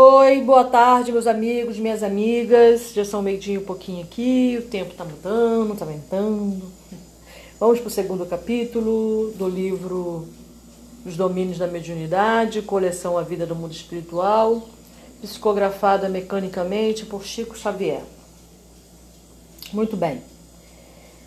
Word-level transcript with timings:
Oi, 0.00 0.42
boa 0.42 0.62
tarde, 0.62 1.10
meus 1.10 1.26
amigos, 1.26 1.76
minhas 1.76 2.04
amigas. 2.04 2.92
Já 2.94 3.04
são 3.04 3.20
meio-dia 3.20 3.58
um 3.58 3.64
pouquinho 3.64 4.04
aqui, 4.04 4.56
o 4.56 4.62
tempo 4.62 4.94
tá 4.94 5.04
mudando, 5.04 5.76
tá 5.76 5.84
aumentando. 5.84 6.62
Vamos 7.58 7.80
para 7.80 7.88
o 7.88 7.90
segundo 7.90 8.24
capítulo 8.24 9.32
do 9.32 9.48
livro 9.48 10.28
Os 11.04 11.16
Domínios 11.16 11.58
da 11.58 11.66
Mediunidade, 11.66 12.62
coleção 12.62 13.18
A 13.18 13.22
Vida 13.22 13.44
do 13.44 13.56
Mundo 13.56 13.72
Espiritual, 13.72 14.68
psicografada 15.20 16.08
mecanicamente 16.08 17.04
por 17.04 17.24
Chico 17.24 17.58
Xavier. 17.58 18.02
Muito 19.72 19.96
bem. 19.96 20.22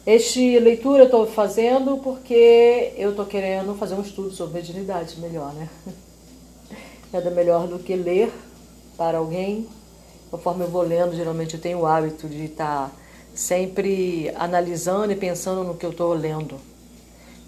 Este 0.05 0.57
leitura 0.59 1.01
eu 1.01 1.05
estou 1.07 1.27
fazendo 1.27 1.97
porque 1.97 2.93
eu 2.95 3.09
estou 3.09 3.25
querendo 3.25 3.75
fazer 3.75 3.95
um 3.95 4.01
estudo 4.01 4.31
sobre 4.31 4.61
mediunidade 4.61 5.19
melhor, 5.19 5.53
né? 5.55 5.67
Nada 7.11 7.29
melhor 7.31 7.67
do 7.67 7.77
que 7.77 7.97
ler 7.97 8.31
para 9.01 9.17
alguém. 9.17 9.67
Conforme 10.29 10.63
eu 10.63 10.69
vou 10.69 10.83
lendo, 10.83 11.15
geralmente 11.15 11.55
eu 11.55 11.59
tenho 11.59 11.79
o 11.79 11.87
hábito 11.87 12.29
de 12.29 12.45
estar 12.45 12.91
sempre 13.33 14.31
analisando 14.35 15.11
e 15.11 15.15
pensando 15.15 15.63
no 15.63 15.75
que 15.75 15.83
eu 15.83 15.89
estou 15.89 16.13
lendo. 16.13 16.59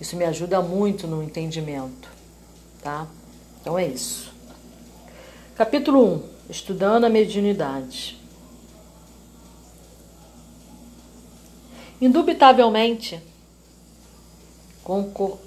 Isso 0.01 0.15
me 0.15 0.25
ajuda 0.25 0.63
muito 0.63 1.05
no 1.05 1.21
entendimento, 1.21 2.09
tá? 2.81 3.05
Então 3.61 3.77
é 3.77 3.85
isso. 3.85 4.33
Capítulo 5.55 6.15
1. 6.15 6.23
Estudando 6.49 7.03
a 7.03 7.09
mediunidade. 7.09 8.19
Indubitavelmente, 12.01 13.21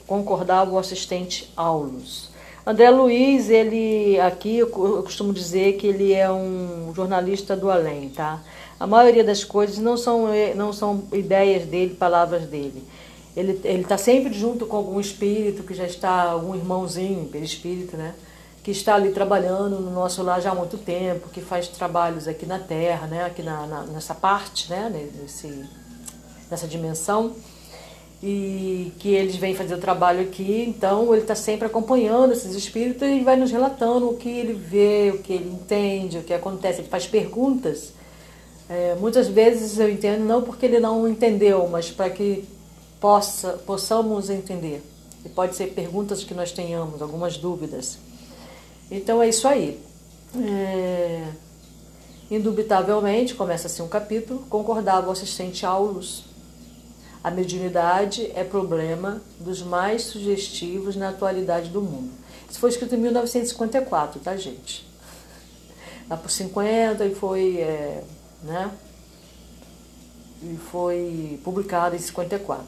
concordava 0.06 0.70
o 0.70 0.78
assistente 0.78 1.52
Aulus. 1.56 2.30
André 2.66 2.90
Luiz, 2.90 3.48
ele 3.48 4.18
aqui 4.18 4.58
eu 4.58 4.66
costumo 4.66 5.32
dizer 5.32 5.74
que 5.76 5.86
ele 5.86 6.12
é 6.12 6.28
um 6.28 6.92
jornalista 6.92 7.56
do 7.56 7.70
além, 7.70 8.08
tá? 8.08 8.42
A 8.80 8.88
maioria 8.88 9.22
das 9.22 9.44
coisas 9.44 9.78
não 9.78 9.96
são, 9.96 10.26
não 10.56 10.72
são 10.72 11.04
ideias 11.12 11.64
dele, 11.64 11.94
palavras 11.94 12.42
dele. 12.42 12.82
Ele 13.36 13.52
está 13.80 13.96
sempre 13.96 14.32
junto 14.32 14.66
com 14.66 14.76
algum 14.76 14.98
espírito 14.98 15.62
que 15.62 15.74
já 15.74 15.86
está, 15.86 16.24
algum 16.24 16.56
irmãozinho, 16.56 17.28
perispírito, 17.28 17.96
né? 17.96 18.14
Que 18.64 18.72
está 18.72 18.96
ali 18.96 19.12
trabalhando 19.12 19.78
no 19.78 19.92
nosso 19.92 20.20
lar 20.24 20.42
já 20.42 20.50
há 20.50 20.54
muito 20.54 20.76
tempo, 20.76 21.28
que 21.28 21.40
faz 21.40 21.68
trabalhos 21.68 22.26
aqui 22.26 22.46
na 22.46 22.58
Terra, 22.58 23.06
né? 23.06 23.24
Aqui 23.26 23.44
na, 23.44 23.64
na 23.64 23.82
nessa 23.82 24.12
parte, 24.12 24.68
né? 24.68 24.90
Nesse, 25.22 25.64
nessa 26.50 26.66
dimensão 26.66 27.32
e 28.22 28.92
que 28.98 29.10
eles 29.10 29.36
vêm 29.36 29.54
fazer 29.54 29.74
o 29.74 29.78
trabalho 29.78 30.22
aqui, 30.22 30.64
então 30.66 31.12
ele 31.12 31.22
está 31.22 31.34
sempre 31.34 31.66
acompanhando 31.66 32.32
esses 32.32 32.54
espíritos 32.54 33.06
e 33.06 33.20
vai 33.20 33.36
nos 33.36 33.50
relatando 33.50 34.08
o 34.08 34.16
que 34.16 34.28
ele 34.28 34.54
vê, 34.54 35.12
o 35.14 35.18
que 35.18 35.34
ele 35.34 35.50
entende, 35.50 36.18
o 36.18 36.22
que 36.22 36.32
acontece, 36.32 36.80
ele 36.80 36.88
faz 36.88 37.06
perguntas. 37.06 37.92
É, 38.68 38.96
muitas 38.98 39.28
vezes 39.28 39.78
eu 39.78 39.90
entendo 39.90 40.24
não 40.24 40.42
porque 40.42 40.66
ele 40.66 40.80
não 40.80 41.06
entendeu, 41.06 41.68
mas 41.68 41.90
para 41.90 42.10
que 42.10 42.44
possa, 43.00 43.52
possamos 43.66 44.30
entender. 44.30 44.82
E 45.24 45.28
pode 45.28 45.54
ser 45.54 45.68
perguntas 45.68 46.24
que 46.24 46.34
nós 46.34 46.52
tenhamos, 46.52 47.02
algumas 47.02 47.36
dúvidas. 47.36 47.98
Então 48.90 49.22
é 49.22 49.28
isso 49.28 49.46
aí. 49.46 49.78
É, 50.34 51.28
indubitavelmente, 52.30 53.34
começa 53.34 53.66
assim 53.66 53.82
um 53.82 53.88
capítulo, 53.88 54.44
concordava 54.48 55.08
o 55.08 55.12
assistente 55.12 55.66
Aulus 55.66 56.24
a 57.26 57.30
mediunidade 57.32 58.30
é 58.36 58.44
problema 58.44 59.20
dos 59.40 59.60
mais 59.60 60.02
sugestivos 60.02 60.94
na 60.94 61.08
atualidade 61.08 61.70
do 61.70 61.82
mundo. 61.82 62.12
Isso 62.48 62.60
foi 62.60 62.70
escrito 62.70 62.94
em 62.94 62.98
1954, 62.98 64.20
tá, 64.20 64.36
gente? 64.36 64.88
Lá 66.08 66.16
por 66.16 66.30
50 66.30 67.04
e 67.04 67.16
foi, 67.16 67.56
é, 67.56 68.04
né? 68.44 68.70
E 70.40 70.56
foi 70.70 71.40
publicado 71.42 71.96
em 71.96 71.98
54. 71.98 72.64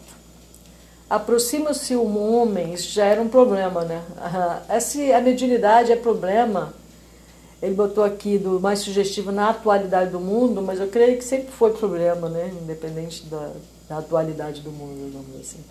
Aproxima-se 1.08 1.94
o 1.94 2.18
homem, 2.18 2.74
isso 2.74 2.90
já 2.90 3.04
era 3.04 3.22
um 3.22 3.28
problema, 3.28 3.84
né? 3.84 4.02
Essa, 4.68 4.98
a 5.16 5.20
mediunidade 5.20 5.92
é 5.92 5.96
problema. 5.96 6.74
Ele 7.62 7.76
botou 7.76 8.02
aqui 8.02 8.36
do 8.38 8.58
mais 8.58 8.80
sugestivo 8.80 9.30
na 9.30 9.50
atualidade 9.50 10.10
do 10.10 10.18
mundo, 10.18 10.60
mas 10.62 10.80
eu 10.80 10.88
creio 10.88 11.16
que 11.16 11.24
sempre 11.24 11.52
foi 11.52 11.72
problema, 11.72 12.28
né? 12.28 12.52
Independente 12.60 13.24
da, 13.26 13.52
da 13.88 13.98
atualidade 13.98 14.60
do 14.60 14.70
mundo, 14.70 15.06
digamos 15.06 15.40
assim. 15.40 15.64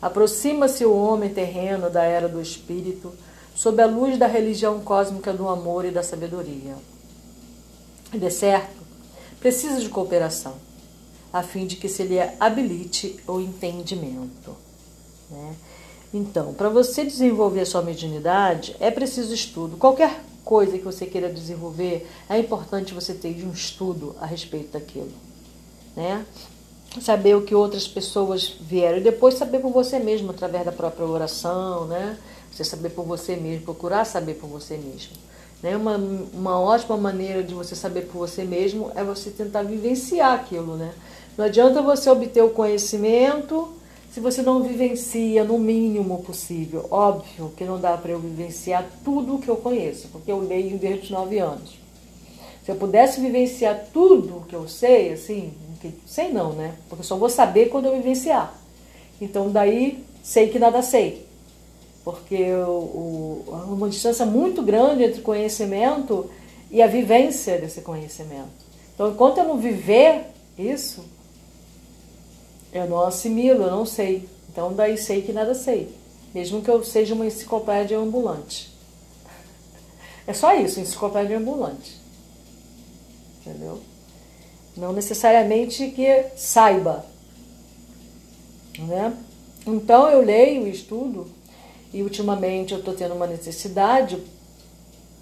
Aproxima-se 0.00 0.84
o 0.84 0.96
homem 0.96 1.32
terreno 1.32 1.88
da 1.88 2.02
era 2.02 2.28
do 2.28 2.40
espírito 2.40 3.12
sob 3.54 3.80
a 3.82 3.86
luz 3.86 4.18
da 4.18 4.26
religião 4.26 4.80
cósmica 4.80 5.32
do 5.32 5.48
amor 5.48 5.84
e 5.84 5.90
da 5.90 6.02
sabedoria. 6.02 6.74
De 8.12 8.30
certo, 8.30 8.82
precisa 9.38 9.80
de 9.80 9.88
cooperação, 9.88 10.54
a 11.32 11.42
fim 11.42 11.66
de 11.66 11.76
que 11.76 11.88
se 11.88 12.02
lhe 12.02 12.18
habilite 12.40 13.20
o 13.26 13.40
entendimento. 13.40 14.56
Né? 15.30 15.54
Então, 16.12 16.52
para 16.52 16.68
você 16.68 17.04
desenvolver 17.04 17.60
a 17.60 17.66
sua 17.66 17.82
mediunidade, 17.82 18.76
é 18.80 18.90
preciso 18.90 19.32
estudo. 19.32 19.76
Qualquer 19.76 20.20
coisa 20.44 20.76
que 20.76 20.84
você 20.84 21.06
queira 21.06 21.32
desenvolver, 21.32 22.08
é 22.28 22.38
importante 22.38 22.92
você 22.92 23.14
ter 23.14 23.44
um 23.46 23.52
estudo 23.52 24.14
a 24.20 24.26
respeito 24.26 24.72
daquilo. 24.72 25.12
Né? 25.96 26.24
Saber 27.00 27.34
o 27.34 27.42
que 27.42 27.54
outras 27.54 27.88
pessoas 27.88 28.54
vieram 28.60 28.98
e 28.98 29.00
depois 29.00 29.34
saber 29.34 29.60
por 29.60 29.72
você 29.72 29.98
mesmo 29.98 30.30
através 30.30 30.64
da 30.64 30.72
própria 30.72 31.06
oração, 31.06 31.86
né? 31.86 32.18
Você 32.50 32.64
saber 32.64 32.90
por 32.90 33.04
você 33.04 33.34
mesmo, 33.34 33.64
procurar 33.64 34.04
saber 34.04 34.34
por 34.34 34.46
você 34.46 34.76
mesmo. 34.76 35.12
Né? 35.62 35.76
Uma, 35.76 35.96
uma 35.96 36.60
ótima 36.60 36.96
maneira 36.96 37.42
de 37.42 37.54
você 37.54 37.74
saber 37.74 38.02
por 38.02 38.18
você 38.18 38.44
mesmo 38.44 38.92
é 38.94 39.02
você 39.02 39.30
tentar 39.30 39.62
vivenciar 39.62 40.34
aquilo, 40.34 40.76
né? 40.76 40.92
Não 41.36 41.46
adianta 41.46 41.80
você 41.80 42.10
obter 42.10 42.42
o 42.42 42.50
conhecimento 42.50 43.68
se 44.12 44.20
você 44.20 44.42
não 44.42 44.62
vivencia 44.62 45.42
no 45.44 45.58
mínimo 45.58 46.22
possível. 46.22 46.86
Óbvio 46.90 47.50
que 47.56 47.64
não 47.64 47.80
dá 47.80 47.96
para 47.96 48.10
eu 48.10 48.18
vivenciar 48.18 48.86
tudo 49.02 49.36
o 49.36 49.38
que 49.38 49.48
eu 49.48 49.56
conheço, 49.56 50.08
porque 50.08 50.30
eu 50.30 50.40
leio 50.40 50.76
desde 50.76 51.04
os 51.04 51.10
nove 51.10 51.38
anos. 51.38 51.78
Se 52.62 52.70
eu 52.70 52.76
pudesse 52.76 53.20
vivenciar 53.20 53.86
tudo 53.92 54.36
o 54.36 54.44
que 54.44 54.54
eu 54.54 54.68
sei, 54.68 55.12
assim, 55.12 55.54
sei 56.06 56.32
não, 56.32 56.52
né? 56.52 56.74
Porque 56.88 57.04
só 57.04 57.16
vou 57.16 57.28
saber 57.28 57.68
quando 57.68 57.86
eu 57.86 57.96
vivenciar. 57.96 58.54
Então 59.20 59.50
daí 59.50 60.04
sei 60.22 60.48
que 60.48 60.58
nada 60.58 60.82
sei. 60.82 61.26
Porque 62.04 62.52
o, 62.52 62.70
o, 62.70 63.44
há 63.52 63.64
uma 63.64 63.88
distância 63.88 64.26
muito 64.26 64.62
grande 64.62 65.04
entre 65.04 65.20
o 65.20 65.24
conhecimento 65.24 66.30
e 66.70 66.82
a 66.82 66.86
vivência 66.86 67.58
desse 67.58 67.80
conhecimento. 67.80 68.50
Então 68.94 69.10
enquanto 69.10 69.38
eu 69.38 69.44
não 69.44 69.58
viver 69.58 70.26
isso, 70.58 71.04
eu 72.72 72.88
não 72.88 73.00
assimilo, 73.02 73.64
eu 73.64 73.70
não 73.70 73.86
sei. 73.86 74.28
Então 74.50 74.72
daí 74.72 74.98
sei 74.98 75.22
que 75.22 75.32
nada 75.32 75.54
sei. 75.54 75.94
Mesmo 76.34 76.62
que 76.62 76.70
eu 76.70 76.82
seja 76.82 77.14
uma 77.14 77.26
enciclopédia 77.26 77.98
ambulante. 77.98 78.70
É 80.24 80.32
só 80.32 80.54
isso, 80.54 80.78
enciclopédia 80.78 81.36
ambulante. 81.36 82.00
Entendeu? 83.40 83.80
Não 84.76 84.92
necessariamente 84.92 85.88
que 85.88 86.26
saiba. 86.36 87.04
Né? 88.78 89.16
Então 89.66 90.08
eu 90.08 90.22
leio 90.22 90.66
estudo, 90.66 91.30
e 91.92 92.02
ultimamente 92.02 92.72
eu 92.72 92.78
estou 92.78 92.94
tendo 92.94 93.14
uma 93.14 93.26
necessidade 93.26 94.18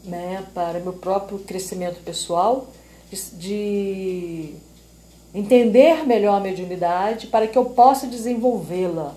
né, 0.05 0.47
para 0.55 0.79
meu 0.79 0.93
próprio 0.93 1.39
crescimento 1.41 2.01
pessoal 2.03 2.69
de 3.35 4.55
entender 5.35 6.07
melhor 6.07 6.37
a 6.37 6.41
mediunidade 6.41 7.27
para 7.27 7.47
que 7.47 7.59
eu 7.59 7.67
possa 7.67 8.07
desenvolvê-la, 8.07 9.15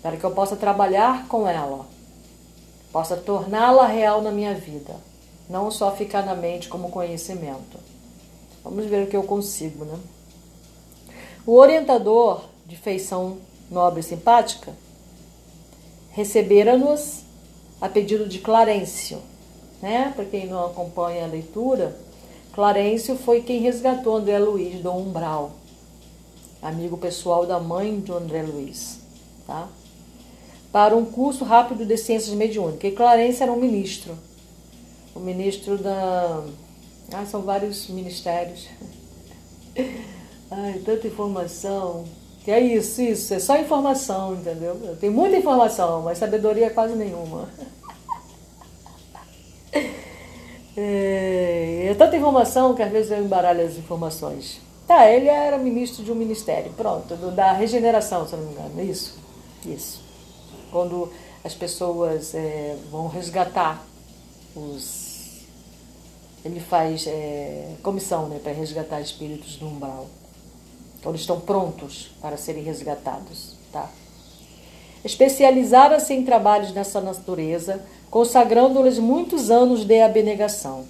para 0.00 0.16
que 0.16 0.24
eu 0.24 0.30
possa 0.30 0.56
trabalhar 0.56 1.26
com 1.26 1.46
ela, 1.46 1.86
possa 2.92 3.16
torná-la 3.16 3.86
real 3.86 4.22
na 4.22 4.30
minha 4.30 4.54
vida, 4.54 4.94
não 5.50 5.70
só 5.70 5.90
ficar 5.94 6.24
na 6.24 6.34
mente 6.34 6.68
como 6.68 6.90
conhecimento. 6.90 7.78
Vamos 8.64 8.86
ver 8.86 9.04
o 9.04 9.06
que 9.08 9.16
eu 9.16 9.24
consigo, 9.24 9.84
né? 9.84 9.98
O 11.44 11.54
orientador 11.54 12.44
de 12.66 12.76
feição 12.76 13.38
nobre 13.70 14.00
e 14.00 14.02
simpática 14.04 14.72
recebera-nos 16.10 17.22
a 17.80 17.88
pedido 17.88 18.28
de 18.28 18.38
Clarencio, 18.38 19.18
né? 19.80 20.12
Para 20.14 20.24
quem 20.24 20.46
não 20.46 20.64
acompanha 20.64 21.24
a 21.24 21.28
leitura, 21.28 21.96
Clarencio 22.52 23.16
foi 23.16 23.42
quem 23.42 23.60
resgatou 23.60 24.16
André 24.16 24.38
Luiz 24.38 24.80
do 24.80 24.92
umbral, 24.92 25.52
amigo 26.60 26.96
pessoal 26.96 27.44
da 27.44 27.58
mãe 27.58 27.98
de 27.98 28.12
André 28.12 28.42
Luiz, 28.42 29.00
tá? 29.46 29.68
Para 30.70 30.94
um 30.94 31.04
curso 31.04 31.44
rápido 31.44 31.84
de 31.84 31.96
ciências 31.96 32.34
mediúnicas. 32.34 32.90
E 32.90 32.94
Clarencio 32.94 33.42
era 33.42 33.52
um 33.52 33.60
ministro, 33.60 34.16
o 35.14 35.18
ministro 35.18 35.76
da 35.76 36.44
ah, 37.14 37.26
são 37.26 37.42
vários 37.42 37.88
ministérios. 37.88 38.68
Ai, 40.50 40.80
tanta 40.84 41.06
informação. 41.06 42.04
Que 42.44 42.50
é 42.50 42.60
isso, 42.60 43.00
isso, 43.00 43.32
é 43.32 43.38
só 43.38 43.56
informação, 43.56 44.34
entendeu? 44.34 44.96
Tem 45.00 45.08
muita 45.08 45.36
informação, 45.36 46.02
mas 46.02 46.18
sabedoria 46.18 46.66
é 46.66 46.70
quase 46.70 46.96
nenhuma. 46.96 47.48
É, 50.76 51.88
é 51.90 51.94
tanta 51.94 52.16
informação 52.16 52.74
que 52.74 52.82
às 52.82 52.90
vezes 52.90 53.10
eu 53.12 53.22
embaralho 53.22 53.64
as 53.64 53.76
informações. 53.76 54.60
Tá, 54.86 55.08
ele 55.08 55.28
era 55.28 55.56
ministro 55.58 56.02
de 56.02 56.10
um 56.10 56.14
ministério, 56.14 56.72
pronto, 56.72 57.14
do, 57.14 57.30
da 57.30 57.52
regeneração, 57.52 58.26
se 58.26 58.34
não 58.34 58.44
me 58.44 58.52
engano, 58.52 58.82
isso, 58.82 59.18
isso. 59.64 60.02
Quando 60.70 61.12
as 61.44 61.54
pessoas 61.54 62.34
é, 62.34 62.76
vão 62.90 63.06
resgatar 63.06 63.84
os... 64.56 65.01
Ele 66.44 66.60
faz 66.60 67.06
é, 67.06 67.74
comissão 67.82 68.28
né, 68.28 68.40
para 68.42 68.52
resgatar 68.52 69.00
espíritos 69.00 69.56
do 69.56 69.66
umbral. 69.66 70.06
Quando 71.02 71.16
estão 71.16 71.40
prontos 71.40 72.10
para 72.20 72.36
serem 72.36 72.62
resgatados, 72.62 73.56
tá? 73.72 73.88
Especializara-se 75.04 76.14
em 76.14 76.24
trabalhos 76.24 76.70
dessa 76.70 77.00
natureza, 77.00 77.84
consagrando-lhes 78.08 78.98
muitos 78.98 79.50
anos 79.50 79.84
de 79.84 80.00
abnegação. 80.00 80.84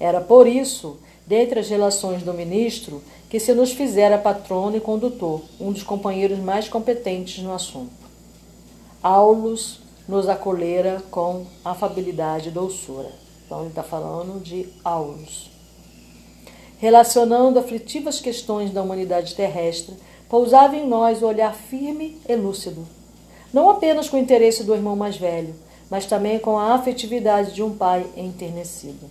Era 0.00 0.20
por 0.20 0.46
isso, 0.46 0.98
dentre 1.24 1.60
as 1.60 1.68
relações 1.68 2.22
do 2.22 2.34
ministro, 2.34 3.00
que 3.30 3.38
se 3.38 3.54
nos 3.54 3.72
fizera 3.72 4.18
patrono 4.18 4.76
e 4.76 4.80
condutor, 4.80 5.42
um 5.60 5.72
dos 5.72 5.84
companheiros 5.84 6.38
mais 6.38 6.68
competentes 6.68 7.42
no 7.42 7.54
assunto. 7.54 7.92
Aulus 9.02 9.80
nos 10.08 10.28
acolhera 10.28 11.02
com 11.10 11.46
afabilidade 11.64 12.48
e 12.48 12.52
doçura. 12.52 13.23
Então 13.54 13.62
ele 13.62 13.70
está 13.70 13.84
falando 13.84 14.42
de 14.42 14.68
Aulus. 14.82 15.48
Relacionando 16.78 17.60
aflitivas 17.60 18.20
questões 18.20 18.72
da 18.72 18.82
humanidade 18.82 19.36
terrestre, 19.36 19.94
pousava 20.28 20.74
em 20.74 20.84
nós 20.84 21.22
o 21.22 21.26
olhar 21.26 21.54
firme 21.54 22.20
e 22.28 22.34
lúcido, 22.34 22.84
não 23.52 23.70
apenas 23.70 24.08
com 24.08 24.16
o 24.16 24.20
interesse 24.20 24.64
do 24.64 24.74
irmão 24.74 24.96
mais 24.96 25.16
velho, 25.16 25.54
mas 25.88 26.04
também 26.04 26.40
com 26.40 26.58
a 26.58 26.74
afetividade 26.74 27.54
de 27.54 27.62
um 27.62 27.76
pai 27.76 28.04
enternecido. 28.16 29.08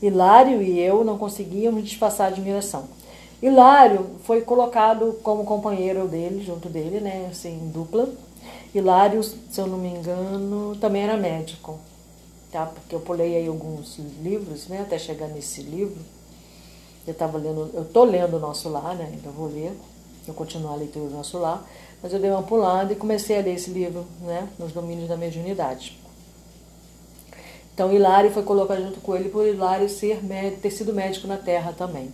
Hilário 0.00 0.62
e 0.62 0.80
eu 0.80 1.04
não 1.04 1.18
conseguíamos 1.18 1.84
disfarçar 1.84 2.28
a 2.28 2.30
admiração. 2.30 2.84
Hilário 3.42 4.12
foi 4.22 4.40
colocado 4.40 5.18
como 5.22 5.44
companheiro 5.44 6.08
dele, 6.08 6.42
junto 6.42 6.70
dele, 6.70 7.00
né, 7.00 7.28
assim, 7.30 7.70
dupla. 7.70 8.08
Hilário, 8.74 9.22
se 9.22 9.60
eu 9.60 9.66
não 9.66 9.76
me 9.76 9.88
engano, 9.88 10.74
também 10.76 11.02
era 11.02 11.18
médico, 11.18 11.78
tá? 12.52 12.66
Porque 12.66 12.94
eu 12.94 13.00
pulei 13.00 13.34
aí 13.34 13.48
alguns 13.48 13.98
livros, 14.22 14.68
né, 14.68 14.82
até 14.82 14.98
chegar 14.98 15.26
nesse 15.28 15.62
livro. 15.62 15.96
Eu 17.06 17.12
estava 17.12 17.38
lendo, 17.38 17.70
eu 17.72 17.84
tô 17.86 18.04
lendo 18.04 18.36
o 18.36 18.38
Nosso 18.38 18.68
Lar, 18.68 18.94
né, 18.94 19.08
ainda 19.10 19.30
vou 19.30 19.48
ler, 19.48 19.72
eu 20.28 20.34
continuo 20.34 20.70
a 20.70 20.76
leitura 20.76 21.08
do 21.08 21.14
Nosso 21.14 21.38
Lar. 21.38 21.66
Mas 22.02 22.12
eu 22.12 22.20
dei 22.20 22.30
uma 22.30 22.42
pulada 22.42 22.92
e 22.92 22.96
comecei 22.96 23.38
a 23.38 23.42
ler 23.42 23.54
esse 23.54 23.70
livro, 23.70 24.04
né, 24.20 24.48
nos 24.58 24.72
domínios 24.72 25.08
da 25.08 25.16
mediunidade. 25.16 25.98
Então 27.74 27.90
Hilário 27.90 28.30
foi 28.30 28.42
colocado 28.42 28.82
junto 28.82 29.00
com 29.00 29.16
ele 29.16 29.30
por 29.30 29.46
Hilário 29.46 29.88
ser 29.88 30.22
médico, 30.22 30.60
ter 30.60 30.70
sido 30.70 30.92
médico 30.92 31.26
na 31.26 31.38
Terra 31.38 31.72
também. 31.72 32.12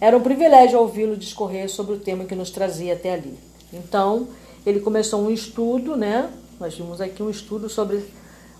Era 0.00 0.16
um 0.16 0.20
privilégio 0.20 0.78
ouvi-lo 0.78 1.16
discorrer 1.16 1.68
sobre 1.68 1.94
o 1.94 1.98
tema 1.98 2.26
que 2.26 2.34
nos 2.34 2.50
trazia 2.50 2.92
até 2.92 3.14
ali. 3.14 3.36
Então, 3.72 4.28
ele 4.64 4.78
começou 4.80 5.22
um 5.22 5.30
estudo, 5.30 5.96
né? 5.96 6.30
Nós 6.58 6.74
vimos 6.74 7.00
aqui 7.00 7.22
um 7.22 7.30
estudo 7.30 7.68
sobre 7.68 8.04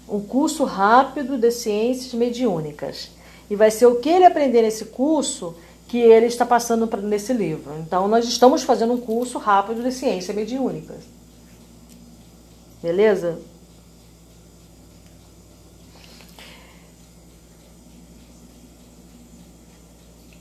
um 0.09 0.21
curso 0.21 0.65
rápido 0.65 1.39
de 1.39 1.51
ciências 1.51 2.15
mediúnicas. 2.15 3.11
E 3.51 3.57
vai 3.57 3.71
ser 3.71 3.87
o 3.87 3.97
que 3.97 4.09
ele 4.09 4.25
aprender 4.25 4.63
nesse 4.63 4.87
curso 4.87 5.55
que 5.89 5.99
ele 5.99 6.27
está 6.27 6.45
passando 6.45 6.89
nesse 7.03 7.33
livro. 7.33 7.73
Então, 7.79 8.09
nós 8.09 8.27
estamos 8.27 8.63
fazendo 8.63 8.93
um 8.93 9.01
curso 9.01 9.39
rápido 9.39 9.83
de 9.83 9.93
ciência 9.93 10.35
mediúnica. 10.35 10.95
Beleza? 12.83 13.39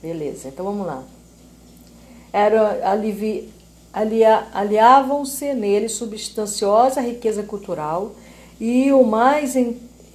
Beleza, 0.02 0.50
então 0.50 0.66
vamos 0.66 0.86
lá. 0.86 1.04
Era, 2.32 2.92
alivi, 2.92 3.52
alia, 3.96 4.48
aliavam-se 4.54 5.54
nele 5.54 5.88
substanciosa 5.88 7.00
riqueza 7.00 7.42
cultural 7.44 8.12
e 8.60 8.92
o 8.92 9.06
mais 9.06 9.56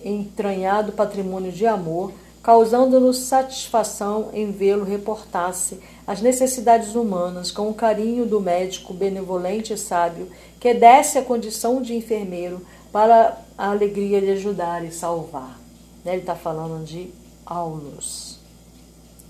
entranhado 0.05 0.93
patrimônio 0.93 1.51
de 1.51 1.67
amor 1.67 2.13
causando-nos 2.43 3.19
satisfação 3.19 4.31
em 4.33 4.51
vê-lo 4.51 4.85
reportar-se 4.85 5.81
as 6.07 6.21
necessidades 6.21 6.95
humanas 6.95 7.51
com 7.51 7.69
o 7.69 7.75
carinho 7.75 8.27
do 8.27 8.41
médico 8.41 8.93
benevolente 8.93 9.73
e 9.73 9.79
sábio 9.79 10.31
que 10.59 10.75
desce 10.75 11.19
a 11.19 11.23
condição 11.23 11.81
de 11.81 11.95
enfermeiro 11.95 12.65
para 12.93 13.39
a 13.57 13.71
alegria 13.71 14.21
de 14.21 14.31
ajudar 14.33 14.85
e 14.85 14.91
salvar. 14.91 15.59
Né, 16.05 16.13
ele 16.13 16.23
está 16.23 16.35
falando 16.35 16.85
de 16.85 17.11
Aulus, 17.45 18.39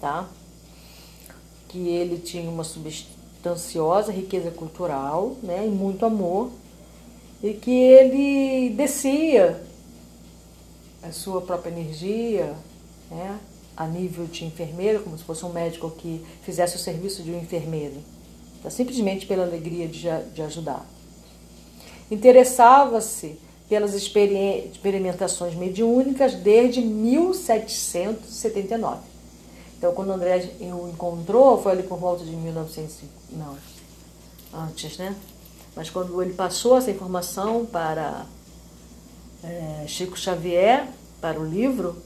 tá? 0.00 0.28
Que 1.68 1.88
ele 1.88 2.18
tinha 2.18 2.48
uma 2.48 2.64
substanciosa 3.40 4.12
riqueza 4.12 4.50
cultural, 4.50 5.36
né, 5.42 5.66
e 5.66 5.70
muito 5.70 6.04
amor, 6.04 6.50
e 7.42 7.54
que 7.54 7.70
ele 7.70 8.74
descia 8.76 9.62
a 11.02 11.10
sua 11.10 11.40
própria 11.40 11.70
energia, 11.70 12.54
né, 13.10 13.38
a 13.76 13.86
nível 13.86 14.26
de 14.26 14.44
enfermeiro, 14.44 15.02
como 15.02 15.16
se 15.16 15.24
fosse 15.24 15.42
um 15.44 15.52
médico 15.52 15.90
que 15.90 16.24
fizesse 16.42 16.76
o 16.76 16.78
serviço 16.78 17.22
de 17.22 17.30
um 17.30 17.38
enfermeiro, 17.38 17.96
tá? 18.62 18.68
simplesmente 18.68 19.26
pela 19.26 19.44
alegria 19.44 19.88
de, 19.88 20.06
de 20.34 20.42
ajudar. 20.42 20.84
Interessava-se 22.10 23.38
pelas 23.70 23.94
experimentações 23.94 25.54
mediúnicas 25.54 26.34
desde 26.34 26.82
1779. 26.82 29.09
Então, 29.80 29.94
quando 29.94 30.10
o 30.10 30.12
André 30.12 30.52
o 30.60 30.90
encontrou, 30.90 31.56
foi 31.62 31.72
ali 31.72 31.82
por 31.82 31.98
volta 31.98 32.22
de 32.22 32.32
1900, 32.32 32.98
não, 33.32 33.56
antes, 34.52 34.98
né? 34.98 35.16
Mas 35.74 35.88
quando 35.88 36.20
ele 36.20 36.34
passou 36.34 36.76
essa 36.76 36.90
informação 36.90 37.64
para 37.64 38.26
é, 39.42 39.86
Chico 39.86 40.18
Xavier, 40.18 40.86
para 41.18 41.40
o 41.40 41.46
livro, 41.46 41.96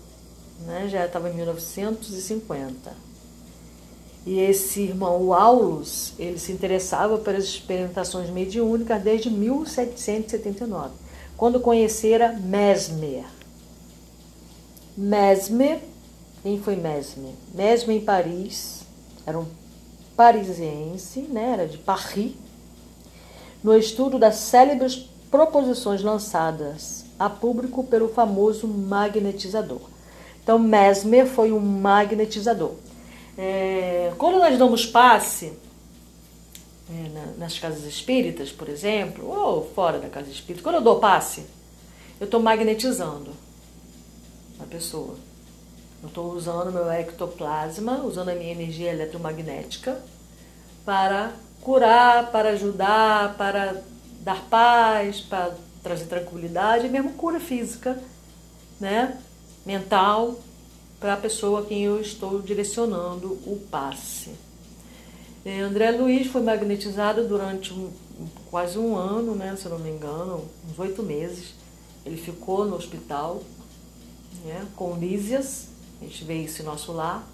né? 0.64 0.86
já 0.88 1.04
estava 1.04 1.28
em 1.28 1.34
1950. 1.34 2.92
E 4.24 4.38
esse 4.38 4.82
irmão, 4.82 5.20
o 5.20 5.34
Aulus, 5.34 6.12
ele 6.16 6.38
se 6.38 6.52
interessava 6.52 7.18
pelas 7.18 7.42
experimentações 7.42 8.30
mediúnicas 8.30 9.02
desde 9.02 9.30
1779, 9.30 10.90
quando 11.36 11.58
conhecera 11.58 12.32
Mesmer. 12.32 13.24
Mesmer, 14.96 15.80
quem 16.44 16.60
foi 16.60 16.76
Mesmer? 16.76 17.32
Mesmer 17.54 17.96
em 17.96 18.04
Paris, 18.04 18.82
era 19.26 19.38
um 19.38 19.46
parisiense, 20.14 21.22
né? 21.22 21.54
era 21.54 21.66
de 21.66 21.78
Paris, 21.78 22.32
no 23.62 23.74
estudo 23.74 24.18
das 24.18 24.34
célebres 24.34 25.08
proposições 25.30 26.02
lançadas 26.02 27.06
a 27.18 27.30
público 27.30 27.82
pelo 27.84 28.10
famoso 28.10 28.68
magnetizador. 28.68 29.80
Então, 30.42 30.58
Mesmer 30.58 31.26
foi 31.26 31.50
um 31.50 31.58
magnetizador. 31.58 32.72
É, 33.38 34.12
quando 34.18 34.36
nós 34.36 34.58
damos 34.58 34.84
passe 34.84 35.54
é, 36.90 37.08
na, 37.08 37.26
nas 37.38 37.58
casas 37.58 37.84
espíritas, 37.84 38.52
por 38.52 38.68
exemplo, 38.68 39.26
ou 39.26 39.66
fora 39.74 39.98
da 39.98 40.10
casa 40.10 40.30
espírita, 40.30 40.62
quando 40.62 40.74
eu 40.74 40.82
dou 40.82 41.00
passe, 41.00 41.46
eu 42.20 42.26
estou 42.26 42.38
magnetizando 42.38 43.30
a 44.60 44.64
pessoa. 44.64 45.16
Eu 46.04 46.08
estou 46.08 46.34
usando 46.34 46.70
meu 46.70 46.92
ectoplasma, 46.92 48.02
usando 48.04 48.28
a 48.28 48.34
minha 48.34 48.52
energia 48.52 48.92
eletromagnética 48.92 49.98
para 50.84 51.32
curar, 51.62 52.30
para 52.30 52.50
ajudar, 52.50 53.34
para 53.38 53.82
dar 54.20 54.44
paz, 54.50 55.22
para 55.22 55.54
trazer 55.82 56.04
tranquilidade, 56.04 56.90
mesmo 56.90 57.14
cura 57.14 57.40
física, 57.40 57.98
né? 58.78 59.18
mental 59.64 60.38
para 61.00 61.14
a 61.14 61.16
pessoa 61.16 61.60
a 61.60 61.64
quem 61.64 61.84
eu 61.84 61.98
estou 61.98 62.42
direcionando 62.42 63.28
o 63.46 63.58
passe. 63.70 64.32
É, 65.42 65.60
André 65.60 65.90
Luiz 65.90 66.26
foi 66.26 66.42
magnetizado 66.42 67.26
durante 67.26 67.72
um, 67.72 67.90
quase 68.50 68.78
um 68.78 68.94
ano, 68.94 69.34
né, 69.34 69.56
se 69.56 69.64
eu 69.64 69.70
não 69.72 69.78
me 69.78 69.90
engano, 69.90 70.44
uns 70.70 70.78
oito 70.78 71.02
meses. 71.02 71.54
Ele 72.04 72.18
ficou 72.18 72.66
no 72.66 72.76
hospital 72.76 73.42
né, 74.44 74.66
com 74.76 74.98
Lísias, 74.98 75.72
a 76.04 76.08
gente 76.08 76.24
vê 76.24 76.34
isso 76.34 76.62
em 76.62 76.64
nosso 76.64 76.92
lar. 76.92 77.28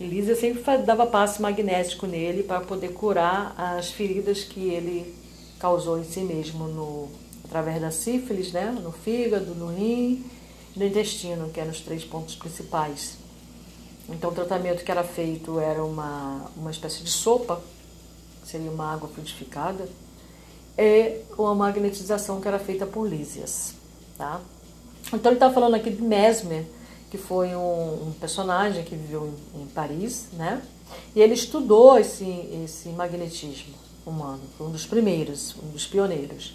E 0.00 0.04
Lísia 0.04 0.34
sempre 0.34 0.62
dava 0.78 1.06
passe 1.06 1.40
magnético 1.40 2.06
nele 2.06 2.42
para 2.42 2.60
poder 2.60 2.88
curar 2.88 3.54
as 3.56 3.90
feridas 3.90 4.42
que 4.42 4.60
ele 4.68 5.14
causou 5.58 5.98
em 5.98 6.04
si 6.04 6.20
mesmo, 6.20 6.66
no, 6.66 7.08
através 7.44 7.80
da 7.80 7.90
sífilis, 7.90 8.52
né, 8.52 8.76
no 8.82 8.90
fígado, 8.90 9.54
no 9.54 9.68
rim 9.68 10.24
no 10.74 10.86
intestino, 10.86 11.50
que 11.50 11.60
eram 11.60 11.70
os 11.70 11.80
três 11.80 12.04
pontos 12.04 12.34
principais. 12.34 13.16
Então, 14.08 14.30
o 14.30 14.34
tratamento 14.34 14.84
que 14.84 14.90
era 14.90 15.04
feito 15.04 15.60
era 15.60 15.84
uma, 15.84 16.50
uma 16.56 16.70
espécie 16.70 17.02
de 17.02 17.10
sopa, 17.10 17.60
seria 18.44 18.70
uma 18.70 18.92
água 18.92 19.08
fluidificada, 19.08 19.88
e 20.76 21.20
uma 21.36 21.54
magnetização 21.54 22.40
que 22.40 22.48
era 22.48 22.58
feita 22.58 22.86
por 22.86 23.08
lísias. 23.08 23.74
Tá? 24.16 24.40
Então 25.12 25.30
ele 25.32 25.36
está 25.36 25.50
falando 25.50 25.74
aqui 25.74 25.90
de 25.90 26.02
Mesmer, 26.02 26.64
que 27.12 27.18
foi 27.18 27.54
um, 27.54 28.08
um 28.08 28.12
personagem 28.18 28.82
que 28.84 28.96
viveu 28.96 29.30
em, 29.54 29.60
em, 29.60 29.66
Paris, 29.66 30.28
né? 30.32 30.62
E 31.14 31.20
ele 31.20 31.34
estudou 31.34 31.98
esse, 31.98 32.24
esse 32.64 32.88
magnetismo 32.88 33.74
humano, 34.06 34.40
foi 34.56 34.66
um 34.66 34.70
dos 34.70 34.86
primeiros, 34.86 35.54
um 35.62 35.68
dos 35.72 35.86
pioneiros. 35.86 36.54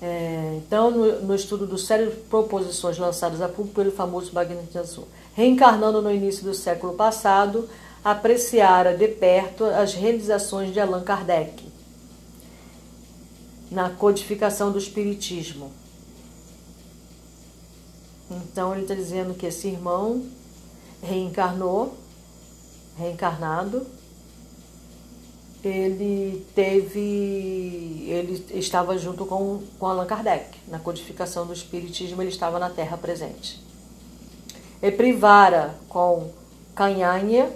É, 0.00 0.54
então, 0.58 0.92
no, 0.92 1.22
no, 1.22 1.34
estudo 1.34 1.66
do 1.66 1.76
série 1.76 2.06
de 2.06 2.16
proposições 2.16 2.96
lançadas 2.96 3.42
a 3.42 3.48
público 3.48 3.74
pelo 3.74 3.90
famoso 3.90 4.32
magnetismo 4.32 4.80
azul, 4.80 5.08
reencarnando 5.34 6.00
no 6.00 6.12
início 6.12 6.44
do 6.44 6.54
século 6.54 6.94
passado, 6.94 7.68
apreciara 8.04 8.96
de 8.96 9.08
perto 9.08 9.64
as 9.64 9.94
realizações 9.94 10.72
de 10.72 10.78
Allan 10.78 11.02
Kardec 11.02 11.64
na 13.68 13.90
codificação 13.90 14.70
do 14.70 14.78
Espiritismo. 14.78 15.72
Então 18.30 18.72
ele 18.72 18.82
está 18.82 18.94
dizendo 18.94 19.34
que 19.34 19.46
esse 19.46 19.68
irmão 19.68 20.24
reencarnou, 21.02 21.96
reencarnado, 22.98 23.86
ele 25.62 26.46
teve, 26.54 28.06
ele 28.08 28.44
estava 28.54 28.96
junto 28.98 29.26
com, 29.26 29.62
com 29.78 29.86
Allan 29.86 30.06
Kardec. 30.06 30.58
Na 30.68 30.78
codificação 30.78 31.46
do 31.46 31.52
Espiritismo, 31.52 32.22
ele 32.22 32.30
estava 32.30 32.58
na 32.58 32.70
Terra 32.70 32.96
presente. 32.96 33.62
E 34.80 34.90
privara 34.90 35.74
com 35.88 36.30
Canhanha, 36.74 37.50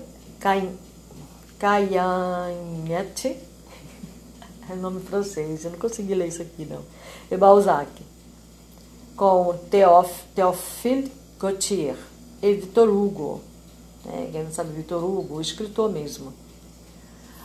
Cayanhete, 1.58 3.36
é 4.70 4.74
nome 4.74 5.00
francês, 5.00 5.64
eu 5.64 5.72
não 5.72 5.78
consegui 5.78 6.14
ler 6.14 6.28
isso 6.28 6.40
aqui 6.40 6.64
não, 6.64 6.82
e 7.30 7.36
Balzac, 7.36 7.90
com 9.20 9.54
Théophile 10.34 11.12
Gautier 11.38 11.94
e 12.40 12.54
Victor 12.54 12.88
Hugo, 12.88 13.42
né? 14.02 14.30
quem 14.32 14.50
sabe 14.50 14.72
Victor 14.72 15.04
Hugo, 15.04 15.34
o 15.34 15.40
escritor 15.42 15.92
mesmo, 15.92 16.32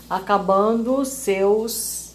acabando 0.09 1.03
seus, 1.03 2.11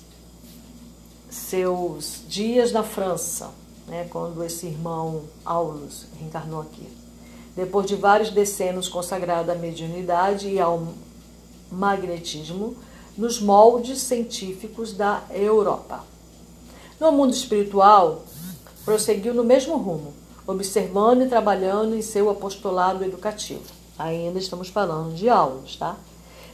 seus 1.28 2.22
dias 2.26 2.72
na 2.72 2.82
França, 2.82 3.50
né? 3.86 4.06
quando 4.08 4.42
esse 4.42 4.64
irmão 4.64 5.24
Aulus 5.44 6.06
reencarnou 6.18 6.62
aqui. 6.62 6.88
Depois 7.54 7.86
de 7.86 7.96
vários 7.96 8.30
decênios 8.30 8.88
consagrados 8.88 9.54
à 9.54 9.58
mediunidade 9.58 10.48
e 10.48 10.58
ao 10.58 10.88
magnetismo 11.70 12.74
nos 13.14 13.38
moldes 13.38 14.00
científicos 14.00 14.94
da 14.94 15.22
Europa. 15.28 16.02
No 16.98 17.12
mundo 17.12 17.34
espiritual, 17.34 18.24
prosseguiu 18.84 19.34
no 19.34 19.44
mesmo 19.44 19.76
rumo, 19.76 20.12
observando 20.46 21.22
e 21.22 21.28
trabalhando 21.28 21.94
em 21.94 22.02
seu 22.02 22.30
apostolado 22.30 23.04
educativo. 23.04 23.62
Ainda 23.98 24.38
estamos 24.38 24.68
falando 24.68 25.14
de 25.14 25.28
aulas, 25.28 25.76
tá? 25.76 25.96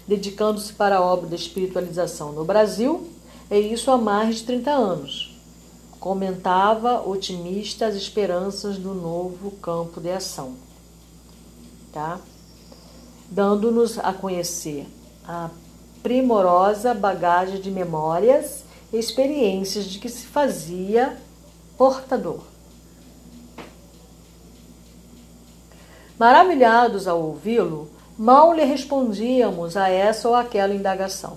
Dedicando-se 0.07 0.73
para 0.73 0.97
a 0.97 1.01
obra 1.01 1.29
da 1.29 1.37
espiritualização 1.37 2.33
no 2.33 2.45
Brasil, 2.45 3.09
e 3.51 3.59
isso 3.59 3.91
há 3.91 3.97
mais 3.97 4.37
de 4.37 4.43
30 4.45 4.71
anos. 4.71 5.37
Comentava 6.01 7.09
otimista 7.09 7.87
as 7.87 7.95
esperanças 7.95 8.79
do 8.79 8.95
novo 8.95 9.53
campo 9.53 10.01
de 10.01 10.11
ação, 10.11 10.55
tá? 11.93 12.21
Dando-nos 13.31 13.99
a 13.99 14.13
conhecer 14.13 14.87
a 15.27 15.51
primorosa 16.03 16.95
bagagem 16.95 17.61
de 17.61 17.71
memórias 17.71 18.65
e 18.93 18.99
experiências 18.99 19.87
de 19.87 19.99
que 19.99 20.09
se 20.09 20.27
fazia 20.27 21.17
portador. 21.77 22.41
Maravilhados 26.19 27.07
ao 27.07 27.23
ouvi-lo, 27.23 27.91
mal 28.19 28.55
lhe 28.55 28.65
respondíamos 28.65 29.77
a 29.77 29.89
essa 29.89 30.29
ou 30.29 30.35
aquela 30.35 30.75
indagação. 30.75 31.37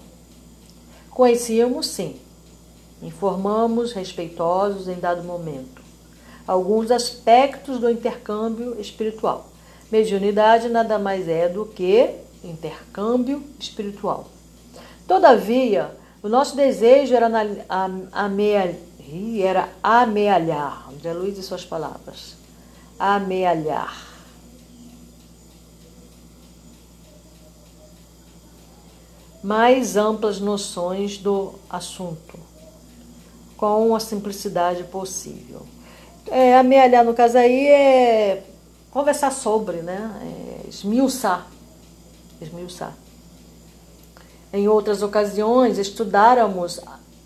Conhecíamos, 1.10 1.88
sim, 1.88 2.16
informamos 3.02 3.92
respeitosos 3.92 4.88
em 4.88 5.00
dado 5.00 5.24
momento 5.24 5.80
alguns 6.50 6.90
aspectos 6.90 7.78
do 7.78 7.88
intercâmbio 7.88 8.82
espiritual. 8.82 9.50
Mediunidade 9.92 10.68
nada 10.68 10.98
mais 10.98 11.28
é 11.28 11.48
do 11.48 11.64
que 11.64 12.10
intercâmbio 12.44 13.44
espiritual. 13.60 14.26
Todavia, 15.08 15.92
o 16.24 16.28
nosso 16.28 16.56
desejo 16.56 17.14
era 17.14 17.30
amealhar, 19.10 19.42
era 19.42 19.70
amealhar, 19.82 20.90
André 20.92 21.14
Luiz 21.14 21.38
e 21.38 21.44
suas 21.44 21.66
palavras, 21.66 22.36
amealhar. 22.98 24.08
Mais 29.42 29.96
amplas 29.96 30.40
noções 30.40 31.18
do 31.18 31.54
assunto, 31.70 32.38
com 33.56 33.96
a 33.96 34.00
simplicidade 34.00 34.84
possível. 34.84 35.66
É, 36.28 36.58
amealhar, 36.58 37.06
no 37.06 37.14
caso 37.14 37.38
aí, 37.38 37.68
é 37.68 38.44
conversar 38.92 39.32
sobre, 39.32 39.78
né? 39.78 40.64
É 40.66 40.70
esmiuçar 40.70 41.48
esmiuçar. 42.42 42.94
Em 44.52 44.68
outras 44.68 45.02
ocasiões, 45.02 45.78
estudáramos 45.78 46.80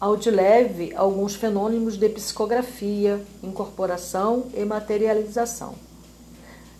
ao 0.03 0.17
de 0.17 0.29
leve 0.29 0.91
alguns 0.98 1.33
fenômenos 1.33 1.95
de 1.95 2.10
psicografia, 2.10 3.22
incorporação 3.41 4.48
e 4.53 4.65
materialização. 4.65 5.75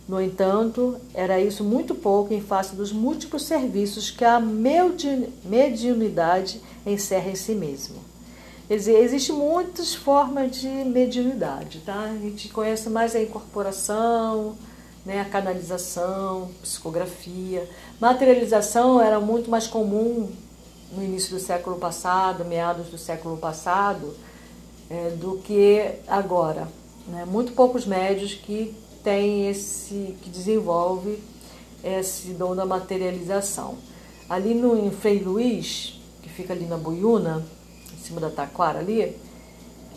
No 0.06 0.20
entanto, 0.20 0.96
era 1.14 1.40
isso 1.40 1.64
muito 1.64 1.94
pouco 1.94 2.34
em 2.34 2.42
face 2.42 2.76
dos 2.76 2.92
múltiplos 2.92 3.44
serviços 3.44 4.10
que 4.10 4.26
a 4.26 4.38
mediunidade 4.38 6.60
encerra 6.84 7.30
em 7.30 7.34
si 7.34 7.54
mesma. 7.54 7.96
Existem 8.68 9.34
muitas 9.34 9.94
formas 9.94 10.60
de 10.60 10.68
mediunidade, 10.68 11.80
tá? 11.80 12.12
A 12.14 12.18
gente 12.18 12.50
conhece 12.50 12.90
mais 12.90 13.16
a 13.16 13.22
incorporação, 13.22 14.54
né, 15.02 15.22
a 15.22 15.24
canalização, 15.24 16.50
psicografia. 16.60 17.66
Materialização 17.98 19.00
era 19.00 19.18
muito 19.18 19.50
mais 19.50 19.66
comum 19.66 20.30
no 20.96 21.02
início 21.02 21.34
do 21.34 21.40
século 21.40 21.76
passado, 21.76 22.44
meados 22.44 22.88
do 22.88 22.98
século 22.98 23.36
passado, 23.36 24.14
é, 24.88 25.10
do 25.10 25.38
que 25.38 25.92
agora. 26.06 26.68
Né? 27.06 27.24
Muito 27.24 27.52
poucos 27.52 27.86
médios 27.86 28.34
que 28.34 28.74
têm 29.02 29.48
esse, 29.48 30.16
que 30.22 30.30
desenvolve 30.30 31.22
esse 31.82 32.28
dom 32.28 32.54
da 32.54 32.64
materialização. 32.64 33.76
Ali 34.28 34.54
no 34.54 34.76
em 34.76 34.90
Frei 34.90 35.18
Luiz, 35.18 36.00
que 36.22 36.28
fica 36.30 36.54
ali 36.54 36.64
na 36.64 36.78
Buiúna, 36.78 37.44
em 37.92 37.98
cima 37.98 38.20
da 38.20 38.30
Taquara 38.30 38.78
ali, 38.78 39.16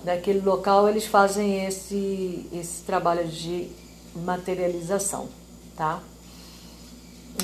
naquele 0.04 0.42
local 0.42 0.90
eles 0.90 1.06
fazem 1.06 1.66
esse, 1.66 2.46
esse 2.52 2.84
trabalho 2.84 3.28
de 3.28 3.70
materialização, 4.16 5.30
tá? 5.76 6.02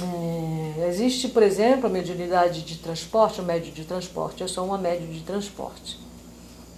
É, 0.02 0.88
existe, 0.88 1.28
por 1.28 1.44
exemplo, 1.44 1.88
a 1.88 1.90
mediunidade 1.90 2.64
de 2.64 2.78
transporte, 2.78 3.42
o 3.42 3.44
médio 3.44 3.72
de 3.72 3.86
transporte. 3.86 4.42
Eu 4.42 4.48
sou 4.48 4.66
uma 4.66 4.78
médio 4.78 5.08
de 5.08 5.22
transporte. 5.22 6.00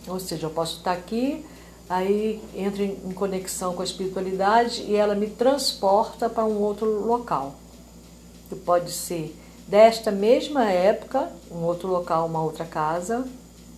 Ou 0.07 0.19
seja, 0.19 0.47
eu 0.47 0.51
posso 0.51 0.77
estar 0.77 0.91
aqui, 0.91 1.45
aí 1.89 2.41
entro 2.55 2.83
em 2.83 3.11
conexão 3.13 3.73
com 3.73 3.81
a 3.81 3.85
espiritualidade 3.85 4.83
e 4.83 4.95
ela 4.95 5.15
me 5.15 5.27
transporta 5.27 6.29
para 6.29 6.45
um 6.45 6.59
outro 6.59 7.05
local. 7.05 7.55
Que 8.49 8.55
pode 8.55 8.91
ser 8.91 9.35
desta 9.67 10.11
mesma 10.11 10.69
época, 10.69 11.31
um 11.51 11.63
outro 11.63 11.87
local, 11.87 12.27
uma 12.27 12.43
outra 12.43 12.65
casa, 12.65 13.27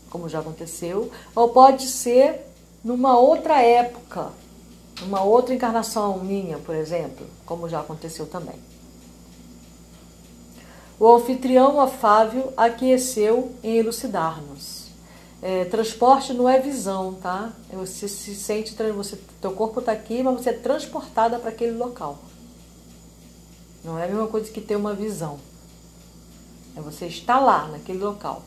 como 0.10 0.28
já 0.28 0.40
aconteceu, 0.40 1.12
ou 1.36 1.50
pode 1.50 1.88
ser 1.88 2.42
numa 2.84 3.18
outra 3.18 3.62
época, 3.62 4.32
uma 5.02 5.22
outra 5.22 5.54
encarnação 5.54 6.18
minha, 6.20 6.58
por 6.58 6.76
exemplo, 6.76 7.26
como 7.46 7.70
já 7.70 7.80
aconteceu 7.80 8.26
também. 8.26 8.56
O 11.00 11.16
anfitrião 11.16 11.80
afável 11.80 12.52
aqueceu 12.58 13.52
em 13.64 13.78
elucidar-nos. 13.78 14.88
É, 15.42 15.66
transporte 15.66 16.34
não 16.34 16.50
é 16.50 16.60
visão, 16.60 17.14
tá? 17.14 17.54
Você 17.72 18.08
se 18.08 18.34
sente, 18.34 18.74
você, 18.92 19.20
teu 19.40 19.52
corpo 19.52 19.80
está 19.80 19.92
aqui, 19.92 20.24
mas 20.24 20.42
você 20.42 20.50
é 20.50 20.54
transportada 20.54 21.38
para 21.38 21.50
aquele 21.50 21.78
local. 21.78 22.18
Não 23.84 24.00
é 24.00 24.06
a 24.06 24.08
mesma 24.08 24.28
coisa 24.28 24.52
que 24.52 24.60
ter 24.60 24.76
uma 24.76 24.96
visão. 24.96 25.40
É 26.76 26.82
você 26.82 27.06
estar 27.06 27.40
lá, 27.40 27.68
naquele 27.68 28.00
local. 28.00 28.42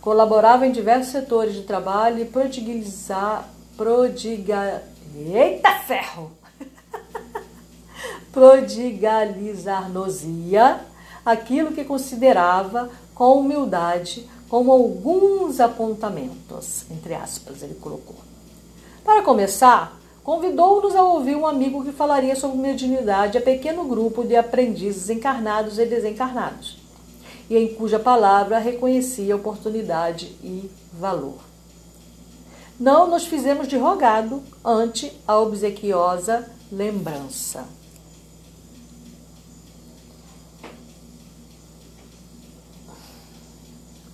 Colaborava 0.00 0.66
em 0.66 0.72
diversos 0.72 1.12
setores 1.12 1.54
de 1.54 1.62
trabalho 1.62 2.20
e 2.20 2.24
prodigalizar 2.24 3.46
prodiga... 3.76 4.82
Eita 5.14 5.80
ferro! 5.80 6.30
Prodigalizar-nos-ia 8.32 10.80
aquilo 11.24 11.72
que 11.72 11.84
considerava 11.84 12.90
com 13.14 13.40
humildade 13.40 14.28
como 14.48 14.72
alguns 14.72 15.60
apontamentos, 15.60 16.84
entre 16.90 17.14
aspas, 17.14 17.62
ele 17.62 17.74
colocou. 17.74 18.16
Para 19.04 19.22
começar, 19.22 19.96
convidou-nos 20.24 20.96
a 20.96 21.04
ouvir 21.04 21.36
um 21.36 21.46
amigo 21.46 21.84
que 21.84 21.92
falaria 21.92 22.34
sobre 22.34 22.58
mediunidade 22.58 23.38
a 23.38 23.40
pequeno 23.40 23.84
grupo 23.84 24.24
de 24.24 24.34
aprendizes 24.36 25.08
encarnados 25.08 25.78
e 25.78 25.86
desencarnados, 25.86 26.78
e 27.48 27.56
em 27.56 27.74
cuja 27.74 27.98
palavra 27.98 28.58
reconhecia 28.58 29.36
oportunidade 29.36 30.26
e 30.42 30.70
valor. 30.92 31.38
Não 32.78 33.08
nos 33.08 33.26
fizemos 33.26 33.66
de 33.68 33.76
rogado 33.76 34.42
ante 34.64 35.12
a 35.28 35.38
obsequiosa 35.38 36.50
lembrança. 36.72 37.64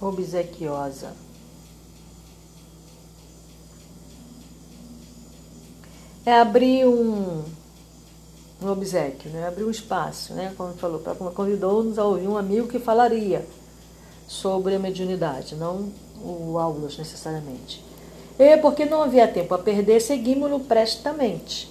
Obsequiosa. 0.00 1.12
É 6.24 6.32
abrir 6.40 6.86
um, 6.86 7.44
um 8.60 8.68
obsequio, 8.68 9.30
né? 9.30 9.46
abrir 9.46 9.64
um 9.64 9.70
espaço, 9.70 10.34
né? 10.34 10.52
como 10.56 10.74
falou, 10.74 11.00
convidou-nos 11.34 11.98
a 11.98 12.04
ouvir 12.04 12.26
um 12.26 12.36
amigo 12.36 12.66
que 12.66 12.78
falaria 12.78 13.46
sobre 14.26 14.74
a 14.74 14.78
mediunidade, 14.78 15.54
não 15.54 15.92
o 16.22 16.58
Aulas 16.58 16.98
necessariamente. 16.98 17.84
E 18.38 18.56
porque 18.58 18.84
não 18.84 19.02
havia 19.02 19.28
tempo 19.28 19.54
a 19.54 19.58
perder, 19.58 20.00
seguimos-lo 20.00 20.60
prestamente. 20.60 21.70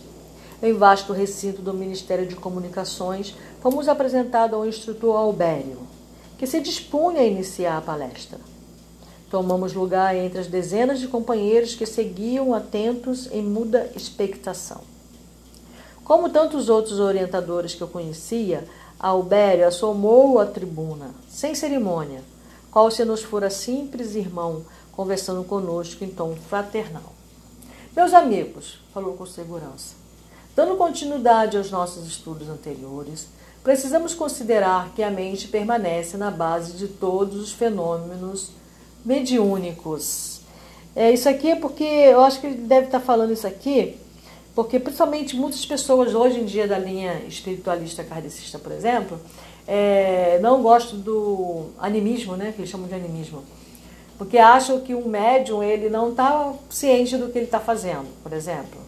Em 0.63 0.73
vasto 0.73 1.13
recinto 1.13 1.61
do 1.61 1.73
Ministério 1.73 2.25
de 2.25 2.35
Comunicações, 2.35 3.35
fomos 3.61 3.87
apresentados 3.87 4.55
ao 4.55 4.65
instrutor 4.65 5.15
Albério, 5.15 5.79
que 6.37 6.47
se 6.47 6.59
dispunha 6.59 7.21
a 7.21 7.25
iniciar 7.25 7.77
a 7.77 7.81
palestra. 7.81 8.39
Tomamos 9.29 9.73
lugar 9.73 10.15
entre 10.15 10.39
as 10.39 10.47
dezenas 10.47 10.99
de 10.99 11.07
companheiros 11.07 11.75
que 11.75 11.85
seguiam 11.85 12.53
atentos 12.53 13.29
em 13.31 13.41
muda 13.41 13.91
expectação. 13.95 14.81
Como 16.03 16.29
tantos 16.29 16.69
outros 16.69 16.99
orientadores 16.99 17.73
que 17.73 17.81
eu 17.81 17.87
conhecia, 17.87 18.67
Albério 18.99 19.67
assomou 19.67 20.39
a 20.39 20.45
tribuna, 20.45 21.11
sem 21.27 21.55
cerimônia, 21.55 22.23
qual 22.71 22.89
se 22.91 23.03
nos 23.03 23.23
fora 23.23 23.49
simples 23.49 24.15
irmão, 24.15 24.63
conversando 24.91 25.43
conosco 25.43 26.03
em 26.03 26.09
tom 26.09 26.35
fraternal. 26.35 27.13
Meus 27.95 28.13
amigos, 28.13 28.79
falou 28.93 29.15
com 29.15 29.25
segurança, 29.25 29.95
dando 30.55 30.75
continuidade 30.75 31.57
aos 31.57 31.71
nossos 31.71 32.05
estudos 32.07 32.49
anteriores, 32.49 33.27
precisamos 33.65 34.13
considerar 34.13 34.93
que 34.95 35.03
a 35.03 35.11
mente 35.11 35.49
permanece 35.49 36.15
na 36.15 36.31
base 36.31 36.77
de 36.77 36.87
todos 36.87 37.35
os 37.35 37.51
fenômenos 37.51 38.51
mediúnicos. 39.03 40.39
É, 40.95 41.11
isso 41.11 41.27
aqui 41.27 41.51
é 41.51 41.55
porque 41.57 41.83
eu 41.83 42.21
acho 42.21 42.39
que 42.39 42.47
ele 42.47 42.55
deve 42.55 42.85
estar 42.85 43.01
falando 43.01 43.33
isso 43.33 43.45
aqui, 43.45 43.97
porque 44.55 44.79
principalmente 44.79 45.35
muitas 45.35 45.65
pessoas 45.65 46.15
hoje 46.15 46.39
em 46.39 46.45
dia 46.45 46.65
da 46.65 46.79
linha 46.79 47.21
espiritualista 47.27 48.03
kardecista, 48.03 48.57
por 48.57 48.71
exemplo, 48.71 49.19
é, 49.67 50.39
não 50.41 50.61
gostam 50.61 50.97
do 50.99 51.71
animismo, 51.77 52.37
né, 52.37 52.53
que 52.55 52.61
eles 52.61 52.69
chamam 52.69 52.87
de 52.87 52.95
animismo 52.95 53.43
porque 54.17 54.37
acham 54.37 54.79
que 54.79 54.95
um 54.95 55.07
médium 55.07 55.61
ele 55.61 55.89
não 55.89 56.11
está 56.11 56.53
ciente 56.69 57.17
do 57.17 57.29
que 57.29 57.37
ele 57.37 57.45
está 57.45 57.59
fazendo, 57.59 58.07
por 58.23 58.31
exemplo. 58.31 58.84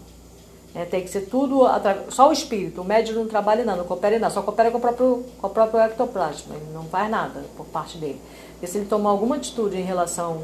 É, 0.77 0.85
tem 0.85 1.01
que 1.01 1.09
ser 1.09 1.21
tudo, 1.21 1.61
só 2.09 2.29
o 2.29 2.31
espírito, 2.31 2.81
o 2.81 2.83
médium 2.83 3.15
não 3.15 3.27
trabalha 3.27 3.65
nada, 3.65 3.79
não 3.79 3.87
coopera 3.87 4.19
nada, 4.19 4.31
só 4.31 4.43
coopera 4.43 4.69
com 4.69 4.77
o 4.77 4.81
próprio, 4.81 5.25
com 5.41 5.47
o 5.47 5.49
próprio 5.49 5.79
ectoplasma, 5.79 6.55
ele 6.55 6.67
não 6.71 6.83
faz 6.83 7.09
nada 7.09 7.43
por 7.57 7.65
parte 7.65 7.97
dele. 7.97 8.21
E 8.61 8.67
se 8.67 8.77
ele 8.77 8.85
tomar 8.85 9.09
alguma 9.09 9.37
atitude 9.37 9.75
em 9.75 9.81
relação, 9.81 10.43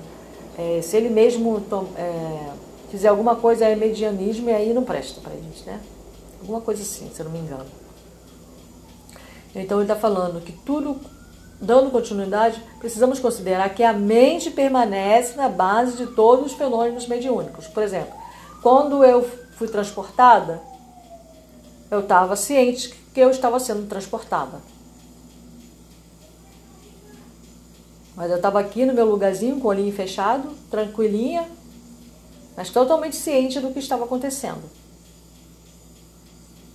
é, 0.58 0.82
se 0.82 0.98
ele 0.98 1.10
mesmo 1.10 1.62
tom, 1.70 1.86
é, 1.96 2.50
fizer 2.90 3.10
alguma 3.10 3.36
coisa, 3.36 3.66
é 3.66 3.75
medianismo 3.75 4.50
e 4.50 4.54
aí 4.54 4.74
não 4.74 4.84
presta 4.84 5.22
para 5.22 5.34
a 5.34 5.36
gente, 5.36 5.63
né? 5.68 5.80
Alguma 6.42 6.62
coisa 6.62 6.82
assim, 6.82 7.12
se 7.13 7.20
eu 7.20 7.25
não 7.25 7.32
me 7.32 7.38
engano. 7.38 7.66
Então 9.54 9.78
ele 9.78 9.84
está 9.84 9.96
falando 9.96 10.41
que 10.41 10.52
tudo 10.52 11.00
dando 11.62 11.91
continuidade, 11.91 12.60
precisamos 12.80 13.19
considerar 13.19 13.69
que 13.69 13.84
a 13.84 13.93
mente 13.93 14.50
permanece 14.50 15.38
na 15.38 15.48
base 15.48 15.96
de 15.96 16.08
todos 16.08 16.48
os 16.48 16.54
fenômenos 16.54 17.08
mediúnicos. 17.08 17.67
Por 17.67 17.84
exemplo, 17.84 18.13
quando 18.63 19.04
eu 19.04 19.24
fui 19.58 19.68
transportada, 19.68 20.62
eu 21.89 22.02
estava 22.02 22.36
ciente 22.36 22.94
que 23.13 23.20
eu 23.20 23.30
estava 23.30 23.60
sendo 23.60 23.88
transportada. 23.88 24.62
Mas 28.16 28.30
eu 28.30 28.38
estava 28.38 28.60
aqui 28.60 28.86
no 28.86 28.94
meu 28.94 29.06
lugarzinho, 29.06 29.60
com 29.60 29.68
o 29.68 29.72
olhinho 29.72 29.94
fechado, 29.94 30.50
tranquilinha, 30.70 31.50
mas 32.56 32.70
totalmente 32.70 33.16
ciente 33.16 33.60
do 33.60 33.72
que 33.72 33.80
estava 33.80 34.06
acontecendo 34.06 34.63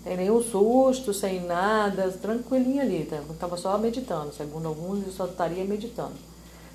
sem 0.08 0.16
nenhum 0.16 0.42
susto, 0.42 1.12
sem 1.12 1.40
nada, 1.40 2.10
tranquilinho 2.10 2.80
ali. 2.80 3.04
Tá? 3.04 3.20
Estava 3.30 3.58
só 3.58 3.76
meditando, 3.76 4.32
segundo 4.32 4.66
alguns 4.66 5.06
eu 5.06 5.12
só 5.12 5.26
estaria 5.26 5.64
meditando. 5.66 6.14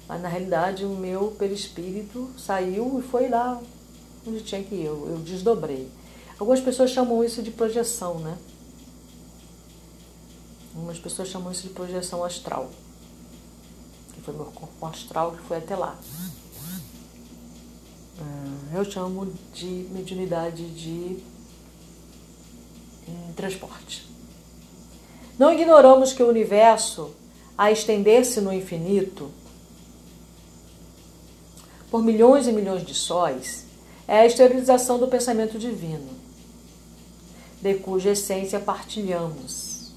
Mas 0.08 0.22
na 0.22 0.30
realidade 0.30 0.86
o 0.86 0.89
meu 0.89 1.32
perispírito 1.32 2.30
saiu 2.38 3.00
e 3.00 3.02
foi 3.02 3.30
lá 3.30 3.60
onde 4.26 4.42
tinha 4.42 4.64
que 4.64 4.76
ir, 4.76 4.86
eu, 4.86 5.08
eu 5.10 5.18
desdobrei. 5.20 5.90
Algumas 6.40 6.60
pessoas 6.60 6.92
chamam 6.92 7.24
isso 7.24 7.42
de 7.42 7.52
projeção, 7.52 8.20
né? 8.20 8.38
Algumas 10.76 10.98
pessoas 10.98 11.28
chamam 11.28 11.52
isso 11.52 11.64
de 11.64 11.70
projeção 11.70 12.24
astral. 12.24 12.70
Que 14.14 14.22
foi 14.22 14.34
meu 14.34 14.46
corpo 14.46 14.86
astral 14.86 15.34
que 15.34 15.44
foi 15.44 15.58
até 15.58 15.76
lá. 15.76 15.98
Ah, 18.20 18.78
eu 18.78 18.86
chamo 18.86 19.32
de 19.54 19.88
mediunidade 19.92 20.70
de 20.72 21.24
em 23.08 23.34
transporte. 23.34 24.08
Não 25.38 25.52
ignoramos 25.52 26.14
que 26.14 26.24
o 26.24 26.30
universo, 26.30 27.12
a 27.58 27.72
estender-se 27.72 28.40
no 28.40 28.54
infinito, 28.54 29.32
por 31.90 32.02
milhões 32.04 32.48
e 32.48 32.52
milhões 32.52 32.86
de 32.86 32.94
sóis, 32.94 33.66
é 34.08 34.20
a 34.20 34.26
esterilização 34.26 35.00
do 35.00 35.08
pensamento 35.08 35.58
divino, 35.58 36.10
de 37.62 37.76
cuja 37.76 38.12
essência 38.12 38.60
partilhamos. 38.60 39.92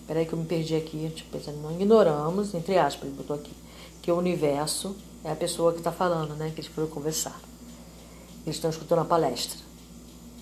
Espera 0.00 0.20
aí 0.20 0.26
que 0.26 0.32
eu 0.32 0.38
me 0.38 0.46
perdi 0.46 0.76
aqui, 0.76 1.10
tipo, 1.14 1.38
não 1.60 1.72
ignoramos, 1.72 2.54
entre 2.54 2.78
aspas, 2.78 3.08
ele 3.08 3.16
botou 3.16 3.34
aqui, 3.36 3.52
que 4.00 4.10
o 4.10 4.16
universo 4.16 4.96
é 5.24 5.32
a 5.32 5.36
pessoa 5.36 5.72
que 5.72 5.78
está 5.78 5.90
falando, 5.90 6.34
né, 6.36 6.52
que 6.54 6.60
eles 6.60 6.70
foram 6.70 6.88
conversar. 6.88 7.40
Eles 8.46 8.56
estão 8.56 8.70
escutando 8.70 9.00
a 9.00 9.04
palestra. 9.04 9.58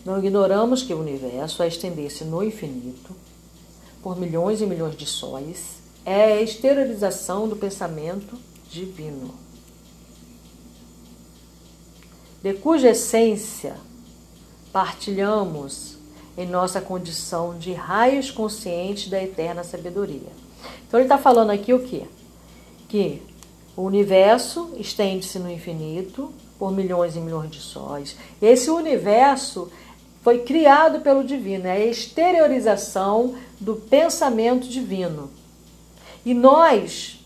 Não 0.05 0.19
ignoramos 0.19 0.83
que 0.83 0.93
o 0.93 1.01
universo, 1.01 1.63
a 1.63 1.67
estender-se 1.67 2.25
no 2.25 2.43
infinito, 2.43 3.17
por 4.03 4.21
milhões 4.21 4.61
e 4.61 4.67
milhões 4.67 4.95
de 4.95 5.07
sóis, 5.07 5.79
é 6.05 6.25
a 6.25 6.43
esterilização 6.43 7.49
do 7.49 7.57
pensamento 7.57 8.37
divino, 8.75 9.33
de 12.43 12.53
cuja 12.55 12.91
essência 12.91 13.77
partilhamos 14.73 15.97
em 16.37 16.47
nossa 16.47 16.81
condição 16.81 17.57
de 17.57 17.73
raios 17.73 18.33
conscientes 18.33 19.09
da 19.09 19.23
eterna 19.23 19.63
sabedoria. 19.63 20.33
Então 20.87 20.99
ele 20.99 21.05
está 21.05 21.17
falando 21.17 21.51
aqui 21.51 21.73
o 21.73 21.87
quê? 21.87 22.03
Que 22.89 23.23
o 23.77 23.83
universo 23.83 24.73
estende-se 24.77 25.39
no 25.39 25.51
infinito, 25.51 26.33
por 26.59 26.73
milhões 26.73 27.15
e 27.15 27.21
milhões 27.21 27.51
de 27.51 27.61
sóis. 27.61 28.17
Esse 28.43 28.71
universo 28.71 29.71
foi 30.23 30.41
criado 30.41 31.01
pelo 31.01 31.23
divino, 31.23 31.67
é 31.67 31.73
a 31.73 31.87
exteriorização 31.87 33.37
do 33.61 33.77
pensamento 33.77 34.67
divino. 34.69 35.31
E 36.25 36.35
nós 36.35 37.24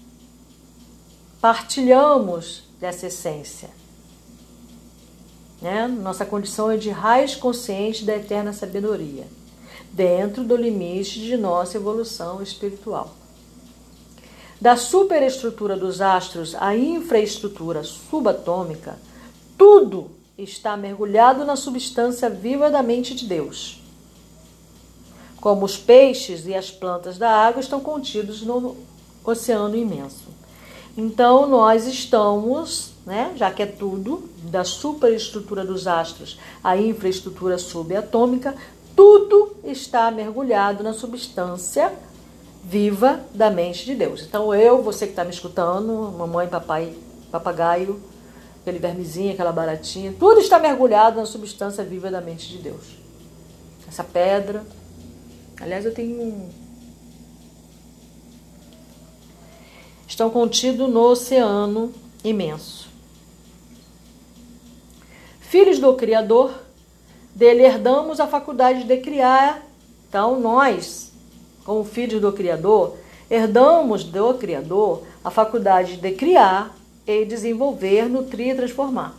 partilhamos 1.40 2.64
dessa 2.80 3.06
essência. 3.06 3.70
Né? 5.60 5.86
Nossa 5.88 6.24
condição 6.24 6.70
é 6.70 6.76
de 6.76 6.90
raiz 6.90 7.34
consciente 7.34 8.04
da 8.04 8.16
eterna 8.16 8.52
sabedoria, 8.52 9.26
dentro 9.92 10.44
do 10.44 10.56
limite 10.56 11.20
de 11.20 11.36
nossa 11.36 11.76
evolução 11.76 12.42
espiritual. 12.42 13.14
Da 14.60 14.76
superestrutura 14.76 15.76
dos 15.76 16.00
astros 16.00 16.54
à 16.56 16.76
infraestrutura 16.76 17.84
subatômica, 17.84 18.98
tudo 19.56 20.10
está 20.36 20.76
mergulhado 20.76 21.44
na 21.44 21.56
substância 21.56 22.28
viva 22.28 22.70
da 22.70 22.82
mente 22.82 23.14
de 23.14 23.26
Deus. 23.26 23.80
Como 25.40 25.64
os 25.64 25.76
peixes 25.76 26.46
e 26.46 26.54
as 26.54 26.70
plantas 26.70 27.18
da 27.18 27.30
água 27.30 27.60
estão 27.60 27.80
contidos 27.80 28.42
no 28.42 28.76
oceano 29.24 29.76
imenso. 29.76 30.37
Então, 31.00 31.48
nós 31.48 31.86
estamos, 31.86 32.90
né, 33.06 33.32
já 33.36 33.52
que 33.52 33.62
é 33.62 33.66
tudo, 33.66 34.28
da 34.42 34.64
superestrutura 34.64 35.64
dos 35.64 35.86
astros 35.86 36.40
à 36.62 36.76
infraestrutura 36.76 37.56
subatômica, 37.56 38.52
tudo 38.96 39.54
está 39.62 40.10
mergulhado 40.10 40.82
na 40.82 40.92
substância 40.92 41.92
viva 42.64 43.20
da 43.32 43.48
mente 43.48 43.84
de 43.84 43.94
Deus. 43.94 44.22
Então, 44.22 44.52
eu, 44.52 44.82
você 44.82 45.06
que 45.06 45.12
está 45.12 45.22
me 45.22 45.30
escutando, 45.30 46.12
mamãe, 46.18 46.48
papai, 46.48 46.92
papagaio, 47.30 48.02
aquele 48.60 48.80
vermezinho, 48.80 49.34
aquela 49.34 49.52
baratinha, 49.52 50.12
tudo 50.18 50.40
está 50.40 50.58
mergulhado 50.58 51.20
na 51.20 51.26
substância 51.26 51.84
viva 51.84 52.10
da 52.10 52.20
mente 52.20 52.48
de 52.48 52.58
Deus. 52.58 52.98
Essa 53.86 54.02
pedra. 54.02 54.64
Aliás, 55.60 55.84
eu 55.84 55.94
tenho 55.94 56.20
um. 56.20 56.48
Estão 60.08 60.30
contidos 60.30 60.88
no 60.90 61.00
oceano 61.00 61.92
imenso. 62.24 62.88
Filhos 65.38 65.78
do 65.78 65.94
Criador, 65.94 66.52
dele 67.34 67.62
herdamos 67.62 68.18
a 68.18 68.26
faculdade 68.26 68.84
de 68.84 68.96
criar. 68.96 69.62
Então, 70.08 70.40
nós, 70.40 71.12
como 71.64 71.84
filhos 71.84 72.20
do 72.20 72.32
Criador, 72.32 72.96
herdamos 73.30 74.02
do 74.02 74.34
Criador 74.34 75.04
a 75.22 75.30
faculdade 75.30 75.98
de 75.98 76.10
criar 76.12 76.74
e 77.06 77.24
desenvolver, 77.26 78.08
nutrir 78.08 78.48
e 78.48 78.54
transformar. 78.54 79.14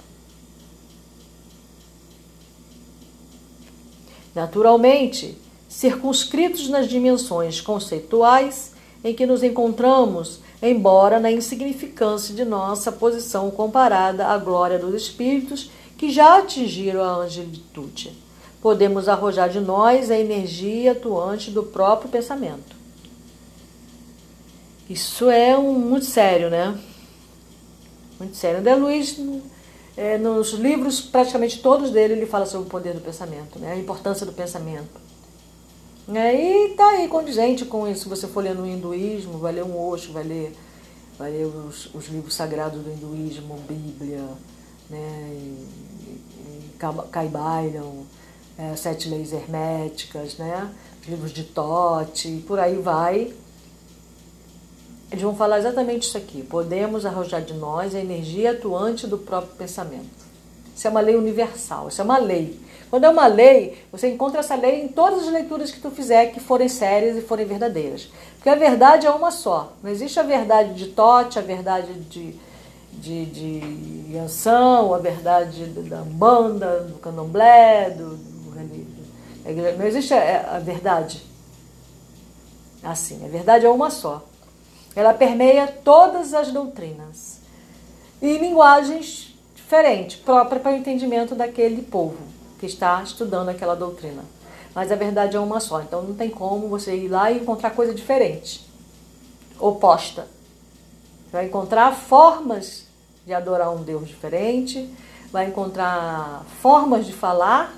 Naturalmente, 4.34 5.38
circunscritos 5.68 6.68
nas 6.68 6.88
dimensões 6.88 7.62
conceituais 7.62 8.74
em 9.04 9.14
que 9.14 9.26
nos 9.26 9.44
encontramos, 9.44 10.40
embora 10.62 11.20
na 11.20 11.32
insignificância 11.32 12.34
de 12.36 12.44
nossa 12.44 12.92
posição 12.92 13.50
comparada 13.50 14.28
à 14.28 14.38
glória 14.38 14.78
dos 14.78 14.94
espíritos 14.94 15.72
que 15.98 16.12
já 16.12 16.38
atingiram 16.38 17.04
a 17.04 17.16
angelitude, 17.18 18.12
podemos 18.62 19.08
arrojar 19.08 19.50
de 19.50 19.60
nós 19.60 20.12
a 20.12 20.18
energia 20.18 20.92
atuante 20.92 21.52
do 21.52 21.64
próprio 21.64 22.10
pensamento. 22.10 22.78
Isso 24.90 25.30
é 25.30 25.58
um, 25.58 25.74
muito 25.74 26.06
sério, 26.06 26.50
né? 26.50 26.78
Muito 28.20 28.36
sério. 28.36 28.60
André 28.60 28.76
Luiz, 28.76 29.18
é, 29.96 30.18
nos 30.18 30.54
livros, 30.54 31.00
praticamente 31.00 31.62
todos 31.62 31.92
dele, 31.92 32.14
ele 32.14 32.26
fala 32.26 32.46
sobre 32.46 32.68
o 32.68 32.70
poder 32.70 32.94
do 32.94 33.02
pensamento, 33.02 33.60
né? 33.60 33.74
a 33.74 33.78
importância 33.78 34.26
do 34.26 34.34
pensamento. 34.34 35.09
É, 36.14 36.34
e 36.34 36.70
tá 36.70 36.90
aí 36.90 37.08
condizente 37.08 37.66
com 37.66 37.88
isso. 37.88 38.04
Se 38.04 38.10
você 38.10 38.28
for 38.28 38.44
ler 38.44 38.56
no 38.56 38.66
hinduísmo, 38.66 39.38
vai 39.38 39.54
ler 39.54 39.64
um 39.64 39.80
Osho, 39.80 40.12
vai 40.12 40.24
ler, 40.24 40.56
vai 41.18 41.32
ler 41.32 41.46
os, 41.46 41.94
os 41.94 42.08
livros 42.08 42.34
sagrados 42.34 42.82
do 42.82 42.90
hinduísmo, 42.92 43.56
Bíblia, 43.68 44.24
né? 44.90 45.30
E, 45.34 45.68
é, 48.58 48.76
Sete 48.76 49.08
Leis 49.08 49.32
Herméticas, 49.32 50.38
né? 50.38 50.74
Os 51.02 51.08
livros 51.08 51.32
de 51.32 51.44
Tote, 51.44 52.44
por 52.48 52.60
aí 52.60 52.76
vai. 52.78 53.34
Eles 55.12 55.24
vão 55.24 55.36
falar 55.36 55.60
exatamente 55.60 56.08
isso 56.08 56.18
aqui. 56.18 56.42
Podemos 56.44 57.06
arrojar 57.06 57.42
de 57.42 57.54
nós 57.54 57.94
a 57.94 58.00
energia 58.00 58.52
atuante 58.52 59.06
do 59.08 59.18
próprio 59.18 59.56
pensamento. 59.56 60.10
Isso 60.76 60.88
é 60.88 60.90
uma 60.90 61.02
lei 61.02 61.16
universal, 61.16 61.88
isso 61.90 62.02
é 62.02 62.04
uma 62.04 62.18
lei. 62.18 62.60
Quando 62.90 63.04
é 63.04 63.10
uma 63.10 63.28
lei, 63.28 63.78
você 63.92 64.10
encontra 64.10 64.40
essa 64.40 64.56
lei 64.56 64.84
em 64.84 64.88
todas 64.88 65.28
as 65.28 65.32
leituras 65.32 65.70
que 65.70 65.80
tu 65.80 65.92
fizer 65.92 66.28
que 66.28 66.40
forem 66.40 66.68
sérias 66.68 67.16
e 67.16 67.22
forem 67.22 67.46
verdadeiras. 67.46 68.10
Porque 68.36 68.50
a 68.50 68.56
verdade 68.56 69.06
é 69.06 69.12
uma 69.12 69.30
só. 69.30 69.74
Não 69.84 69.92
existe 69.92 70.20
a 70.20 70.24
verdade 70.24 70.74
de 70.74 70.88
Tote, 70.88 71.38
a 71.38 71.42
verdade 71.42 71.94
de, 71.94 72.36
de, 72.94 73.26
de 73.26 74.16
Yansan, 74.16 74.94
a 74.94 74.98
verdade 74.98 75.66
da 75.66 76.02
banda, 76.02 76.80
do 76.80 76.98
candomblé, 76.98 77.92
do, 77.92 78.18
do, 78.18 79.78
Não 79.78 79.86
existe 79.86 80.16
a, 80.16 80.56
a 80.56 80.60
verdade 80.60 81.22
assim. 82.82 83.24
A 83.24 83.28
verdade 83.28 83.68
é 83.68 83.70
uma 83.70 83.92
só. 83.92 84.24
Ela 84.96 85.14
permeia 85.14 85.68
todas 85.68 86.34
as 86.34 86.52
doutrinas 86.52 87.40
e 88.20 88.36
linguagens 88.40 89.38
diferentes, 89.54 90.16
próprias 90.16 90.64
para 90.64 90.72
o 90.72 90.76
entendimento 90.76 91.36
daquele 91.36 91.84
povo 91.84 92.39
que 92.60 92.66
está 92.66 93.02
estudando 93.02 93.50
aquela 93.50 93.76
doutrina. 93.76 94.24
Mas 94.76 94.92
a 94.92 94.96
verdade 94.96 95.36
é 95.36 95.40
uma 95.40 95.60
só, 95.60 95.82
então 95.82 96.04
não 96.04 96.14
tem 96.14 96.30
como 96.30 96.68
você 96.68 96.96
ir 96.96 97.08
lá 97.08 97.32
e 97.32 97.40
encontrar 97.40 97.72
coisa 97.72 97.94
diferente, 97.94 98.68
oposta. 99.60 100.28
Você 101.26 101.32
vai 101.32 101.46
encontrar 101.46 101.94
formas 101.96 102.86
de 103.26 103.34
adorar 103.34 103.72
um 103.72 103.84
Deus 103.84 104.08
diferente, 104.08 104.94
vai 105.32 105.48
encontrar 105.48 106.46
formas 106.62 107.06
de 107.06 107.14
falar, 107.14 107.76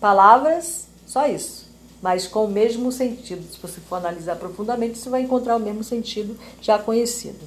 palavras, 0.00 0.86
só 1.06 1.26
isso 1.26 1.66
mas 2.06 2.26
com 2.26 2.44
o 2.44 2.48
mesmo 2.48 2.92
sentido. 2.92 3.42
Se 3.52 3.58
você 3.60 3.80
for 3.80 3.96
analisar 3.96 4.36
profundamente, 4.36 4.98
você 4.98 5.08
vai 5.08 5.22
encontrar 5.22 5.56
o 5.56 5.60
mesmo 5.60 5.82
sentido 5.82 6.36
já 6.60 6.78
conhecido. 6.78 7.40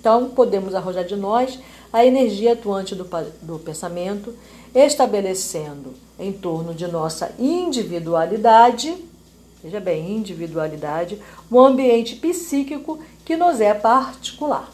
Então, 0.00 0.30
podemos 0.30 0.74
arrojar 0.74 1.04
de 1.04 1.16
nós 1.16 1.58
a 1.92 2.04
energia 2.04 2.52
atuante 2.52 2.94
do, 2.94 3.04
do 3.42 3.58
pensamento, 3.58 4.34
estabelecendo 4.84 5.94
em 6.18 6.32
torno 6.32 6.74
de 6.74 6.86
nossa 6.86 7.32
individualidade, 7.38 8.94
veja 9.62 9.80
bem, 9.80 10.16
individualidade, 10.16 11.20
um 11.50 11.60
ambiente 11.60 12.16
psíquico 12.16 12.98
que 13.24 13.36
nos 13.36 13.60
é 13.60 13.72
particular. 13.72 14.70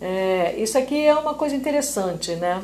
É, 0.00 0.54
isso 0.56 0.78
aqui 0.78 1.04
é 1.04 1.14
uma 1.14 1.34
coisa 1.34 1.54
interessante, 1.54 2.34
né? 2.36 2.62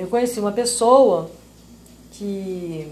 Eu 0.00 0.08
conheci 0.08 0.40
uma 0.40 0.52
pessoa 0.52 1.30
que 2.12 2.90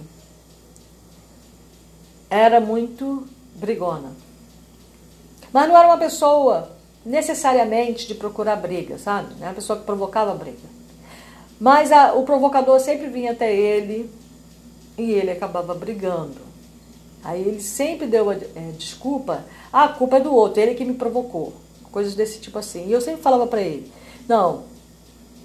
era 2.30 2.60
muito 2.60 3.26
brigona. 3.54 4.12
Mas 5.52 5.68
não 5.68 5.76
era 5.76 5.88
uma 5.88 5.98
pessoa 5.98 6.70
necessariamente 7.08 8.06
de 8.06 8.14
procurar 8.14 8.56
briga, 8.56 8.98
sabe? 8.98 9.34
Era 9.38 9.48
uma 9.48 9.54
pessoa 9.54 9.78
que 9.78 9.86
provocava 9.86 10.34
briga. 10.34 10.68
Mas 11.58 11.90
a, 11.90 12.12
o 12.12 12.22
provocador 12.22 12.78
sempre 12.78 13.08
vinha 13.08 13.32
até 13.32 13.54
ele 13.54 14.10
e 14.96 15.10
ele 15.12 15.30
acabava 15.30 15.74
brigando. 15.74 16.36
Aí 17.24 17.40
ele 17.40 17.60
sempre 17.60 18.06
deu 18.06 18.28
a 18.28 18.34
é, 18.34 18.72
desculpa, 18.76 19.44
ah, 19.72 19.84
a 19.84 19.88
culpa 19.88 20.18
é 20.18 20.20
do 20.20 20.32
outro, 20.34 20.60
ele 20.60 20.74
que 20.74 20.84
me 20.84 20.94
provocou. 20.94 21.54
Coisas 21.90 22.14
desse 22.14 22.38
tipo 22.40 22.58
assim. 22.58 22.86
E 22.86 22.92
eu 22.92 23.00
sempre 23.00 23.22
falava 23.22 23.46
para 23.46 23.62
ele: 23.62 23.90
não, 24.28 24.64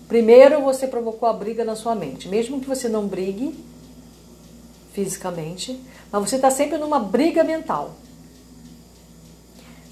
primeiro 0.10 0.62
você 0.62 0.86
provocou 0.86 1.30
a 1.30 1.34
briga 1.34 1.64
na 1.64 1.78
sua 1.78 1.96
mente. 1.96 2.28
Mesmo 2.28 2.60
que 2.60 2.68
você 2.68 2.90
não 2.90 3.08
brigue, 3.08 3.56
fisicamente, 4.92 5.80
mas 6.12 6.30
você 6.30 6.36
está 6.36 6.52
sempre 6.52 6.78
numa 6.78 7.00
briga 7.00 7.42
mental. 7.42 7.96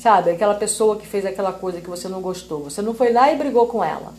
Sabe, 0.01 0.31
aquela 0.31 0.55
pessoa 0.55 0.95
que 0.95 1.05
fez 1.05 1.23
aquela 1.27 1.53
coisa 1.53 1.79
que 1.79 1.87
você 1.87 2.09
não 2.09 2.21
gostou, 2.21 2.63
você 2.63 2.81
não 2.81 2.95
foi 2.95 3.13
lá 3.13 3.31
e 3.31 3.37
brigou 3.37 3.67
com 3.67 3.83
ela, 3.83 4.15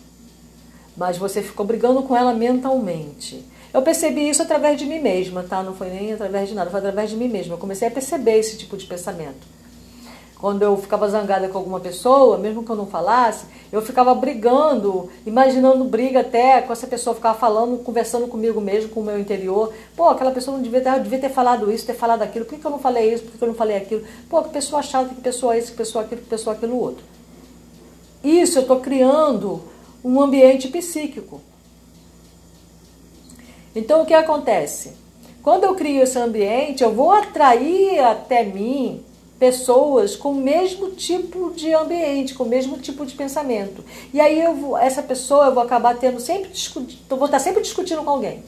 mas 0.95 1.17
você 1.17 1.43
ficou 1.43 1.65
brigando 1.65 2.01
com 2.03 2.15
ela 2.15 2.33
mentalmente. 2.33 3.43
Eu 3.73 3.81
percebi 3.81 4.29
isso 4.29 4.41
através 4.41 4.79
de 4.79 4.85
mim 4.85 4.99
mesma, 4.99 5.43
tá? 5.43 5.61
Não 5.61 5.75
foi 5.75 5.89
nem 5.89 6.13
através 6.13 6.47
de 6.47 6.55
nada, 6.55 6.71
foi 6.71 6.79
através 6.79 7.09
de 7.09 7.17
mim 7.17 7.27
mesma. 7.27 7.55
Eu 7.55 7.57
comecei 7.57 7.89
a 7.89 7.91
perceber 7.91 8.37
esse 8.37 8.57
tipo 8.57 8.77
de 8.77 8.85
pensamento. 8.85 9.45
Quando 10.43 10.61
eu 10.61 10.75
ficava 10.75 11.07
zangada 11.07 11.47
com 11.47 11.57
alguma 11.57 11.79
pessoa, 11.79 12.37
mesmo 12.37 12.65
que 12.65 12.69
eu 12.69 12.75
não 12.75 12.85
falasse, 12.85 13.45
eu 13.71 13.81
ficava 13.81 14.13
brigando, 14.13 15.09
imaginando 15.25 15.85
briga 15.85 16.19
até 16.19 16.61
com 16.61 16.73
essa 16.73 16.85
pessoa, 16.85 17.15
ficava 17.15 17.39
falando, 17.39 17.81
conversando 17.81 18.27
comigo 18.27 18.59
mesmo, 18.59 18.89
com 18.89 18.99
o 18.99 19.03
meu 19.05 19.17
interior. 19.17 19.73
Pô, 19.95 20.09
aquela 20.09 20.31
pessoa 20.31 20.57
não 20.57 20.61
devia 20.61 20.81
ter, 20.81 20.99
devia 20.99 21.17
ter 21.17 21.29
falado 21.29 21.71
isso, 21.71 21.85
ter 21.85 21.93
falado 21.93 22.23
aquilo, 22.23 22.43
por 22.43 22.59
que, 22.59 22.65
eu 22.65 22.71
não 22.71 22.77
falei 22.77 23.13
isso, 23.13 23.23
por 23.23 23.31
que, 23.31 23.37
que 23.37 23.43
eu 23.45 23.47
não 23.47 23.55
falei 23.55 23.77
aquilo? 23.77 24.03
Pô, 24.29 24.43
que 24.43 24.49
pessoa 24.49 24.83
chata, 24.83 25.15
que 25.15 25.21
pessoa 25.21 25.57
isso, 25.57 25.71
que 25.71 25.77
pessoa 25.77 26.03
aquilo, 26.03 26.19
que 26.19 26.27
pessoa 26.27 26.53
aquilo 26.53 26.77
outro. 26.77 27.05
Isso 28.21 28.57
eu 28.57 28.63
estou 28.63 28.81
criando 28.81 29.61
um 30.03 30.21
ambiente 30.21 30.67
psíquico. 30.67 31.39
Então 33.73 34.01
o 34.01 34.05
que 34.05 34.13
acontece? 34.13 34.91
Quando 35.41 35.63
eu 35.63 35.73
crio 35.73 36.03
esse 36.03 36.19
ambiente, 36.19 36.83
eu 36.83 36.93
vou 36.93 37.13
atrair 37.13 38.01
até 38.01 38.43
mim 38.43 39.05
pessoas 39.43 40.15
com 40.15 40.31
o 40.31 40.35
mesmo 40.35 40.91
tipo 40.91 41.51
de 41.51 41.73
ambiente, 41.73 42.33
com 42.33 42.45
o 42.45 42.47
mesmo 42.47 42.77
tipo 42.77 43.05
de 43.05 43.13
pensamento. 43.13 43.83
E 44.13 44.21
aí 44.21 44.39
eu 44.39 44.55
vou, 44.55 44.77
essa 44.77 45.03
pessoa 45.03 45.47
eu 45.47 45.53
vou 45.53 45.61
acabar 45.61 45.97
tendo 45.97 46.17
sempre 46.17 46.49
vou 47.09 47.25
estar 47.25 47.39
sempre 47.39 47.61
discutindo 47.61 48.01
com 48.03 48.09
alguém. 48.09 48.41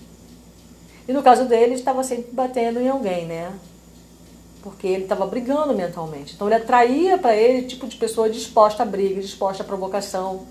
E 1.05 1.11
no 1.11 1.21
caso 1.21 1.43
dele, 1.43 1.73
estava 1.73 2.01
sempre 2.01 2.31
batendo 2.31 2.79
em 2.79 2.87
alguém, 2.87 3.25
né? 3.25 3.51
Porque 4.63 4.87
ele 4.87 5.03
estava 5.03 5.25
brigando 5.25 5.75
mentalmente. 5.75 6.33
Então 6.33 6.47
ele 6.47 6.55
atraía 6.55 7.17
para 7.17 7.35
ele 7.35 7.67
tipo 7.67 7.87
de 7.87 7.97
pessoa 7.97 8.29
disposta 8.29 8.83
a 8.83 8.85
briga, 8.85 9.19
disposta 9.19 9.63
a 9.63 9.65
provocação. 9.65 10.45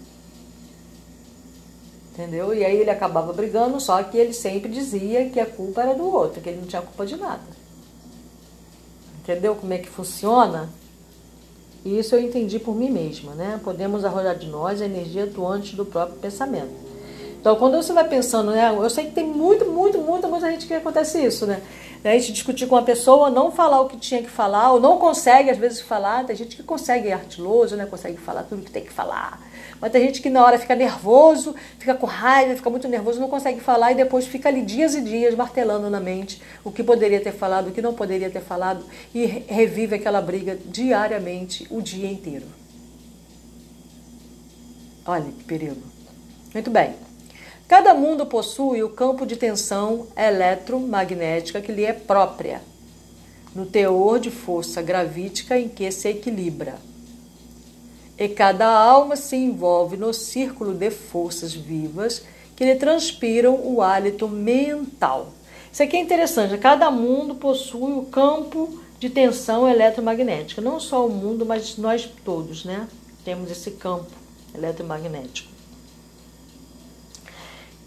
Entendeu? 2.12 2.52
E 2.52 2.62
aí 2.62 2.76
ele 2.76 2.90
acabava 2.90 3.32
brigando, 3.32 3.80
só 3.80 4.02
que 4.02 4.18
ele 4.18 4.34
sempre 4.34 4.70
dizia 4.70 5.30
que 5.30 5.40
a 5.40 5.46
culpa 5.46 5.80
era 5.80 5.94
do 5.94 6.04
outro, 6.04 6.42
que 6.42 6.50
ele 6.50 6.60
não 6.60 6.66
tinha 6.66 6.82
culpa 6.82 7.06
de 7.06 7.16
nada. 7.16 7.63
Entendeu 9.24 9.54
como 9.54 9.72
é 9.72 9.78
que 9.78 9.88
funciona? 9.88 10.68
E 11.82 11.98
isso 11.98 12.14
eu 12.14 12.20
entendi 12.20 12.58
por 12.58 12.76
mim 12.76 12.90
mesma, 12.90 13.32
né? 13.32 13.58
Podemos 13.64 14.04
arrojar 14.04 14.36
de 14.36 14.46
nós 14.46 14.82
a 14.82 14.84
energia 14.84 15.24
atuante 15.24 15.74
do 15.74 15.86
próprio 15.86 16.18
pensamento. 16.18 16.84
Então, 17.40 17.56
quando 17.56 17.76
você 17.76 17.94
vai 17.94 18.06
pensando, 18.06 18.50
né? 18.50 18.70
Eu 18.70 18.90
sei 18.90 19.06
que 19.06 19.12
tem 19.12 19.24
muito, 19.24 19.64
muito, 19.64 19.96
muita, 19.96 20.28
muita 20.28 20.50
gente 20.50 20.66
que 20.66 20.74
acontece 20.74 21.24
isso, 21.24 21.46
né? 21.46 21.62
A 22.04 22.10
gente 22.10 22.34
discutir 22.34 22.66
com 22.66 22.74
uma 22.74 22.82
pessoa, 22.82 23.30
não 23.30 23.50
falar 23.50 23.80
o 23.80 23.88
que 23.88 23.96
tinha 23.96 24.22
que 24.22 24.28
falar, 24.28 24.72
ou 24.72 24.80
não 24.80 24.98
consegue 24.98 25.48
às 25.48 25.56
vezes 25.56 25.80
falar. 25.80 26.26
Tem 26.26 26.36
gente 26.36 26.54
que 26.54 26.62
consegue, 26.62 27.08
é 27.08 27.14
artiloso, 27.14 27.76
né? 27.76 27.86
consegue 27.86 28.18
falar 28.18 28.42
tudo 28.42 28.60
que 28.60 28.70
tem 28.70 28.84
que 28.84 28.92
falar. 28.92 29.40
Mas 29.80 29.92
tem 29.92 30.02
gente 30.06 30.22
que 30.22 30.30
na 30.30 30.44
hora 30.44 30.58
fica 30.58 30.74
nervoso, 30.74 31.54
fica 31.78 31.94
com 31.94 32.06
raiva, 32.06 32.54
fica 32.54 32.70
muito 32.70 32.88
nervoso, 32.88 33.20
não 33.20 33.28
consegue 33.28 33.60
falar 33.60 33.92
e 33.92 33.96
depois 33.96 34.26
fica 34.26 34.48
ali 34.48 34.62
dias 34.62 34.94
e 34.94 35.00
dias 35.00 35.34
martelando 35.34 35.90
na 35.90 36.00
mente 36.00 36.40
o 36.64 36.70
que 36.70 36.82
poderia 36.82 37.20
ter 37.20 37.32
falado, 37.32 37.68
o 37.68 37.72
que 37.72 37.82
não 37.82 37.94
poderia 37.94 38.30
ter 38.30 38.40
falado 38.40 38.84
e 39.14 39.24
revive 39.26 39.96
aquela 39.96 40.20
briga 40.20 40.58
diariamente, 40.66 41.66
o 41.70 41.82
dia 41.82 42.10
inteiro. 42.10 42.46
Olha 45.06 45.24
que 45.24 45.44
perigo. 45.44 45.82
Muito 46.54 46.70
bem. 46.70 46.94
Cada 47.68 47.94
mundo 47.94 48.26
possui 48.26 48.82
o 48.82 48.90
campo 48.90 49.26
de 49.26 49.36
tensão 49.36 50.06
eletromagnética 50.16 51.60
que 51.60 51.72
lhe 51.72 51.84
é 51.84 51.92
própria, 51.92 52.62
no 53.54 53.66
teor 53.66 54.18
de 54.18 54.30
força 54.30 54.80
gravítica 54.80 55.58
em 55.58 55.68
que 55.68 55.90
se 55.90 56.08
equilibra. 56.08 56.78
E 58.16 58.28
cada 58.28 58.66
alma 58.66 59.16
se 59.16 59.36
envolve 59.36 59.96
no 59.96 60.12
círculo 60.14 60.72
de 60.72 60.90
forças 60.90 61.52
vivas 61.52 62.24
que 62.54 62.64
lhe 62.64 62.76
transpiram 62.76 63.60
o 63.64 63.82
hálito 63.82 64.28
mental. 64.28 65.32
Isso 65.72 65.82
aqui 65.82 65.96
é 65.96 66.00
interessante. 66.00 66.56
Cada 66.58 66.90
mundo 66.90 67.34
possui 67.34 67.92
o 67.92 68.04
campo 68.04 68.80
de 69.00 69.10
tensão 69.10 69.68
eletromagnética. 69.68 70.62
Não 70.62 70.78
só 70.78 71.04
o 71.04 71.10
mundo, 71.10 71.44
mas 71.44 71.76
nós 71.76 72.08
todos, 72.24 72.64
né? 72.64 72.88
Temos 73.24 73.50
esse 73.50 73.72
campo 73.72 74.12
eletromagnético 74.54 75.54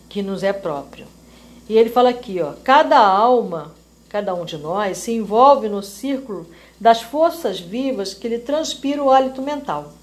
que 0.09 0.21
nos 0.21 0.43
é 0.43 0.53
próprio. 0.53 1.05
E 1.69 1.77
ele 1.77 1.89
fala 1.89 2.09
aqui, 2.09 2.41
ó, 2.41 2.53
cada 2.63 2.97
alma, 2.97 3.73
cada 4.09 4.33
um 4.33 4.45
de 4.45 4.57
nós, 4.57 4.97
se 4.97 5.11
envolve 5.11 5.67
no 5.67 5.83
círculo 5.83 6.47
das 6.79 7.01
forças 7.01 7.59
vivas 7.59 8.13
que 8.13 8.27
lhe 8.27 8.39
transpira 8.39 9.03
o 9.03 9.11
hálito 9.11 9.41
mental. 9.41 9.93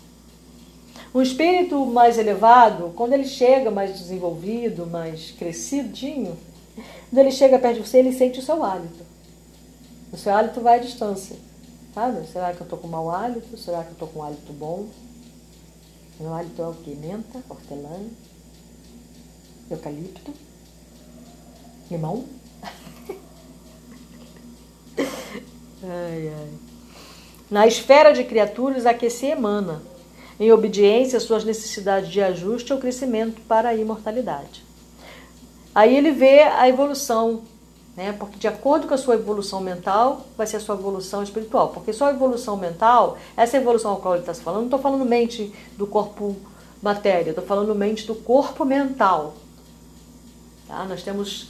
O 1.15 1.23
espírito 1.23 1.87
mais 1.87 2.19
elevado, 2.19 2.93
quando 2.97 3.13
ele 3.13 3.25
chega 3.25 3.71
mais 3.71 3.97
desenvolvido, 3.97 4.85
mais 4.85 5.31
crescidinho, 5.31 6.37
quando 7.09 7.19
ele 7.19 7.31
chega 7.31 7.57
perto 7.57 7.77
de 7.77 7.89
você, 7.89 7.99
ele 7.99 8.13
sente 8.13 8.41
o 8.41 8.43
seu 8.43 8.65
hálito. 8.65 9.07
O 10.13 10.17
seu 10.17 10.35
hálito 10.35 10.61
vai 10.61 10.81
à 10.81 10.83
distância. 10.83 11.37
Sabe? 11.95 12.27
Será 12.27 12.53
que 12.53 12.61
eu 12.61 12.65
estou 12.65 12.81
com 12.81 12.89
mau 12.89 13.09
hálito? 13.09 13.57
Será 13.57 13.85
que 13.85 13.91
eu 13.91 13.93
estou 13.93 14.09
com 14.09 14.19
um 14.19 14.23
hálito 14.25 14.53
bom? 14.53 14.89
Meu 16.19 16.35
hálito 16.35 16.61
é 16.61 16.67
o 16.67 16.75
quê? 16.75 16.97
Menta, 17.01 17.41
hortelã, 17.49 18.01
eucalipto, 19.71 20.33
limão. 21.89 22.25
ai, 25.81 26.33
ai. 26.37 26.51
Na 27.49 27.69
esfera 27.69 28.13
de 28.13 28.25
criaturas 28.25 28.85
a 28.85 28.93
que 28.93 29.09
se 29.09 29.27
emana, 29.27 29.81
em 30.39 30.53
obediência 30.53 31.17
às 31.17 31.23
suas 31.23 31.45
necessidades 31.45 32.11
de 32.11 32.21
ajuste 32.21 32.73
ou 32.73 32.79
crescimento 32.79 33.41
para 33.43 33.69
a 33.69 33.75
imortalidade. 33.75 34.65
Aí 35.75 35.97
ele 35.97 36.13
vê 36.13 36.41
a 36.41 36.69
evolução, 36.69 37.43
né? 37.97 38.13
Porque 38.13 38.39
de 38.39 38.47
acordo 38.47 38.87
com 38.87 38.95
a 38.95 38.99
sua 38.99 39.15
evolução 39.15 39.61
mental, 39.61 40.27
vai 40.37 40.47
ser 40.47 40.59
a 40.59 40.61
sua 40.61 40.77
evolução 40.77 41.23
espiritual. 41.23 41.69
Porque 41.69 41.93
só 41.93 42.07
a 42.07 42.11
evolução 42.13 42.57
mental, 42.57 43.19
essa 43.37 43.57
evolução 43.57 43.93
ao 43.93 43.97
qual 43.99 44.15
ele 44.15 44.23
está 44.23 44.35
se 44.35 44.43
falando, 44.43 44.61
não 44.61 44.67
estou 44.67 44.81
falando 44.81 45.05
mente 45.05 45.53
do 45.77 45.87
corpo 45.87 46.37
matéria, 46.81 47.31
estou 47.31 47.45
falando 47.45 47.75
mente 47.75 48.07
do 48.07 48.15
corpo 48.15 48.65
mental. 48.65 49.35
Tá? 50.69 50.85
Nós 50.85 51.03
temos 51.03 51.49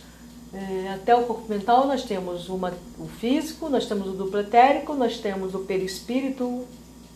é, 0.54 0.92
até 0.94 1.14
o 1.14 1.24
corpo 1.24 1.48
mental, 1.48 1.86
nós 1.86 2.04
temos 2.04 2.48
uma, 2.48 2.72
o 2.98 3.06
físico, 3.06 3.68
nós 3.68 3.86
temos 3.86 4.06
o 4.06 4.12
duplo 4.12 4.40
etérico, 4.40 4.94
nós 4.94 5.18
temos 5.18 5.54
o 5.54 5.60
perispírito 5.60 6.64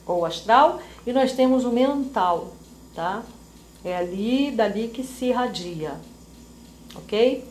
ou 0.09 0.25
astral 0.25 0.81
e 1.07 1.13
nós 1.13 1.33
temos 1.33 1.65
o 1.65 1.71
mental, 1.71 2.55
tá? 2.95 3.23
É 3.85 3.97
ali, 3.97 4.51
dali 4.51 4.89
que 4.89 5.05
se 5.05 5.27
irradia, 5.27 5.93
ok? 6.97 7.45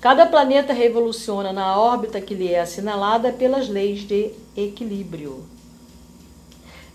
Cada 0.00 0.26
planeta 0.26 0.72
revoluciona 0.72 1.52
na 1.52 1.78
órbita 1.78 2.20
que 2.20 2.34
lhe 2.34 2.52
é 2.52 2.60
assinalada 2.60 3.32
pelas 3.32 3.68
leis 3.68 4.00
de 4.00 4.32
equilíbrio, 4.56 5.44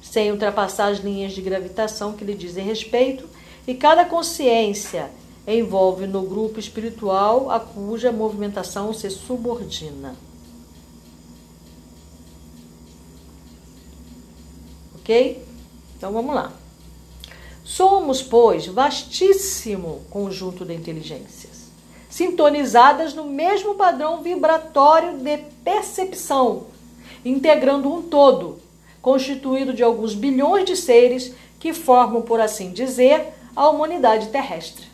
sem 0.01 0.31
ultrapassar 0.31 0.87
as 0.87 0.99
linhas 0.99 1.33
de 1.33 1.41
gravitação 1.41 2.13
que 2.13 2.25
lhe 2.25 2.33
dizem 2.33 2.65
respeito, 2.65 3.27
e 3.67 3.73
cada 3.73 4.03
consciência 4.03 5.09
envolve 5.47 6.07
no 6.07 6.21
grupo 6.23 6.59
espiritual 6.59 7.51
a 7.51 7.59
cuja 7.59 8.11
movimentação 8.11 8.93
se 8.93 9.09
subordina. 9.09 10.15
Ok? 15.03 15.45
Então 15.95 16.11
vamos 16.11 16.33
lá. 16.33 16.51
Somos, 17.63 18.23
pois, 18.23 18.65
vastíssimo 18.65 20.01
conjunto 20.09 20.65
de 20.65 20.73
inteligências, 20.73 21.69
sintonizadas 22.09 23.13
no 23.13 23.25
mesmo 23.25 23.75
padrão 23.75 24.23
vibratório 24.23 25.19
de 25.19 25.37
percepção, 25.63 26.63
integrando 27.23 27.93
um 27.93 28.01
todo, 28.01 28.59
constituído 29.01 29.73
de 29.73 29.83
alguns 29.83 30.15
bilhões 30.15 30.65
de 30.65 30.75
seres 30.75 31.33
que 31.59 31.71
formam, 31.71 32.21
por 32.21 32.41
assim 32.41 32.71
dizer, 32.71 33.27
a 33.55 33.69
humanidade 33.69 34.29
terrestre 34.29 34.93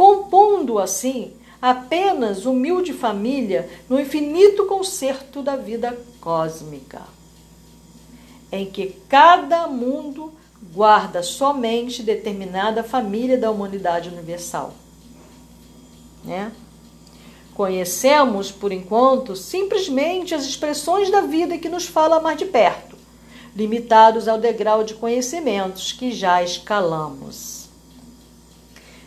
compondo 0.00 0.78
assim 0.78 1.34
apenas 1.60 2.46
humilde 2.46 2.90
família 2.94 3.68
no 3.86 4.00
infinito 4.00 4.64
concerto 4.64 5.42
da 5.42 5.56
vida 5.56 5.94
cósmica, 6.22 7.02
em 8.52 8.66
que 8.66 8.96
cada 9.08 9.66
mundo 9.66 10.32
guarda 10.72 11.22
somente 11.22 12.02
determinada 12.02 12.84
família 12.84 13.38
da 13.38 13.50
humanidade 13.50 14.08
universal. 14.08 14.74
Né? 16.24 16.52
Conhecemos, 17.54 18.50
por 18.50 18.72
enquanto, 18.72 19.34
simplesmente 19.34 20.34
as 20.34 20.44
expressões 20.44 21.10
da 21.10 21.20
vida 21.22 21.58
que 21.58 21.68
nos 21.68 21.86
fala 21.86 22.20
mais 22.20 22.38
de 22.38 22.46
perto, 22.46 22.96
limitados 23.54 24.28
ao 24.28 24.38
degrau 24.38 24.84
de 24.84 24.94
conhecimentos 24.94 25.92
que 25.92 26.12
já 26.12 26.42
escalamos. 26.42 27.68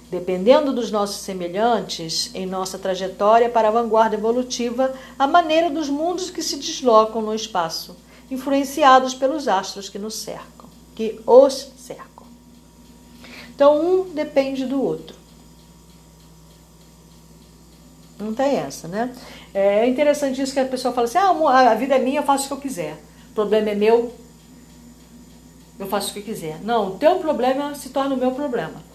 Dependendo 0.09 0.71
dos 0.71 0.91
nossos 0.91 1.21
semelhantes 1.23 2.29
em 2.35 2.45
nossa 2.45 2.77
trajetória 2.77 3.49
para 3.49 3.69
a 3.69 3.71
vanguarda 3.71 4.15
evolutiva, 4.15 4.93
a 5.17 5.25
maneira 5.25 5.71
dos 5.71 5.89
mundos 5.89 6.29
que 6.29 6.43
se 6.43 6.57
deslocam 6.57 7.21
no 7.21 7.33
espaço, 7.33 7.95
influenciados 8.29 9.13
pelos 9.13 9.47
astros 9.47 9.89
que 9.89 9.99
nos 9.99 10.15
cercam, 10.15 10.69
que 10.95 11.19
os 11.25 11.71
cercam. 11.77 12.25
Então, 13.55 13.79
um 13.79 14.13
depende 14.13 14.65
do 14.65 14.81
outro. 14.81 15.15
Não 18.19 18.33
tem 18.33 18.55
essa, 18.55 18.87
né? 18.87 19.15
É 19.53 19.87
interessante 19.87 20.41
isso 20.41 20.53
que 20.53 20.59
a 20.59 20.65
pessoa 20.65 20.93
fala 20.93 21.07
assim: 21.07 21.17
ah, 21.17 21.71
a 21.71 21.75
vida 21.75 21.95
é 21.95 21.99
minha, 21.99 22.19
eu 22.19 22.25
faço 22.25 22.45
o 22.45 22.47
que 22.47 22.53
eu 22.53 22.61
quiser. 22.61 22.97
O 23.31 23.33
problema 23.33 23.69
é 23.69 23.75
meu, 23.75 24.13
eu 25.77 25.87
faço 25.87 26.11
o 26.11 26.13
que 26.13 26.21
quiser. 26.21 26.59
Não, 26.63 26.89
o 26.89 26.97
teu 26.97 27.19
problema 27.19 27.75
se 27.75 27.89
torna 27.89 28.15
o 28.15 28.17
meu 28.17 28.31
problema 28.31 28.93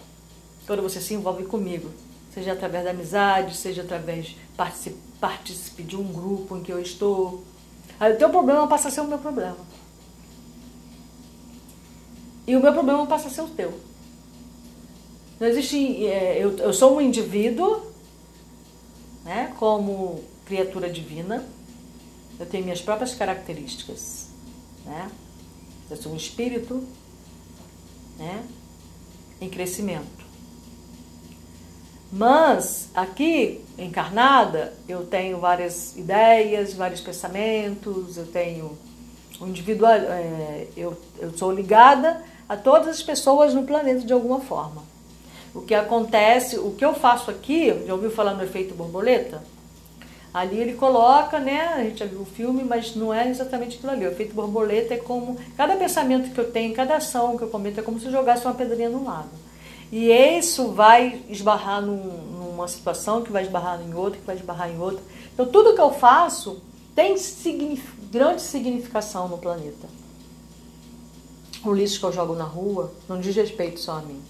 quando 0.69 0.83
você 0.83 1.01
se 1.01 1.15
envolve 1.15 1.45
comigo, 1.45 1.89
seja 2.31 2.53
através 2.53 2.83
da 2.83 2.91
amizade, 2.91 3.57
seja 3.57 3.81
através 3.81 4.35
participe, 4.55 5.81
de 5.81 5.97
um 5.97 6.03
grupo 6.03 6.55
em 6.55 6.61
que 6.61 6.71
eu 6.71 6.79
estou. 6.79 7.43
Aí 7.99 8.13
o 8.13 8.17
teu 8.17 8.29
problema 8.29 8.67
passa 8.67 8.87
a 8.87 8.91
ser 8.91 9.01
o 9.01 9.07
meu 9.07 9.17
problema. 9.17 9.57
E 12.47 12.55
o 12.55 12.61
meu 12.61 12.73
problema 12.73 13.05
passa 13.05 13.27
a 13.27 13.31
ser 13.31 13.41
o 13.41 13.49
teu. 13.49 13.79
Não 15.39 15.47
existe. 15.47 16.05
É, 16.05 16.37
eu, 16.43 16.57
eu 16.57 16.73
sou 16.73 16.97
um 16.97 17.01
indivíduo, 17.01 17.81
né, 19.23 19.53
como 19.59 20.23
criatura 20.45 20.89
divina. 20.89 21.45
Eu 22.39 22.45
tenho 22.45 22.63
minhas 22.63 22.81
próprias 22.81 23.13
características. 23.13 24.29
Né? 24.85 25.11
Eu 25.89 25.97
sou 25.97 26.13
um 26.13 26.15
espírito 26.15 26.83
né, 28.17 28.43
em 29.41 29.49
crescimento. 29.49 30.25
Mas 32.11 32.89
aqui, 32.95 33.61
encarnada, 33.83 34.73
eu 34.87 35.05
tenho 35.05 35.39
várias 35.39 35.95
ideias, 35.97 36.73
vários 36.73 37.01
pensamentos, 37.01 38.17
eu 38.17 38.27
tenho 38.27 38.77
um 39.41 39.47
individual, 39.47 39.93
é, 39.93 40.67
eu, 40.75 40.97
eu 41.19 41.37
sou 41.37 41.51
ligada 41.51 42.21
a 42.47 42.57
todas 42.57 42.87
as 42.87 43.01
pessoas 43.01 43.53
no 43.53 43.63
planeta 43.63 44.01
de 44.01 44.13
alguma 44.13 44.39
forma. 44.39 44.83
O 45.53 45.61
que 45.61 45.73
acontece, 45.73 46.57
o 46.57 46.71
que 46.71 46.85
eu 46.85 46.93
faço 46.93 47.31
aqui, 47.31 47.73
já 47.85 47.93
ouviu 47.93 48.11
falar 48.11 48.33
no 48.33 48.43
efeito 48.43 48.75
borboleta? 48.75 49.41
Ali 50.31 50.59
ele 50.59 50.73
coloca, 50.73 51.39
né? 51.39 51.73
A 51.73 51.83
gente 51.83 51.99
já 51.99 52.05
viu 52.05 52.21
o 52.21 52.25
filme, 52.25 52.63
mas 52.63 52.95
não 52.95 53.11
é 53.11 53.27
exatamente 53.27 53.77
aquilo 53.77 53.91
ali. 53.91 54.05
O 54.05 54.11
efeito 54.11 54.35
borboleta 54.35 54.93
é 54.93 54.97
como 54.97 55.37
cada 55.57 55.75
pensamento 55.75 56.31
que 56.31 56.39
eu 56.39 56.51
tenho, 56.51 56.73
cada 56.75 56.97
ação 56.97 57.35
que 57.35 57.43
eu 57.43 57.49
cometo, 57.49 57.79
é 57.79 57.83
como 57.83 57.99
se 57.99 58.05
eu 58.05 58.11
jogasse 58.11 58.45
uma 58.45 58.53
pedrinha 58.53 58.89
no 58.89 59.03
lago. 59.03 59.29
E 59.91 60.11
isso 60.11 60.71
vai 60.71 61.23
esbarrar 61.29 61.81
num, 61.81 61.97
numa 62.59 62.67
situação, 62.67 63.23
que 63.23 63.31
vai 63.31 63.43
esbarrar 63.43 63.81
em 63.81 63.93
outra, 63.93 64.19
que 64.19 64.25
vai 64.25 64.35
esbarrar 64.35 64.69
em 64.69 64.77
outra. 64.77 65.01
Então 65.33 65.45
tudo 65.45 65.73
que 65.73 65.81
eu 65.81 65.91
faço 65.91 66.61
tem 66.93 67.17
signif 67.17 67.95
grande 68.11 68.41
significação 68.41 69.29
no 69.29 69.37
planeta. 69.37 69.87
O 71.63 71.73
lixo 71.73 71.99
que 71.99 72.05
eu 72.05 72.11
jogo 72.11 72.35
na 72.35 72.43
rua 72.43 72.91
não 73.07 73.19
diz 73.19 73.35
respeito 73.35 73.79
só 73.79 73.93
a 73.93 74.01
mim. 74.01 74.21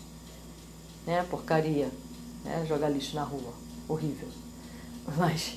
Né? 1.06 1.26
Porcaria. 1.30 1.90
Né? 2.44 2.66
Jogar 2.68 2.90
lixo 2.90 3.16
na 3.16 3.24
rua. 3.24 3.54
Horrível. 3.88 4.28
Mas 5.18 5.56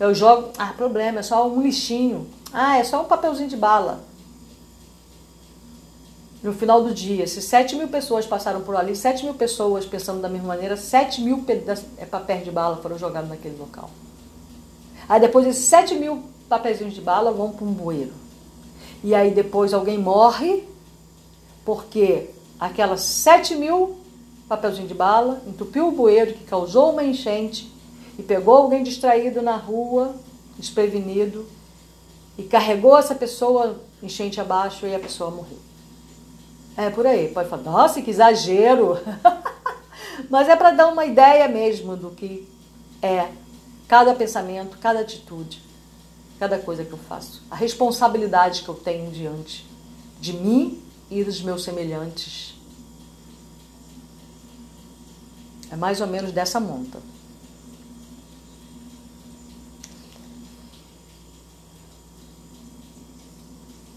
eu 0.00 0.14
jogo. 0.14 0.52
Ah, 0.56 0.72
problema, 0.72 1.20
é 1.20 1.22
só 1.22 1.46
um 1.46 1.62
lixinho. 1.62 2.28
Ah, 2.52 2.78
é 2.78 2.84
só 2.84 3.02
um 3.02 3.06
papelzinho 3.06 3.48
de 3.48 3.56
bala. 3.56 4.02
No 6.44 6.52
final 6.52 6.82
do 6.82 6.92
dia, 6.92 7.26
se 7.26 7.40
7 7.40 7.74
mil 7.74 7.88
pessoas 7.88 8.26
passaram 8.26 8.60
por 8.60 8.76
ali, 8.76 8.94
7 8.94 9.24
mil 9.24 9.32
pessoas 9.32 9.86
pensando 9.86 10.20
da 10.20 10.28
mesma 10.28 10.48
maneira, 10.48 10.76
7 10.76 11.22
mil 11.22 11.42
é, 11.96 12.04
papéis 12.04 12.44
de 12.44 12.50
bala 12.50 12.76
foram 12.76 12.98
jogados 12.98 13.30
naquele 13.30 13.56
local. 13.56 13.88
Aí 15.08 15.18
depois 15.18 15.46
esses 15.46 15.64
7 15.64 15.94
mil 15.94 16.22
papéis 16.46 16.78
de 16.78 17.00
bala 17.00 17.32
vão 17.32 17.50
para 17.50 17.64
um 17.64 17.72
bueiro. 17.72 18.12
E 19.02 19.14
aí 19.14 19.30
depois 19.30 19.72
alguém 19.72 19.96
morre 19.96 20.64
porque 21.64 22.28
aquelas 22.60 23.00
7 23.00 23.54
mil 23.54 23.96
papelzinhos 24.46 24.88
de 24.88 24.94
bala 24.94 25.40
entupiu 25.46 25.88
o 25.88 25.92
bueiro 25.92 26.34
que 26.34 26.44
causou 26.44 26.92
uma 26.92 27.02
enchente 27.02 27.72
e 28.18 28.22
pegou 28.22 28.56
alguém 28.56 28.82
distraído 28.82 29.40
na 29.40 29.56
rua, 29.56 30.14
desprevenido, 30.58 31.46
e 32.36 32.42
carregou 32.42 32.98
essa 32.98 33.14
pessoa 33.14 33.80
enchente 34.02 34.38
abaixo 34.42 34.86
e 34.86 34.94
a 34.94 35.00
pessoa 35.00 35.30
morreu. 35.30 35.73
É 36.76 36.90
por 36.90 37.06
aí. 37.06 37.28
Pode 37.28 37.48
falar, 37.48 37.62
nossa, 37.62 38.02
que 38.02 38.10
exagero. 38.10 38.98
Mas 40.28 40.48
é 40.48 40.56
para 40.56 40.72
dar 40.72 40.88
uma 40.88 41.04
ideia 41.04 41.48
mesmo 41.48 41.96
do 41.96 42.10
que 42.10 42.48
é 43.02 43.28
cada 43.86 44.14
pensamento, 44.14 44.78
cada 44.78 45.00
atitude, 45.00 45.62
cada 46.38 46.58
coisa 46.58 46.84
que 46.84 46.92
eu 46.92 46.98
faço. 46.98 47.42
A 47.50 47.56
responsabilidade 47.56 48.62
que 48.62 48.68
eu 48.68 48.74
tenho 48.74 49.10
diante 49.10 49.66
de 50.20 50.32
mim 50.32 50.82
e 51.10 51.22
dos 51.22 51.40
meus 51.42 51.62
semelhantes. 51.62 52.54
É 55.70 55.76
mais 55.76 56.00
ou 56.00 56.06
menos 56.06 56.32
dessa 56.32 56.58
monta. 56.58 56.98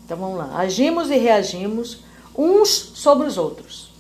Então 0.06 0.18
vamos 0.18 0.38
lá. 0.38 0.58
Agimos 0.58 1.10
e 1.10 1.18
reagimos 1.18 2.07
uns 2.38 2.70
sobre 2.70 3.28
os 3.28 3.38
outros, 3.38 3.92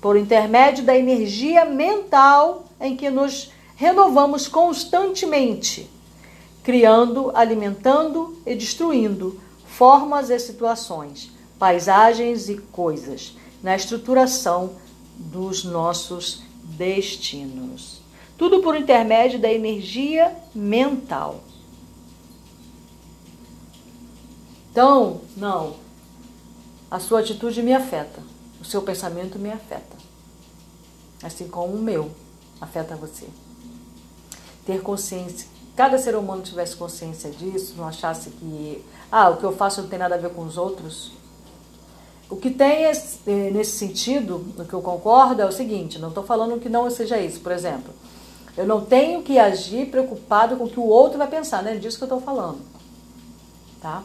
por 0.00 0.16
intermédio 0.16 0.84
da 0.84 0.96
energia 0.96 1.64
mental 1.64 2.66
em 2.80 2.96
que 2.96 3.08
nos 3.10 3.50
renovamos 3.74 4.46
constantemente, 4.46 5.88
criando, 6.62 7.32
alimentando 7.34 8.36
e 8.44 8.54
destruindo 8.54 9.40
formas 9.66 10.28
e 10.30 10.38
situações, 10.38 11.30
paisagens 11.58 12.48
e 12.48 12.58
coisas, 12.58 13.36
na 13.62 13.74
estruturação 13.74 14.72
dos 15.16 15.64
nossos 15.64 16.42
destinos. 16.62 18.00
Tudo 18.36 18.60
por 18.60 18.76
intermédio 18.76 19.38
da 19.38 19.52
energia 19.52 20.36
mental. 20.54 21.40
Então, 24.70 25.22
não. 25.36 25.87
A 26.90 26.98
sua 26.98 27.20
atitude 27.20 27.62
me 27.62 27.74
afeta. 27.74 28.22
O 28.60 28.64
seu 28.64 28.82
pensamento 28.82 29.38
me 29.38 29.50
afeta. 29.50 29.96
Assim 31.22 31.48
como 31.48 31.74
o 31.74 31.82
meu 31.82 32.10
afeta 32.60 32.96
você. 32.96 33.26
Ter 34.64 34.82
consciência. 34.82 35.48
Cada 35.76 35.96
ser 35.98 36.16
humano 36.16 36.42
tivesse 36.42 36.74
consciência 36.74 37.30
disso, 37.30 37.74
não 37.76 37.86
achasse 37.86 38.30
que 38.30 38.84
ah, 39.12 39.30
o 39.30 39.36
que 39.36 39.44
eu 39.44 39.52
faço 39.52 39.82
não 39.82 39.88
tem 39.88 39.98
nada 39.98 40.16
a 40.16 40.18
ver 40.18 40.30
com 40.30 40.42
os 40.42 40.56
outros. 40.56 41.12
O 42.28 42.36
que 42.36 42.50
tem 42.50 42.84
é, 42.84 42.92
nesse 43.52 43.78
sentido, 43.78 44.44
no 44.56 44.64
que 44.64 44.74
eu 44.74 44.82
concordo, 44.82 45.40
é 45.40 45.46
o 45.46 45.52
seguinte: 45.52 45.98
não 45.98 46.08
estou 46.08 46.24
falando 46.24 46.60
que 46.60 46.68
não 46.68 46.90
seja 46.90 47.18
isso. 47.18 47.40
Por 47.40 47.52
exemplo, 47.52 47.94
eu 48.56 48.66
não 48.66 48.84
tenho 48.84 49.22
que 49.22 49.38
agir 49.38 49.88
preocupado 49.88 50.56
com 50.56 50.64
o 50.64 50.68
que 50.68 50.80
o 50.80 50.86
outro 50.86 51.16
vai 51.16 51.28
pensar, 51.28 51.62
não 51.62 51.70
é 51.70 51.76
disso 51.76 51.96
que 51.96 52.02
eu 52.02 52.06
estou 52.06 52.20
falando. 52.20 52.58
Tá? 53.80 54.02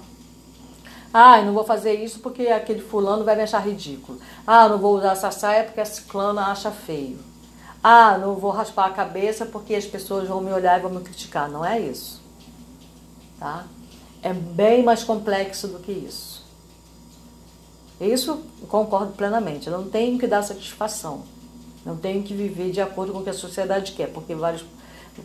Ah, 1.14 1.40
não 1.44 1.54
vou 1.54 1.64
fazer 1.64 1.94
isso 1.94 2.20
porque 2.22 2.48
aquele 2.48 2.82
fulano 2.82 3.24
vai 3.24 3.36
me 3.36 3.44
achar 3.44 3.60
ridículo. 3.60 4.20
Ah, 4.48 4.68
não 4.68 4.80
vou 4.80 4.98
usar 4.98 5.12
essa 5.12 5.30
saia 5.30 5.64
porque 5.64 5.80
a 5.80 5.86
ciclana 5.86 6.48
acha 6.48 6.72
feio. 6.72 7.20
Ah, 7.84 8.18
não 8.18 8.36
vou 8.36 8.50
raspar 8.50 8.88
a 8.88 8.94
cabeça 8.94 9.46
porque 9.46 9.76
as 9.76 9.86
pessoas 9.86 10.28
vão 10.28 10.42
me 10.42 10.52
olhar 10.52 10.80
e 10.80 10.82
vão 10.82 10.90
me 10.90 11.02
criticar. 11.02 11.48
Não 11.48 11.64
é 11.64 11.80
isso. 11.80 12.20
Tá? 13.40 13.66
É 14.24 14.34
bem 14.34 14.82
mais 14.82 15.04
complexo 15.04 15.68
do 15.68 15.80
que 15.80 15.92
isso. 15.92 16.44
Isso 18.02 18.42
concordo 18.68 19.14
plenamente. 19.14 19.68
Eu 19.68 19.78
não 19.78 19.88
tenho 19.90 20.18
que 20.18 20.26
dar 20.26 20.42
satisfação. 20.42 21.24
Não 21.86 21.96
tenho 21.96 22.24
que 22.24 22.34
viver 22.34 22.72
de 22.72 22.82
acordo 22.82 23.14
com 23.14 23.20
o 23.20 23.24
que 23.24 23.30
a 23.30 23.34
sociedade 23.34 23.92
quer. 23.92 24.08
Porque, 24.08 24.34
vários, 24.34 24.66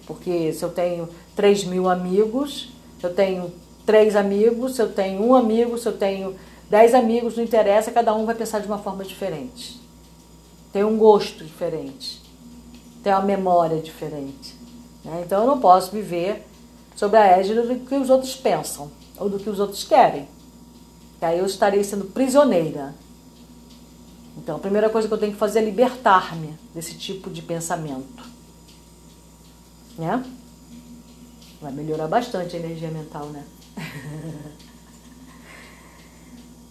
porque 0.07 0.53
se 0.53 0.63
eu 0.63 0.71
tenho 0.71 1.09
3 1.35 1.65
mil 1.65 1.89
amigos, 1.89 2.69
eu 3.03 3.15
tenho 3.15 3.53
três 3.89 4.15
amigos, 4.15 4.75
se 4.75 4.83
eu 4.83 4.93
tenho 4.93 5.25
um 5.25 5.35
amigo, 5.35 5.79
se 5.79 5.89
eu 5.89 5.97
tenho 5.97 6.37
dez 6.69 6.95
amigos, 6.95 7.39
não 7.39 7.43
interessa, 7.43 7.91
cada 7.91 8.15
um 8.15 8.27
vai 8.27 8.35
pensar 8.35 8.59
de 8.59 8.67
uma 8.67 8.77
forma 8.77 9.03
diferente. 9.03 9.81
Tem 10.71 10.85
um 10.85 10.99
gosto 10.99 11.43
diferente, 11.43 12.21
tem 13.03 13.11
uma 13.15 13.23
memória 13.23 13.81
diferente. 13.81 14.55
Né? 15.03 15.23
Então 15.25 15.41
eu 15.41 15.47
não 15.47 15.59
posso 15.59 15.91
viver 15.91 16.47
sob 16.95 17.17
a 17.17 17.29
égide 17.39 17.63
do 17.63 17.77
que 17.87 17.95
os 17.95 18.11
outros 18.11 18.37
pensam 18.37 18.91
ou 19.17 19.31
do 19.31 19.39
que 19.39 19.49
os 19.49 19.59
outros 19.59 19.85
querem. 19.85 20.29
Que 21.19 21.25
aí 21.25 21.39
eu 21.39 21.47
estarei 21.47 21.83
sendo 21.83 22.05
prisioneira. 22.05 22.95
Então 24.37 24.57
a 24.57 24.59
primeira 24.59 24.91
coisa 24.91 25.09
que 25.09 25.15
eu 25.15 25.19
tenho 25.19 25.33
que 25.33 25.39
fazer 25.39 25.61
é 25.61 25.65
libertar-me 25.65 26.59
desse 26.75 26.93
tipo 26.93 27.31
de 27.31 27.41
pensamento. 27.41 28.23
Né? 29.97 30.23
Vai 31.59 31.73
melhorar 31.73 32.07
bastante 32.07 32.55
a 32.55 32.59
energia 32.59 32.91
mental, 32.91 33.25
né? 33.29 33.45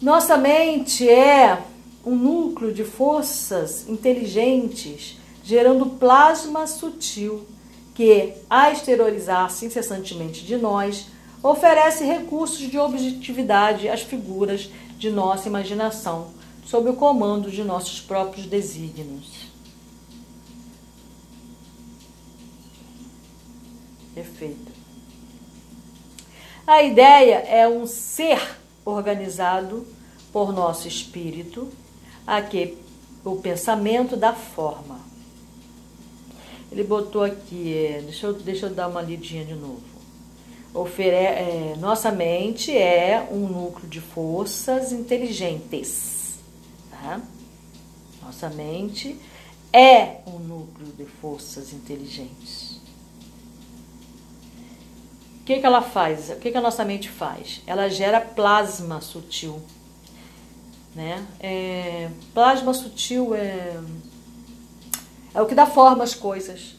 Nossa 0.02 0.38
mente 0.38 1.10
é 1.10 1.64
um 2.06 2.16
núcleo 2.16 2.74
de 2.74 2.84
forças 2.84 3.88
inteligentes 3.90 5.18
gerando 5.44 5.86
plasma 5.86 6.68
sutil 6.68 7.46
que, 7.96 8.34
a 8.50 8.70
exteriorizar-se 8.72 9.66
incessantemente 9.66 10.46
de 10.46 10.58
nós, 10.58 11.08
oferece 11.42 12.04
recursos 12.04 12.60
de 12.60 12.78
objetividade 12.78 13.88
às 13.88 14.02
figuras 14.02 14.70
de 14.98 15.10
nossa 15.10 15.48
imaginação, 15.48 16.28
sob 16.66 16.90
o 16.90 16.96
comando 16.96 17.50
de 17.50 17.64
nossos 17.64 18.02
próprios 18.02 18.46
desígnios. 18.46 19.48
Perfeito. 24.14 24.77
A 26.68 26.84
ideia 26.84 27.36
é 27.48 27.66
um 27.66 27.88
ser 27.88 28.58
organizado 28.84 29.88
por 30.34 30.52
nosso 30.52 30.86
espírito, 30.86 31.70
a 32.28 32.42
que 32.42 32.78
o 33.24 33.38
pensamento 33.38 34.18
dá 34.18 34.34
forma. 34.34 35.00
Ele 36.70 36.84
botou 36.84 37.24
aqui, 37.24 37.74
é, 37.74 38.02
deixa, 38.02 38.28
eu, 38.28 38.34
deixa 38.34 38.66
eu 38.66 38.74
dar 38.74 38.90
uma 38.90 39.02
lidinha 39.02 39.46
de 39.46 39.54
novo. 39.54 39.82
Ofere, 40.74 41.16
é, 41.16 41.76
nossa 41.80 42.12
mente 42.12 42.76
é 42.76 43.26
um 43.32 43.48
núcleo 43.48 43.88
de 43.88 44.02
forças 44.02 44.92
inteligentes. 44.92 46.38
Tá? 46.92 47.22
Nossa 48.22 48.50
mente 48.50 49.18
é 49.72 50.18
um 50.28 50.38
núcleo 50.38 50.88
de 50.98 51.06
forças 51.06 51.72
inteligentes 51.72 52.67
que, 55.48 55.62
que 55.62 55.66
ela 55.66 55.82
faz? 55.82 56.30
O 56.30 56.36
que, 56.36 56.52
que 56.52 56.58
a 56.58 56.62
nossa 56.62 56.84
mente 56.84 57.10
faz? 57.10 57.62
Ela 57.66 57.88
gera 57.88 58.20
plasma 58.20 59.00
sutil. 59.00 59.62
Né? 60.94 61.26
É, 61.40 62.10
plasma 62.34 62.74
sutil 62.74 63.34
é, 63.34 63.80
é 65.34 65.42
o 65.42 65.46
que 65.46 65.56
dá 65.56 65.66
forma 65.66 66.04
às 66.04 66.14
coisas. 66.14 66.76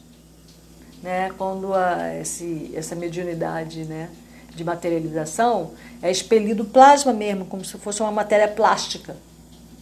Né? 1.03 1.31
Quando 1.39 1.73
a, 1.73 2.15
esse, 2.17 2.71
essa 2.75 2.95
mediunidade 2.95 3.85
né, 3.85 4.11
de 4.55 4.63
materialização 4.63 5.73
é 6.03 6.11
expelido 6.11 6.63
plasma 6.63 7.15
mesmo, 7.15 7.47
como 7.47 7.65
se 7.65 7.79
fosse 7.79 8.03
uma 8.03 8.13
matéria 8.13 8.49
plástica. 8.49 9.17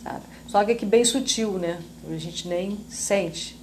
Sabe? 0.00 0.22
Só 0.46 0.64
que 0.64 0.70
aqui 0.70 0.86
bem 0.86 1.04
sutil, 1.04 1.54
né? 1.54 1.82
A 2.08 2.16
gente 2.16 2.46
nem 2.46 2.78
sente. 2.88 3.55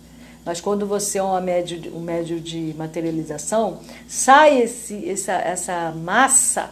Mas 0.45 0.59
quando 0.59 0.85
você 0.85 1.17
é 1.17 1.23
um 1.23 1.39
médio, 1.39 1.95
um 1.95 2.01
médio 2.01 2.39
de 2.39 2.73
materialização, 2.77 3.79
sai 4.07 4.61
esse, 4.61 5.09
essa, 5.09 5.33
essa 5.33 5.91
massa 5.91 6.69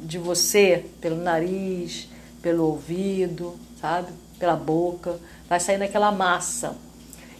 de 0.00 0.18
você 0.18 0.84
pelo 1.00 1.16
nariz, 1.16 2.08
pelo 2.40 2.64
ouvido, 2.64 3.54
sabe? 3.80 4.12
Pela 4.38 4.56
boca, 4.56 5.18
vai 5.48 5.60
sair 5.60 5.78
naquela 5.78 6.10
massa. 6.10 6.74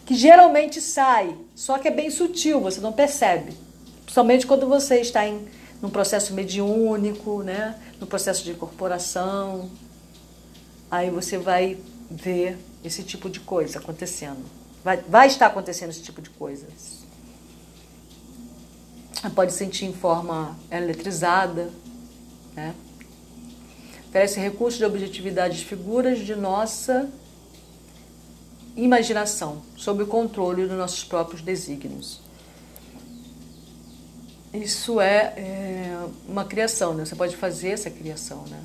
Que 0.04 0.14
geralmente 0.14 0.80
sai, 0.80 1.36
só 1.54 1.78
que 1.78 1.88
é 1.88 1.90
bem 1.90 2.10
sutil, 2.10 2.60
você 2.60 2.80
não 2.80 2.92
percebe. 2.92 3.52
Somente 4.06 4.46
quando 4.46 4.68
você 4.68 5.00
está 5.00 5.26
em 5.26 5.46
num 5.82 5.90
processo 5.90 6.32
mediúnico, 6.32 7.42
né? 7.42 7.74
no 7.98 8.06
processo 8.06 8.44
de 8.44 8.52
incorporação, 8.52 9.68
aí 10.88 11.10
você 11.10 11.36
vai 11.36 11.76
ver 12.08 12.56
esse 12.84 13.02
tipo 13.02 13.28
de 13.28 13.40
coisa 13.40 13.80
acontecendo. 13.80 14.44
Vai, 14.84 14.96
vai 14.96 15.26
estar 15.28 15.46
acontecendo 15.46 15.90
esse 15.90 16.02
tipo 16.02 16.20
de 16.20 16.30
coisas. 16.30 17.02
Pode 19.34 19.52
sentir 19.52 19.84
em 19.84 19.92
forma 19.92 20.56
eletrizada, 20.70 21.70
né? 22.54 22.74
Oferece 24.08 24.40
recursos 24.40 24.78
de 24.78 24.84
objetividade 24.84 25.58
de 25.58 25.64
figuras 25.64 26.18
de 26.18 26.34
nossa 26.34 27.08
imaginação, 28.76 29.62
sob 29.76 30.02
o 30.02 30.06
controle 30.06 30.66
dos 30.66 30.76
nossos 30.76 31.04
próprios 31.04 31.40
desígnios. 31.40 32.20
Isso 34.52 35.00
é, 35.00 35.32
é 35.36 36.06
uma 36.28 36.44
criação, 36.44 36.92
né? 36.92 37.04
Você 37.04 37.14
pode 37.14 37.36
fazer 37.36 37.70
essa 37.70 37.90
criação, 37.90 38.44
né? 38.48 38.60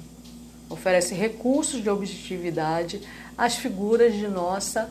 Oferece 0.70 1.14
recursos 1.14 1.82
de 1.82 1.90
objetividade 1.90 3.02
às 3.38 3.56
figuras 3.56 4.14
de 4.14 4.28
nossa 4.28 4.90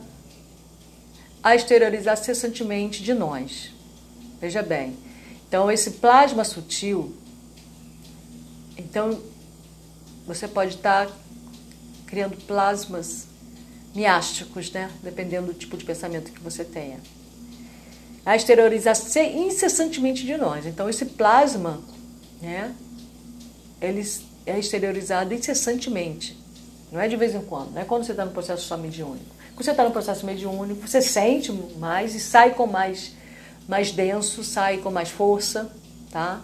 a 1.41 1.55
exteriorizar 1.55 2.17
cessantemente 2.17 3.03
de 3.03 3.13
nós. 3.13 3.71
Veja 4.39 4.61
bem. 4.61 4.97
Então, 5.47 5.71
esse 5.71 5.91
plasma 5.91 6.43
sutil, 6.43 7.15
então, 8.77 9.19
você 10.25 10.47
pode 10.47 10.75
estar 10.75 11.09
criando 12.05 12.37
plasmas 12.45 13.27
miásticos, 13.95 14.71
né? 14.71 14.91
Dependendo 15.01 15.47
do 15.47 15.53
tipo 15.53 15.77
de 15.77 15.85
pensamento 15.85 16.31
que 16.31 16.41
você 16.41 16.63
tenha. 16.63 16.99
A 18.25 18.35
exteriorizar 18.35 18.95
incessantemente 19.35 20.25
de 20.25 20.37
nós. 20.37 20.65
Então, 20.65 20.89
esse 20.89 21.05
plasma, 21.05 21.81
né? 22.41 22.75
Ele 23.81 24.03
é 24.45 24.59
exteriorizado 24.59 25.33
incessantemente. 25.33 26.37
Não 26.91 26.99
é 26.99 27.07
de 27.07 27.15
vez 27.15 27.35
em 27.35 27.41
quando, 27.41 27.71
não 27.71 27.81
é 27.81 27.85
quando 27.85 28.05
você 28.05 28.11
está 28.11 28.25
no 28.25 28.31
processo 28.31 28.65
só 28.65 28.77
mediúnico. 28.77 29.36
Você 29.57 29.71
está 29.71 29.83
no 29.83 29.91
processo 29.91 30.23
mediúnico, 30.23 30.87
você 30.87 31.01
sente 31.01 31.51
mais 31.79 32.13
e 32.13 32.19
sai 32.19 32.53
com 32.53 32.67
mais, 32.67 33.13
mais 33.67 33.91
denso, 33.91 34.43
sai 34.43 34.77
com 34.77 34.91
mais 34.91 35.09
força, 35.09 35.71
tá? 36.11 36.41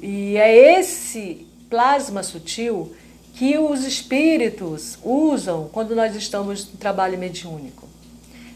E 0.00 0.38
é 0.38 0.78
esse 0.78 1.46
plasma 1.68 2.22
sutil 2.22 2.94
que 3.34 3.58
os 3.58 3.84
espíritos 3.84 4.98
usam 5.04 5.68
quando 5.70 5.94
nós 5.94 6.16
estamos 6.16 6.66
no 6.66 6.78
trabalho 6.78 7.18
mediúnico. 7.18 7.86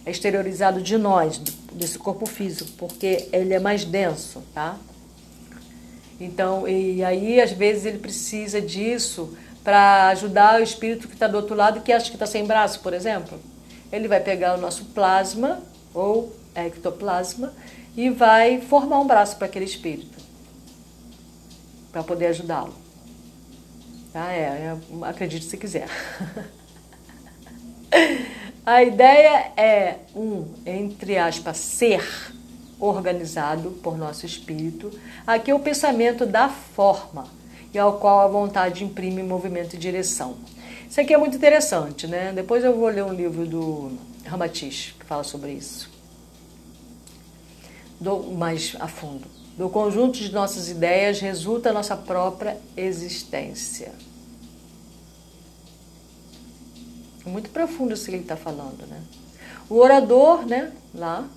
É 0.06 0.10
exteriorizado 0.10 0.80
de 0.80 0.96
nós, 0.96 1.38
desse 1.72 1.98
corpo 1.98 2.24
físico, 2.24 2.70
porque 2.78 3.28
ele 3.32 3.52
é 3.52 3.60
mais 3.60 3.84
denso, 3.84 4.42
tá? 4.54 4.78
Então, 6.18 6.66
e 6.66 7.04
aí 7.04 7.38
às 7.38 7.52
vezes 7.52 7.84
ele 7.84 7.98
precisa 7.98 8.62
disso 8.62 9.36
para 9.62 10.08
ajudar 10.08 10.60
o 10.60 10.62
espírito 10.62 11.06
que 11.06 11.14
está 11.14 11.26
do 11.26 11.36
outro 11.36 11.54
lado, 11.54 11.80
que 11.80 11.92
acha 11.92 12.06
que 12.06 12.16
está 12.16 12.26
sem 12.26 12.46
braço, 12.46 12.80
por 12.80 12.94
exemplo. 12.94 13.38
Ele 13.92 14.08
vai 14.08 14.20
pegar 14.20 14.56
o 14.56 14.60
nosso 14.60 14.86
plasma, 14.86 15.60
ou 15.92 16.34
ectoplasma, 16.54 17.52
e 17.96 18.08
vai 18.08 18.60
formar 18.60 19.00
um 19.00 19.06
braço 19.06 19.36
para 19.36 19.46
aquele 19.46 19.64
espírito, 19.64 20.18
para 21.92 22.02
poder 22.02 22.26
ajudá-lo. 22.28 22.74
Tá? 24.12 24.32
É, 24.32 24.40
é, 24.40 24.76
acredite 25.02 25.44
se 25.44 25.56
quiser. 25.56 25.88
A 28.64 28.82
ideia 28.82 29.52
é 29.56 29.96
um, 30.14 30.46
entre 30.64 31.18
aspas, 31.18 31.56
ser 31.56 32.06
organizado 32.78 33.70
por 33.82 33.98
nosso 33.98 34.24
espírito. 34.24 34.90
Aqui 35.26 35.50
é 35.50 35.54
o 35.54 35.60
pensamento 35.60 36.24
da 36.24 36.48
forma 36.48 37.39
e 37.72 37.78
ao 37.78 37.98
qual 37.98 38.20
a 38.20 38.28
vontade 38.28 38.84
imprime 38.84 39.22
movimento 39.22 39.74
e 39.74 39.78
direção. 39.78 40.36
Isso 40.88 41.00
aqui 41.00 41.14
é 41.14 41.18
muito 41.18 41.36
interessante, 41.36 42.06
né? 42.06 42.32
Depois 42.32 42.64
eu 42.64 42.76
vou 42.76 42.88
ler 42.88 43.04
um 43.04 43.12
livro 43.12 43.46
do 43.46 43.92
Ramatiz 44.24 44.94
que 44.98 45.06
fala 45.06 45.22
sobre 45.22 45.52
isso. 45.52 45.88
Do, 48.00 48.22
mais 48.32 48.74
a 48.80 48.88
fundo. 48.88 49.26
Do 49.56 49.68
conjunto 49.68 50.18
de 50.18 50.32
nossas 50.32 50.68
ideias 50.68 51.20
resulta 51.20 51.70
a 51.70 51.72
nossa 51.72 51.96
própria 51.96 52.56
existência. 52.76 53.92
Muito 57.24 57.50
profundo 57.50 57.94
isso 57.94 58.06
que 58.06 58.10
ele 58.12 58.22
está 58.22 58.36
falando, 58.36 58.86
né? 58.88 59.00
O 59.68 59.76
orador, 59.76 60.44
né, 60.44 60.72
lá, 60.92 61.28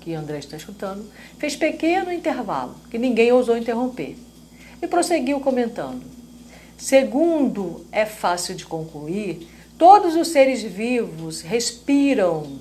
que 0.00 0.14
André 0.14 0.38
está 0.38 0.56
escutando, 0.56 1.08
fez 1.38 1.54
pequeno 1.54 2.10
intervalo, 2.10 2.74
que 2.90 2.98
ninguém 2.98 3.30
ousou 3.30 3.56
interromper 3.56 4.16
e 4.82 4.86
prosseguiu 4.86 5.40
comentando: 5.40 6.02
Segundo 6.76 7.84
é 7.92 8.06
fácil 8.06 8.54
de 8.54 8.64
concluir, 8.64 9.48
todos 9.76 10.16
os 10.16 10.28
seres 10.28 10.62
vivos 10.62 11.42
respiram 11.42 12.58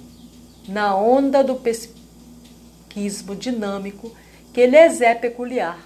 na 0.68 0.96
onda 0.96 1.44
do 1.44 1.56
psiquismo 1.56 3.36
dinâmico 3.36 4.12
que 4.54 4.66
lhes 4.66 5.02
é 5.02 5.16
peculiar, 5.16 5.80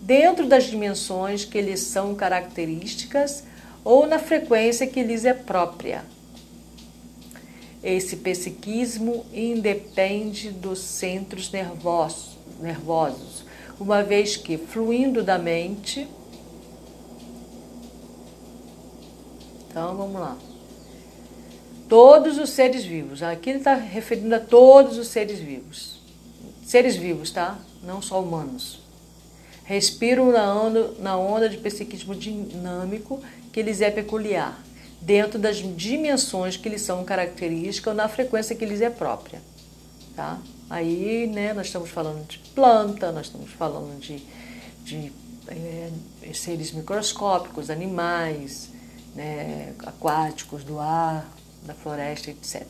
dentro 0.00 0.46
das 0.46 0.64
dimensões 0.64 1.44
que 1.44 1.60
lhes 1.60 1.80
são 1.80 2.14
características 2.14 3.44
ou 3.84 4.06
na 4.06 4.18
frequência 4.18 4.86
que 4.86 5.02
lhes 5.02 5.24
é 5.24 5.34
própria. 5.34 6.04
Esse 7.82 8.16
psiquismo 8.16 9.24
independe 9.32 10.50
dos 10.50 10.80
centros 10.80 11.50
nervosos, 11.50 12.36
nervosos 12.60 13.49
uma 13.80 14.02
vez 14.02 14.36
que, 14.36 14.58
fluindo 14.58 15.22
da 15.22 15.38
mente. 15.38 16.06
Então 19.68 19.96
vamos 19.96 20.20
lá. 20.20 20.36
Todos 21.88 22.38
os 22.38 22.50
seres 22.50 22.84
vivos. 22.84 23.22
Aqui 23.22 23.50
ele 23.50 23.58
está 23.58 23.74
referindo 23.74 24.34
a 24.34 24.38
todos 24.38 24.98
os 24.98 25.08
seres 25.08 25.40
vivos. 25.40 25.98
Seres 26.62 26.94
vivos, 26.94 27.30
tá? 27.30 27.58
Não 27.82 28.02
só 28.02 28.20
humanos. 28.20 28.80
Respiram 29.64 30.30
na 30.30 30.54
onda, 30.54 30.94
na 30.98 31.16
onda 31.16 31.48
de 31.48 31.56
psiquismo 31.56 32.14
dinâmico 32.14 33.20
que 33.52 33.62
lhes 33.62 33.80
é 33.80 33.90
peculiar, 33.90 34.62
dentro 35.00 35.38
das 35.38 35.56
dimensões 35.56 36.56
que 36.56 36.68
lhes 36.68 36.82
são 36.82 37.04
características 37.04 37.92
ou 37.92 37.96
na 37.96 38.08
frequência 38.08 38.54
que 38.54 38.66
lhes 38.66 38.80
é 38.80 38.90
própria. 38.90 39.40
Tá? 40.14 40.38
Aí, 40.70 41.26
né, 41.26 41.52
nós 41.52 41.66
estamos 41.66 41.90
falando 41.90 42.24
de 42.28 42.38
planta, 42.54 43.10
nós 43.10 43.26
estamos 43.26 43.50
falando 43.50 43.98
de, 43.98 44.22
de 44.84 45.12
é, 45.48 45.90
seres 46.32 46.70
microscópicos, 46.70 47.68
animais, 47.70 48.70
né, 49.16 49.74
aquáticos, 49.80 50.62
do 50.62 50.78
ar, 50.78 51.28
da 51.64 51.74
floresta, 51.74 52.30
etc. 52.30 52.64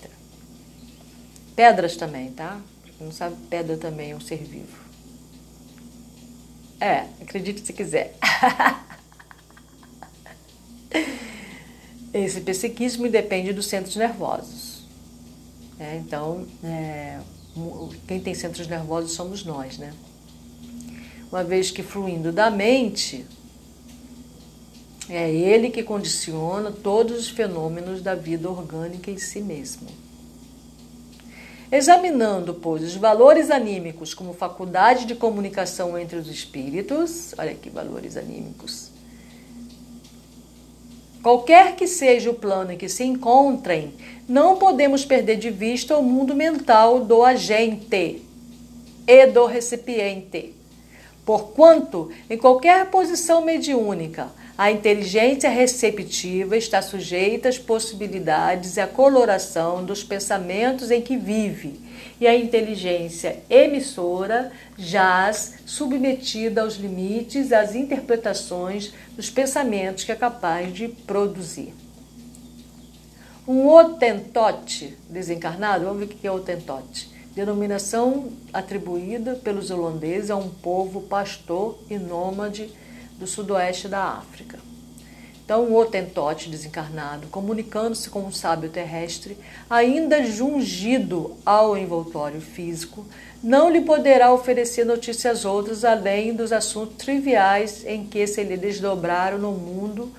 Pedras 1.55 1.95
também, 1.95 2.33
tá? 2.33 2.59
Quem 2.97 3.07
não 3.07 3.13
sabe, 3.13 3.37
pedra 3.51 3.77
também 3.77 4.13
é 4.13 4.17
um 4.17 4.21
ser 4.21 4.43
vivo. 4.45 4.79
É, 6.81 7.07
acredite 7.21 7.61
se 7.67 7.75
quiser. 7.75 8.17
Esse 12.15 12.41
psiquismo 12.41 13.11
depende 13.11 13.53
dos 13.53 13.67
centros 13.67 13.95
nervosos. 13.95 14.85
É, 15.79 15.97
então, 15.97 16.47
é, 16.65 17.21
quem 18.07 18.21
tem 18.21 18.35
centros 18.35 18.67
nervosos 18.67 19.13
somos 19.13 19.45
nós, 19.45 19.79
né? 19.79 19.93
Uma 21.31 21.45
vez 21.45 21.71
que 21.71 21.83
fluindo 21.83 22.33
da 22.33 22.51
mente, 22.51 23.25
é 25.09 25.33
ele 25.33 25.71
que 25.71 25.83
condiciona 25.83 26.71
todos 26.71 27.19
os 27.19 27.29
fenômenos 27.29 28.03
da 28.03 28.15
vida 28.15 28.49
orgânica 28.49 29.11
em 29.11 29.19
si 29.19 29.41
mesmo. 29.41 29.89
Examinando, 31.71 32.55
pois, 32.55 32.83
os 32.83 32.97
valores 32.97 33.51
anímicos 33.51 34.13
como 34.13 34.33
faculdade 34.33 35.07
de 35.07 35.15
comunicação 35.15 35.97
entre 35.97 36.17
os 36.17 36.29
espíritos, 36.29 37.33
olha 37.39 37.55
que 37.55 37.71
valores 37.71 38.17
anímicos, 38.17 38.91
Qualquer 41.23 41.77
que 41.77 41.87
seja 41.87 42.31
o 42.31 42.35
plano 42.35 42.73
em 42.73 42.79
que 42.79 42.89
se 42.89 43.05
encontrem, 43.05 43.93
não 44.31 44.55
podemos 44.55 45.05
perder 45.05 45.39
de 45.39 45.51
vista 45.51 45.99
o 45.99 46.05
mundo 46.05 46.37
mental 46.37 47.01
do 47.01 47.25
agente 47.25 48.23
e 49.05 49.27
do 49.27 49.45
recipiente. 49.45 50.55
Porquanto, 51.27 52.13
em 52.31 52.39
qualquer 52.39 52.87
posição 52.91 53.45
mediúnica, 53.45 54.29
a 54.57 54.71
inteligência 54.71 55.51
receptiva 55.51 56.57
está 56.57 56.81
sujeita 56.81 57.49
às 57.49 57.59
possibilidades 57.59 58.77
e 58.77 58.81
à 58.81 58.87
coloração 58.87 59.85
dos 59.85 60.05
pensamentos 60.05 60.93
em 60.93 61.03
que 61.03 61.17
vive 61.17 61.81
e 62.21 62.27
a 62.29 62.37
inteligência 62.37 63.41
emissora 63.51 64.53
jaz 64.79 65.55
submetida 65.67 66.63
aos 66.63 66.77
limites, 66.77 67.53
às 67.53 67.75
interpretações 67.75 68.93
dos 69.17 69.29
pensamentos 69.29 70.05
que 70.05 70.13
é 70.13 70.17
capaz 70.17 70.73
de 70.73 70.87
produzir. 70.87 71.75
Um 73.53 73.67
otentote 73.67 74.97
desencarnado, 75.09 75.85
vamos 75.85 75.99
ver 75.99 76.05
o 76.05 76.09
que 76.09 76.25
é 76.25 76.31
otentote. 76.31 77.11
denominação 77.35 78.29
atribuída 78.53 79.35
pelos 79.35 79.73
holandeses 79.73 80.31
a 80.31 80.37
um 80.37 80.49
povo 80.49 81.01
pastor 81.01 81.77
e 81.91 81.99
nômade 81.99 82.73
do 83.19 83.27
sudoeste 83.27 83.89
da 83.89 84.05
África. 84.05 84.57
Então, 85.45 85.65
o 85.65 85.77
Otentote 85.77 86.49
desencarnado, 86.49 87.27
comunicando-se 87.27 88.09
com 88.09 88.21
um 88.21 88.31
sábio 88.31 88.71
terrestre, 88.71 89.37
ainda 89.69 90.23
jungido 90.23 91.37
ao 91.45 91.77
envoltório 91.77 92.41
físico, 92.41 93.05
não 93.43 93.69
lhe 93.69 93.81
poderá 93.81 94.33
oferecer 94.33 94.85
notícias 94.85 95.45
outras 95.45 95.85
além 95.85 96.33
dos 96.33 96.53
assuntos 96.53 96.99
triviais 96.99 97.85
em 97.85 98.07
que 98.07 98.25
se 98.29 98.45
lhe 98.45 98.57
desdobraram 98.57 99.39
no 99.39 99.51
mundo 99.51 100.13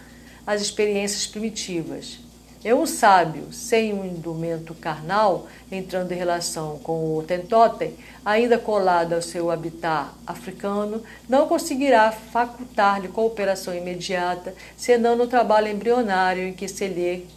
as 0.46 0.62
experiências 0.62 1.26
primitivas. 1.26 2.20
É 2.64 2.76
um 2.76 2.86
sábio 2.86 3.52
sem 3.52 3.92
um 3.92 4.06
indumento 4.06 4.76
carnal, 4.76 5.48
entrando 5.72 6.12
em 6.12 6.16
relação 6.16 6.78
com 6.78 7.18
o 7.18 7.24
tentotem, 7.24 7.96
ainda 8.24 8.60
colado 8.60 9.14
ao 9.14 9.22
seu 9.22 9.50
habitat 9.50 10.10
africano, 10.28 11.02
não 11.28 11.48
conseguirá 11.48 12.12
facultar-lhe 12.12 13.08
cooperação 13.08 13.74
imediata, 13.74 14.54
senão 14.78 15.16
no 15.16 15.26
trabalho 15.26 15.70
embrionário 15.70 16.44
em 16.44 16.54
que 16.54 16.68
se 16.68 16.88
lhe 16.88 17.28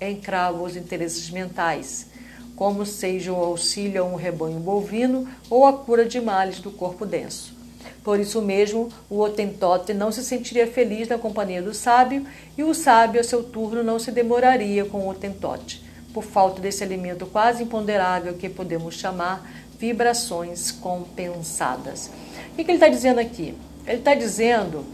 encrava 0.00 0.60
os 0.60 0.74
interesses 0.74 1.30
mentais, 1.30 2.08
como 2.56 2.84
seja 2.84 3.32
o 3.32 3.44
auxílio 3.44 4.02
a 4.02 4.06
um 4.06 4.16
rebanho 4.16 4.58
bovino 4.58 5.28
ou 5.48 5.66
a 5.66 5.72
cura 5.72 6.04
de 6.04 6.20
males 6.20 6.58
do 6.58 6.72
corpo 6.72 7.06
denso. 7.06 7.53
Por 8.02 8.20
isso 8.20 8.40
mesmo, 8.42 8.88
o 9.08 9.20
Otentote 9.20 9.94
não 9.94 10.12
se 10.12 10.24
sentiria 10.24 10.66
feliz 10.66 11.08
na 11.08 11.18
companhia 11.18 11.62
do 11.62 11.72
sábio 11.72 12.26
e 12.56 12.62
o 12.62 12.74
sábio, 12.74 13.20
a 13.20 13.24
seu 13.24 13.42
turno, 13.42 13.82
não 13.82 13.98
se 13.98 14.10
demoraria 14.10 14.84
com 14.84 14.98
o 14.98 15.08
Otentote, 15.08 15.82
por 16.12 16.22
falta 16.22 16.60
desse 16.60 16.84
alimento 16.84 17.26
quase 17.26 17.62
imponderável 17.62 18.34
que 18.34 18.48
podemos 18.48 18.94
chamar 18.94 19.48
vibrações 19.78 20.70
compensadas. 20.70 22.10
O 22.52 22.56
que 22.56 22.62
ele 22.62 22.74
está 22.74 22.88
dizendo 22.88 23.20
aqui? 23.20 23.54
Ele 23.86 23.98
está 23.98 24.14
dizendo 24.14 24.84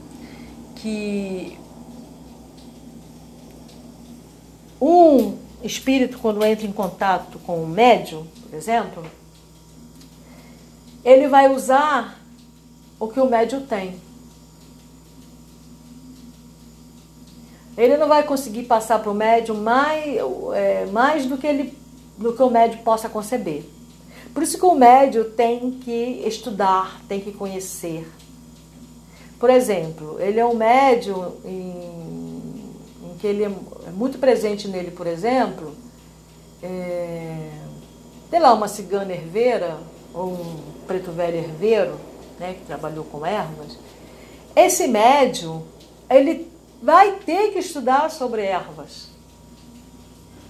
que 0.77 1.59
um 4.81 5.37
espírito, 5.63 6.19
quando 6.19 6.45
entra 6.45 6.67
em 6.67 6.73
contato 6.73 7.39
com 7.41 7.63
um 7.63 7.67
médium, 7.67 8.27
por 8.49 8.57
exemplo, 8.57 9.05
ele 11.05 11.29
vai 11.29 11.49
usar 11.49 12.20
o 13.01 13.09
que 13.09 13.19
o 13.19 13.29
médio 13.29 13.63
tem. 13.63 13.99
Ele 17.77 17.97
não 17.97 18.07
vai 18.07 18.23
conseguir 18.25 18.65
passar 18.65 18.99
para 18.99 19.11
o 19.11 19.15
médium 19.15 19.57
mais, 19.57 20.17
é, 20.55 20.87
mais 20.93 21.25
do, 21.25 21.39
que 21.39 21.47
ele, 21.47 21.79
do 22.19 22.35
que 22.35 22.43
o 22.43 22.51
médio 22.51 22.81
possa 22.81 23.09
conceber. 23.09 23.65
Por 24.35 24.43
isso 24.43 24.59
que 24.59 24.67
o 24.67 24.75
médio 24.75 25.31
tem 25.31 25.71
que 25.71 26.23
estudar, 26.27 27.01
tem 27.09 27.21
que 27.21 27.33
conhecer. 27.33 28.07
Por 29.39 29.49
exemplo, 29.49 30.21
ele 30.21 30.39
é 30.39 30.45
um 30.45 30.55
médio 30.55 31.39
em, 31.43 32.75
em 33.03 33.17
que 33.19 33.27
ele 33.27 33.45
é, 33.45 33.51
é 33.87 33.91
muito 33.91 34.19
presente 34.19 34.69
nele, 34.69 34.91
por 34.91 35.07
exemplo, 35.07 35.75
é, 36.63 37.49
sei 38.29 38.39
lá, 38.39 38.53
uma 38.53 38.69
cigana 38.69 39.13
herveira 39.13 39.79
ou 40.13 40.33
um 40.33 40.57
preto 40.87 41.11
velho 41.11 41.39
herveiro, 41.39 42.10
né, 42.41 42.55
que 42.55 42.65
trabalhou 42.65 43.05
com 43.05 43.25
ervas, 43.25 43.79
esse 44.57 44.89
médium, 44.89 45.63
ele 46.09 46.51
vai 46.83 47.17
ter 47.17 47.53
que 47.53 47.59
estudar 47.59 48.11
sobre 48.11 48.43
ervas. 48.43 49.11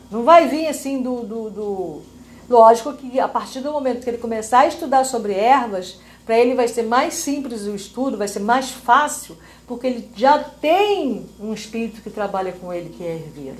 Não 0.09 0.22
vai 0.22 0.49
vir 0.49 0.68
assim 0.68 1.03
do, 1.03 1.22
do, 1.22 1.51
do... 1.51 2.03
Lógico 2.49 2.93
que 2.95 3.18
a 3.18 3.28
partir 3.28 3.61
do 3.61 3.72
momento 3.72 4.03
que 4.03 4.11
ele 4.11 4.18
começar 4.18 4.61
a 4.61 4.66
estudar 4.66 5.05
sobre 5.05 5.34
ervas, 5.34 5.99
para 6.24 6.38
ele 6.38 6.55
vai 6.55 6.68
ser 6.68 6.84
mais 6.84 7.14
simples 7.14 7.62
o 7.62 7.74
estudo, 7.74 8.16
vai 8.16 8.28
ser 8.28 8.41
mais 8.41 8.70
fácil, 8.70 9.36
porque 9.66 9.86
ele 9.86 10.11
já 10.14 10.38
tem 10.38 11.26
um 11.41 11.53
espírito 11.53 12.01
que 12.03 12.11
trabalha 12.11 12.53
com 12.53 12.72
ele, 12.72 12.91
que 12.91 13.03
é 13.03 13.14
herveiro. 13.16 13.59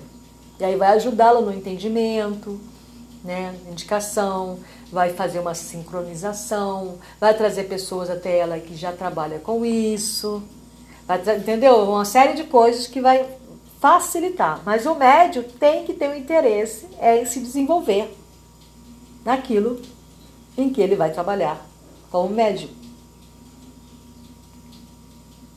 E 0.59 0.64
aí 0.64 0.76
vai 0.76 0.91
ajudá-lo 0.91 1.41
no 1.41 1.53
entendimento, 1.53 2.61
né, 3.23 3.55
indicação, 3.71 4.59
vai 4.91 5.12
fazer 5.12 5.39
uma 5.39 5.55
sincronização, 5.55 6.99
vai 7.21 7.35
trazer 7.35 7.64
pessoas 7.64 8.11
até 8.11 8.39
ela 8.39 8.59
que 8.59 8.75
já 8.75 8.93
trabalha 8.93 9.39
com 9.39 9.64
isso, 9.64 10.43
entendeu? 11.39 11.77
Uma 11.85 12.05
série 12.05 12.35
de 12.35 12.45
coisas 12.45 12.87
que 12.87 13.01
vai 13.01 13.27
facilitar. 13.79 14.62
Mas 14.64 14.87
o 14.87 14.95
médio 14.95 15.43
tem 15.43 15.85
que 15.85 15.95
ter 15.95 16.09
o 16.09 16.12
um 16.12 16.16
interesse 16.16 16.87
é 16.99 17.23
em 17.23 17.27
se 17.27 17.41
desenvolver 17.41 18.16
naquilo 19.25 19.81
em 20.57 20.71
que 20.71 20.81
ele 20.81 20.97
vai 20.97 21.11
trabalhar 21.11 21.66
como 22.11 22.35
médio. 22.35 22.68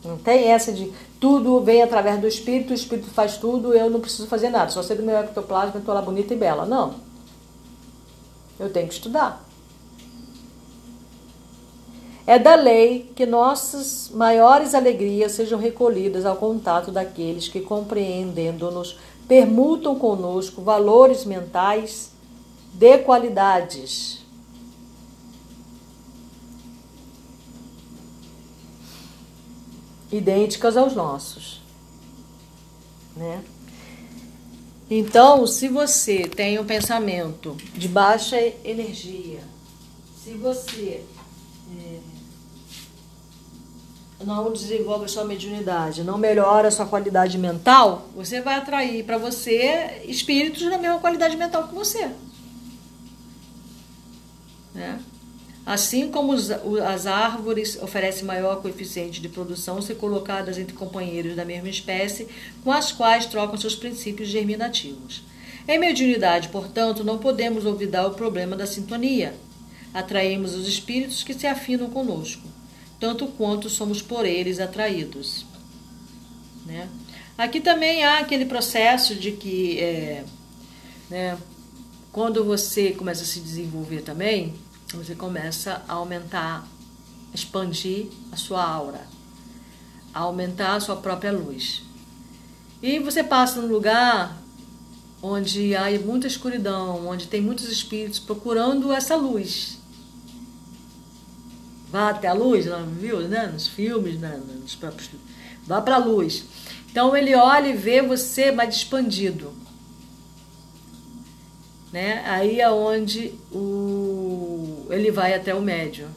Não 0.04 0.18
tem 0.18 0.52
essa 0.52 0.72
de 0.72 0.92
tudo 1.20 1.62
vem 1.62 1.82
através 1.82 2.20
do 2.20 2.28
espírito, 2.28 2.72
o 2.72 2.74
espírito 2.74 3.10
faz 3.10 3.38
tudo, 3.38 3.74
eu 3.74 3.90
não 3.90 4.02
preciso 4.02 4.28
fazer 4.28 4.50
nada, 4.50 4.70
só 4.70 4.84
ser 4.84 4.96
do 4.96 5.04
meu 5.04 5.18
ectoplasma, 5.18 5.80
estou 5.80 5.94
lá 5.94 6.02
bonita 6.02 6.34
e 6.34 6.38
bela. 6.38 6.66
Não. 6.66 7.13
Eu 8.64 8.70
tenho 8.70 8.88
que 8.88 8.94
estudar. 8.94 9.46
É 12.26 12.40
da 12.40 12.56
lei 12.56 13.12
que 13.14 13.26
nossas 13.26 14.10
maiores 14.10 14.74
alegrias 14.74 15.34
sejam 15.34 15.60
recolhidas 15.60 16.26
ao 16.26 16.38
contato 16.38 16.90
daqueles 16.90 17.50
que, 17.50 17.60
compreendendo-nos, 17.60 18.98
permutam 19.28 20.00
conosco 20.00 20.62
valores 20.62 21.26
mentais 21.26 22.14
de 22.72 23.00
qualidades. 23.00 24.24
Idênticas 30.10 30.78
aos 30.78 30.96
nossos. 30.96 31.62
Né? 33.14 33.44
Então, 34.96 35.48
se 35.48 35.68
você 35.68 36.28
tem 36.28 36.60
um 36.60 36.66
pensamento 36.66 37.58
de 37.74 37.88
baixa 37.88 38.40
energia, 38.64 39.40
se 40.24 40.34
você 40.36 41.04
é, 41.76 42.00
não 44.24 44.54
desenvolve 44.54 45.06
a 45.06 45.08
sua 45.08 45.26
mediunidade, 45.26 46.04
não 46.04 46.20
melhora 46.20 46.68
a 46.68 46.72
sua 46.72 46.86
qualidade 46.86 47.40
mental, 47.40 48.08
você 48.16 48.40
vai 48.40 48.54
atrair 48.54 49.04
para 49.04 49.18
você 49.18 50.04
espíritos 50.06 50.62
da 50.70 50.78
mesma 50.78 51.00
qualidade 51.00 51.36
mental 51.38 51.68
que 51.68 51.74
você. 51.74 52.12
Né? 54.76 55.00
Assim 55.66 56.12
como 56.12 56.34
as 56.34 57.08
árvores 57.08 57.82
oferecem 57.82 58.26
maior 58.26 58.62
coeficiente 58.62 59.22
de 59.22 59.30
produção 59.30 59.82
se 59.82 59.96
colocadas 59.96 60.58
entre 60.58 60.76
companheiros 60.76 61.38
da 61.38 61.46
mesma 61.46 61.70
espécie, 61.70 62.28
com 62.64 62.72
as 62.72 62.92
quais 62.92 63.26
trocam 63.26 63.58
seus 63.58 63.76
princípios 63.76 64.28
germinativos. 64.28 65.24
Em 65.66 65.80
mediunidade, 65.80 66.50
portanto, 66.50 67.06
não 67.06 67.18
podemos 67.18 67.66
olvidar 67.66 68.06
o 68.06 68.14
problema 68.14 68.58
da 68.58 68.68
sintonia. 68.68 69.34
Atraímos 69.94 70.54
os 70.54 70.68
espíritos 70.68 71.24
que 71.24 71.34
se 71.34 71.48
afinam 71.48 71.90
conosco, 71.90 72.46
tanto 73.00 73.28
quanto 73.28 73.70
somos 73.70 74.02
por 74.02 74.26
eles 74.26 74.60
atraídos. 74.60 75.46
Né? 76.66 76.90
Aqui 77.38 77.62
também 77.62 78.04
há 78.04 78.20
aquele 78.20 78.46
processo 78.46 79.16
de 79.16 79.32
que, 79.32 79.80
é, 79.80 80.26
né, 81.10 81.38
quando 82.12 82.44
você 82.44 82.92
começa 82.92 83.24
a 83.24 83.26
se 83.26 83.40
desenvolver 83.40 84.02
também, 84.02 84.54
você 84.98 85.16
começa 85.16 85.82
a 85.88 85.94
aumentar, 85.94 86.68
expandir 87.34 88.08
a 88.32 88.38
sua 88.38 88.64
aura, 88.64 89.08
a 90.14 90.20
aumentar 90.20 90.76
a 90.76 90.80
sua 90.80 90.96
própria 90.96 91.32
luz. 91.32 91.84
E 92.82 93.00
você 93.00 93.24
passa 93.24 93.62
num 93.62 93.68
lugar 93.68 94.38
onde 95.22 95.76
há 95.76 95.90
muita 96.00 96.28
escuridão, 96.28 97.08
onde 97.08 97.28
tem 97.28 97.42
muitos 97.42 97.70
espíritos 97.70 98.20
procurando 98.20 98.92
essa 98.92 99.16
luz. 99.16 99.80
Vá 101.90 102.10
até 102.10 102.28
a 102.28 102.34
luz, 102.34 102.66
viu, 103.00 103.22
né? 103.28 103.48
Nos 103.48 103.68
filmes, 103.68 104.20
né? 104.20 104.42
Nos 104.62 104.76
próprios... 104.76 105.10
Vá 105.66 105.80
para 105.80 105.96
a 105.96 106.00
luz. 106.00 106.44
Então 106.92 107.16
ele 107.16 107.34
olha 107.36 107.70
e 107.70 107.78
vê 107.78 108.02
você 108.02 108.52
mais 108.52 108.76
expandido. 108.76 109.54
Né? 111.92 112.24
Aí 112.26 112.60
é 112.60 112.70
onde 112.70 113.34
o, 113.52 114.23
ele 114.90 115.12
vai 115.12 115.34
até 115.34 115.54
o 115.54 115.62
médium. 115.62 116.08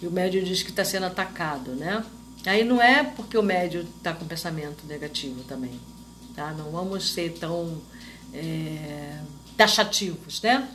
E 0.00 0.06
o 0.06 0.10
médium 0.10 0.42
diz 0.42 0.62
que 0.62 0.70
está 0.70 0.84
sendo 0.84 1.06
atacado, 1.06 1.72
né? 1.72 2.04
Aí 2.46 2.64
não 2.64 2.80
é 2.80 3.04
porque 3.04 3.36
o 3.36 3.42
médium 3.42 3.82
está 3.82 4.12
com 4.14 4.24
pensamento 4.24 4.86
negativo 4.86 5.42
também, 5.44 5.78
tá? 6.34 6.52
Não 6.52 6.70
vamos 6.70 7.12
ser 7.12 7.32
tão 7.38 7.80
é, 8.32 9.18
taxativos, 9.56 10.40
né? 10.40 10.66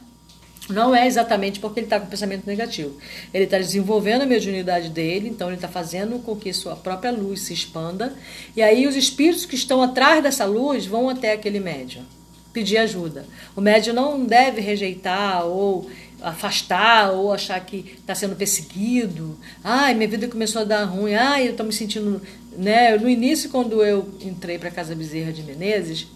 Não 0.69 0.95
é 0.95 1.05
exatamente 1.05 1.59
porque 1.59 1.79
ele 1.79 1.85
está 1.85 1.99
com 1.99 2.07
pensamento 2.07 2.45
negativo. 2.45 2.97
Ele 3.33 3.43
está 3.43 3.57
desenvolvendo 3.57 4.23
a 4.23 4.25
mediunidade 4.25 4.89
dele, 4.89 5.29
então 5.29 5.47
ele 5.47 5.57
está 5.57 5.67
fazendo 5.67 6.19
com 6.19 6.35
que 6.35 6.51
sua 6.53 6.75
própria 6.75 7.11
luz 7.11 7.41
se 7.41 7.53
expanda. 7.53 8.15
E 8.55 8.61
aí 8.61 8.87
os 8.87 8.95
espíritos 8.95 9.45
que 9.45 9.55
estão 9.55 9.81
atrás 9.81 10.23
dessa 10.23 10.45
luz 10.45 10.85
vão 10.85 11.09
até 11.09 11.33
aquele 11.33 11.59
médium 11.59 12.03
pedir 12.51 12.77
ajuda. 12.77 13.25
O 13.53 13.59
médium 13.59 13.93
não 13.93 14.25
deve 14.25 14.61
rejeitar 14.61 15.45
ou 15.45 15.89
afastar 16.21 17.11
ou 17.11 17.31
achar 17.31 17.59
que 17.59 17.95
está 17.97 18.15
sendo 18.15 18.35
perseguido. 18.35 19.37
Ai, 19.63 19.93
minha 19.93 20.07
vida 20.07 20.27
começou 20.27 20.61
a 20.61 20.65
dar 20.65 20.85
ruim. 20.85 21.13
Ai, 21.13 21.47
eu 21.47 21.51
estou 21.51 21.65
me 21.65 21.73
sentindo. 21.73 22.21
Né? 22.57 22.97
No 22.97 23.09
início, 23.09 23.49
quando 23.49 23.83
eu 23.83 24.09
entrei 24.21 24.57
para 24.57 24.69
a 24.69 24.71
Casa 24.71 24.95
Bezerra 24.95 25.31
de 25.31 25.43
Menezes, 25.43 26.07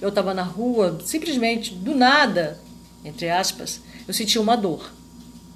eu 0.00 0.08
estava 0.08 0.34
na 0.34 0.42
rua, 0.42 0.98
simplesmente, 1.04 1.74
do 1.74 1.94
nada, 1.94 2.60
entre 3.04 3.28
aspas, 3.30 3.80
eu 4.06 4.14
senti 4.14 4.38
uma 4.38 4.56
dor. 4.56 4.92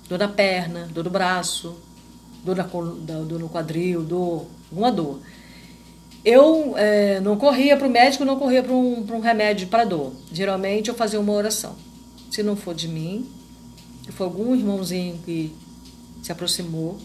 Dor 0.08 0.18
na 0.18 0.28
perna, 0.28 0.88
dor 0.92 1.04
no 1.04 1.10
braço, 1.10 1.76
dor, 2.44 2.56
na, 2.56 2.62
dor 2.62 3.38
no 3.38 3.48
quadril, 3.48 4.02
dor, 4.02 4.46
uma 4.70 4.90
dor. 4.90 5.20
Eu 6.24 6.74
é, 6.76 7.20
não 7.20 7.36
corria 7.36 7.76
para 7.76 7.86
o 7.86 7.90
médico, 7.90 8.24
não 8.24 8.38
corria 8.38 8.62
para 8.62 8.72
um, 8.72 9.06
um 9.12 9.20
remédio 9.20 9.68
para 9.68 9.84
dor. 9.84 10.12
Geralmente 10.32 10.88
eu 10.88 10.94
fazia 10.94 11.20
uma 11.20 11.32
oração. 11.32 11.76
Se 12.30 12.42
não 12.42 12.56
for 12.56 12.74
de 12.74 12.88
mim, 12.88 13.26
se 14.08 14.12
for 14.12 14.24
algum 14.24 14.56
irmãozinho 14.56 15.20
que 15.22 15.52
se 16.22 16.32
aproximou, 16.32 16.96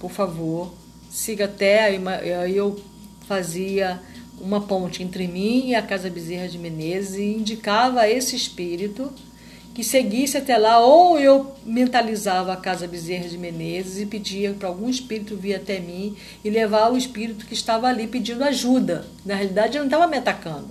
por 0.00 0.10
favor, 0.10 0.72
siga 1.10 1.44
até. 1.44 1.84
Aí 1.84 2.56
eu 2.56 2.80
fazia 3.28 4.00
uma 4.40 4.62
ponte 4.62 5.02
entre 5.02 5.28
mim 5.28 5.68
e 5.68 5.74
a 5.74 5.82
Casa 5.82 6.08
Bezerra 6.08 6.48
de 6.48 6.58
Menezes 6.58 7.16
e 7.16 7.34
indicava 7.34 8.00
a 8.00 8.10
esse 8.10 8.34
espírito 8.34 9.12
que 9.74 9.84
seguisse 9.84 10.38
até 10.38 10.56
lá, 10.56 10.80
ou 10.80 11.18
eu 11.18 11.52
mentalizava 11.66 12.54
a 12.54 12.56
Casa 12.56 12.88
Bezerra 12.88 13.28
de 13.28 13.36
Menezes 13.36 14.00
e 14.00 14.06
pedia 14.06 14.54
para 14.54 14.68
algum 14.68 14.88
espírito 14.88 15.36
vir 15.36 15.54
até 15.54 15.80
mim 15.80 16.16
e 16.42 16.48
levar 16.48 16.90
o 16.90 16.96
espírito 16.96 17.44
que 17.44 17.52
estava 17.52 17.88
ali 17.88 18.06
pedindo 18.06 18.42
ajuda. 18.42 19.06
Na 19.22 19.34
realidade, 19.34 19.72
ele 19.72 19.80
não 19.80 19.84
estava 19.84 20.06
me 20.06 20.16
atacando. 20.16 20.70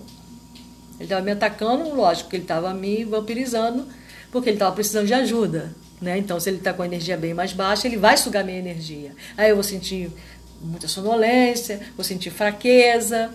Ele 0.95 1.03
estava 1.03 1.21
me 1.21 1.31
atacando, 1.31 1.95
lógico, 1.95 2.31
que 2.31 2.35
ele 2.35 2.43
estava 2.43 2.73
me 2.73 3.03
vampirizando, 3.03 3.85
porque 4.31 4.49
ele 4.49 4.55
estava 4.55 4.73
precisando 4.73 5.07
de 5.07 5.13
ajuda. 5.13 5.75
Né? 6.01 6.17
Então, 6.17 6.39
se 6.39 6.49
ele 6.49 6.57
está 6.57 6.73
com 6.73 6.81
a 6.81 6.85
energia 6.85 7.15
bem 7.15 7.33
mais 7.33 7.53
baixa, 7.53 7.87
ele 7.87 7.97
vai 7.97 8.17
sugar 8.17 8.43
minha 8.43 8.57
energia. 8.57 9.13
Aí 9.37 9.49
eu 9.49 9.55
vou 9.55 9.63
sentir 9.63 10.11
muita 10.61 10.87
sonolência, 10.87 11.79
vou 11.95 12.03
sentir 12.03 12.31
fraqueza, 12.31 13.29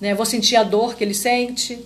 né? 0.00 0.14
vou 0.14 0.26
sentir 0.26 0.56
a 0.56 0.62
dor 0.62 0.94
que 0.94 1.02
ele 1.02 1.14
sente, 1.14 1.84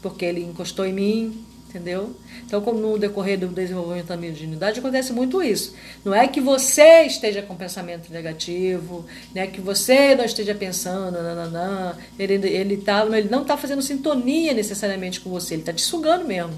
porque 0.00 0.24
ele 0.24 0.42
encostou 0.42 0.86
em 0.86 0.92
mim, 0.92 1.44
entendeu? 1.68 2.14
Então, 2.46 2.60
no 2.60 2.96
decorrer 2.96 3.38
do 3.38 3.48
desenvolvimento 3.48 4.06
da 4.06 4.16
mediunidade, 4.16 4.78
acontece 4.78 5.12
muito 5.12 5.42
isso. 5.42 5.74
Não 6.04 6.14
é 6.14 6.28
que 6.28 6.40
você 6.40 7.02
esteja 7.02 7.42
com 7.42 7.56
pensamento 7.56 8.10
negativo, 8.10 9.04
não 9.34 9.42
é 9.42 9.46
que 9.46 9.60
você 9.60 10.14
não 10.14 10.24
esteja 10.24 10.54
pensando, 10.54 11.20
nananã, 11.20 11.96
ele, 12.18 12.34
ele, 12.48 12.76
tá, 12.76 13.04
ele 13.12 13.28
não 13.28 13.42
está 13.42 13.56
fazendo 13.56 13.82
sintonia 13.82 14.54
necessariamente 14.54 15.20
com 15.20 15.28
você, 15.28 15.54
ele 15.54 15.62
está 15.62 15.72
te 15.72 15.82
sugando 15.82 16.24
mesmo, 16.24 16.54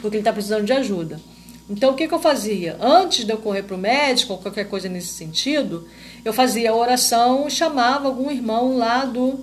porque 0.00 0.16
ele 0.16 0.18
está 0.18 0.32
precisando 0.32 0.64
de 0.64 0.72
ajuda. 0.72 1.20
Então, 1.68 1.92
o 1.92 1.94
que, 1.94 2.08
que 2.08 2.14
eu 2.14 2.18
fazia? 2.18 2.76
Antes 2.80 3.24
de 3.24 3.32
eu 3.32 3.38
correr 3.38 3.62
para 3.62 3.76
o 3.76 3.78
médico 3.78 4.32
ou 4.32 4.38
qualquer 4.38 4.68
coisa 4.68 4.88
nesse 4.88 5.08
sentido, 5.08 5.88
eu 6.24 6.32
fazia 6.32 6.70
a 6.70 6.74
oração, 6.74 7.48
chamava 7.48 8.08
algum 8.08 8.30
irmão 8.30 8.76
lá 8.76 9.04
do, 9.04 9.40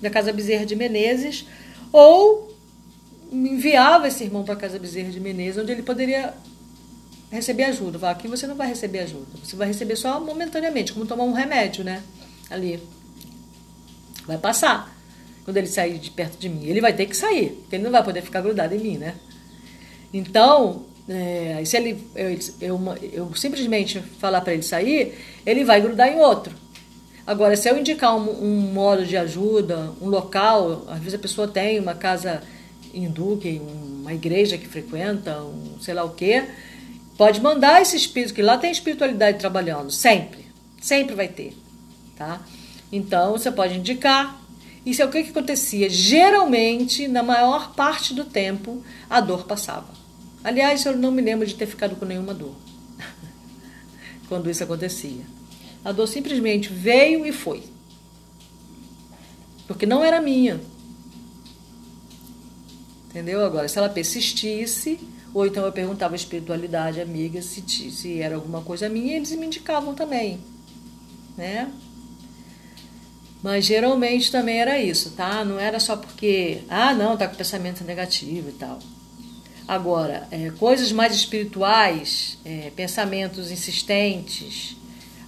da 0.00 0.10
Casa 0.10 0.32
Bezerra 0.32 0.66
de 0.66 0.76
Menezes, 0.76 1.46
ou 1.90 2.54
enviava 3.32 4.06
esse 4.06 4.22
irmão 4.24 4.44
para 4.44 4.54
a 4.54 4.56
Casa 4.56 4.78
Bezerra 4.78 5.10
de 5.10 5.18
Menezes, 5.18 5.62
onde 5.62 5.72
ele 5.72 5.82
poderia 5.82 6.34
receber 7.30 7.64
ajuda. 7.64 7.98
Falava, 7.98 8.18
aqui 8.18 8.28
você 8.28 8.46
não 8.46 8.54
vai 8.54 8.68
receber 8.68 9.00
ajuda, 9.00 9.26
você 9.42 9.56
vai 9.56 9.66
receber 9.66 9.96
só 9.96 10.20
momentaneamente, 10.20 10.92
como 10.92 11.06
tomar 11.06 11.24
um 11.24 11.32
remédio, 11.32 11.82
né? 11.82 12.02
Ali. 12.50 12.80
Vai 14.26 14.38
passar. 14.38 14.94
Quando 15.44 15.56
ele 15.56 15.66
sair 15.66 15.98
de 15.98 16.10
perto 16.10 16.38
de 16.38 16.48
mim, 16.48 16.64
ele 16.64 16.80
vai 16.80 16.92
ter 16.92 17.06
que 17.06 17.16
sair, 17.16 17.50
porque 17.50 17.76
ele 17.76 17.84
não 17.84 17.90
vai 17.90 18.02
poder 18.02 18.22
ficar 18.22 18.40
grudado 18.40 18.74
em 18.74 18.78
mim, 18.78 18.96
né? 18.96 19.14
Então, 20.14 20.84
é, 21.08 21.60
se 21.64 21.76
ele, 21.76 22.08
eu, 22.14 22.38
eu, 22.60 22.80
eu 23.12 23.34
simplesmente 23.34 24.00
falar 24.20 24.40
para 24.42 24.54
ele 24.54 24.62
sair, 24.62 25.18
ele 25.44 25.64
vai 25.64 25.80
grudar 25.80 26.08
em 26.08 26.20
outro. 26.20 26.54
Agora, 27.26 27.56
se 27.56 27.68
eu 27.68 27.76
indicar 27.76 28.16
um, 28.16 28.44
um 28.44 28.72
modo 28.72 29.04
de 29.04 29.16
ajuda, 29.16 29.92
um 30.00 30.08
local, 30.08 30.84
às 30.86 30.98
vezes 30.98 31.14
a 31.14 31.18
pessoa 31.18 31.48
tem 31.48 31.80
uma 31.80 31.94
casa 31.94 32.42
hindu, 32.92 33.38
que 33.42 33.60
uma 34.00 34.14
igreja 34.14 34.56
que 34.56 34.68
frequenta, 34.68 35.42
um 35.42 35.80
sei 35.80 35.94
lá 35.94 36.04
o 36.04 36.10
quê, 36.10 36.44
pode 37.18 37.40
mandar 37.40 37.82
esse 37.82 37.96
espírito, 37.96 38.34
que 38.34 38.42
lá 38.42 38.56
tem 38.56 38.70
espiritualidade 38.70 39.38
trabalhando, 39.38 39.90
sempre, 39.90 40.46
sempre 40.80 41.14
vai 41.16 41.26
ter, 41.26 41.56
tá? 42.16 42.40
Então 42.92 43.32
você 43.32 43.50
pode 43.50 43.78
indicar. 43.78 44.40
Isso 44.86 45.00
é 45.00 45.06
o 45.06 45.10
que, 45.10 45.22
que 45.24 45.30
acontecia. 45.30 45.88
Geralmente, 45.88 47.08
na 47.08 47.22
maior 47.22 47.72
parte 47.72 48.12
do 48.12 48.22
tempo, 48.22 48.84
a 49.08 49.18
dor 49.18 49.44
passava. 49.44 50.03
Aliás, 50.44 50.84
eu 50.84 50.94
não 50.94 51.10
me 51.10 51.22
lembro 51.22 51.46
de 51.46 51.54
ter 51.54 51.66
ficado 51.66 51.96
com 51.96 52.04
nenhuma 52.04 52.34
dor 52.34 52.54
quando 54.28 54.50
isso 54.50 54.62
acontecia. 54.62 55.22
A 55.82 55.90
dor 55.90 56.06
simplesmente 56.06 56.68
veio 56.68 57.24
e 57.24 57.32
foi. 57.32 57.62
Porque 59.66 59.86
não 59.86 60.04
era 60.04 60.20
minha. 60.20 60.60
Entendeu? 63.08 63.44
Agora, 63.44 63.68
se 63.68 63.78
ela 63.78 63.88
persistisse, 63.88 65.00
ou 65.32 65.46
então 65.46 65.64
eu 65.64 65.72
perguntava 65.72 66.14
à 66.14 66.16
espiritualidade 66.16 67.00
amiga 67.00 67.40
se, 67.40 67.62
se 67.66 68.20
era 68.20 68.34
alguma 68.34 68.60
coisa 68.60 68.88
minha, 68.88 69.16
eles 69.16 69.30
me 69.32 69.46
indicavam 69.46 69.94
também, 69.94 70.40
né? 71.36 71.72
Mas 73.42 73.64
geralmente 73.64 74.30
também 74.32 74.60
era 74.60 74.78
isso, 74.78 75.10
tá? 75.10 75.44
Não 75.44 75.58
era 75.58 75.78
só 75.78 75.96
porque, 75.96 76.62
ah, 76.68 76.94
não, 76.94 77.16
tá 77.16 77.28
com 77.28 77.36
pensamento 77.36 77.84
negativo 77.84 78.48
e 78.48 78.52
tal. 78.52 78.78
Agora, 79.66 80.28
é, 80.30 80.50
coisas 80.50 80.92
mais 80.92 81.14
espirituais, 81.14 82.38
é, 82.44 82.70
pensamentos 82.76 83.50
insistentes, 83.50 84.76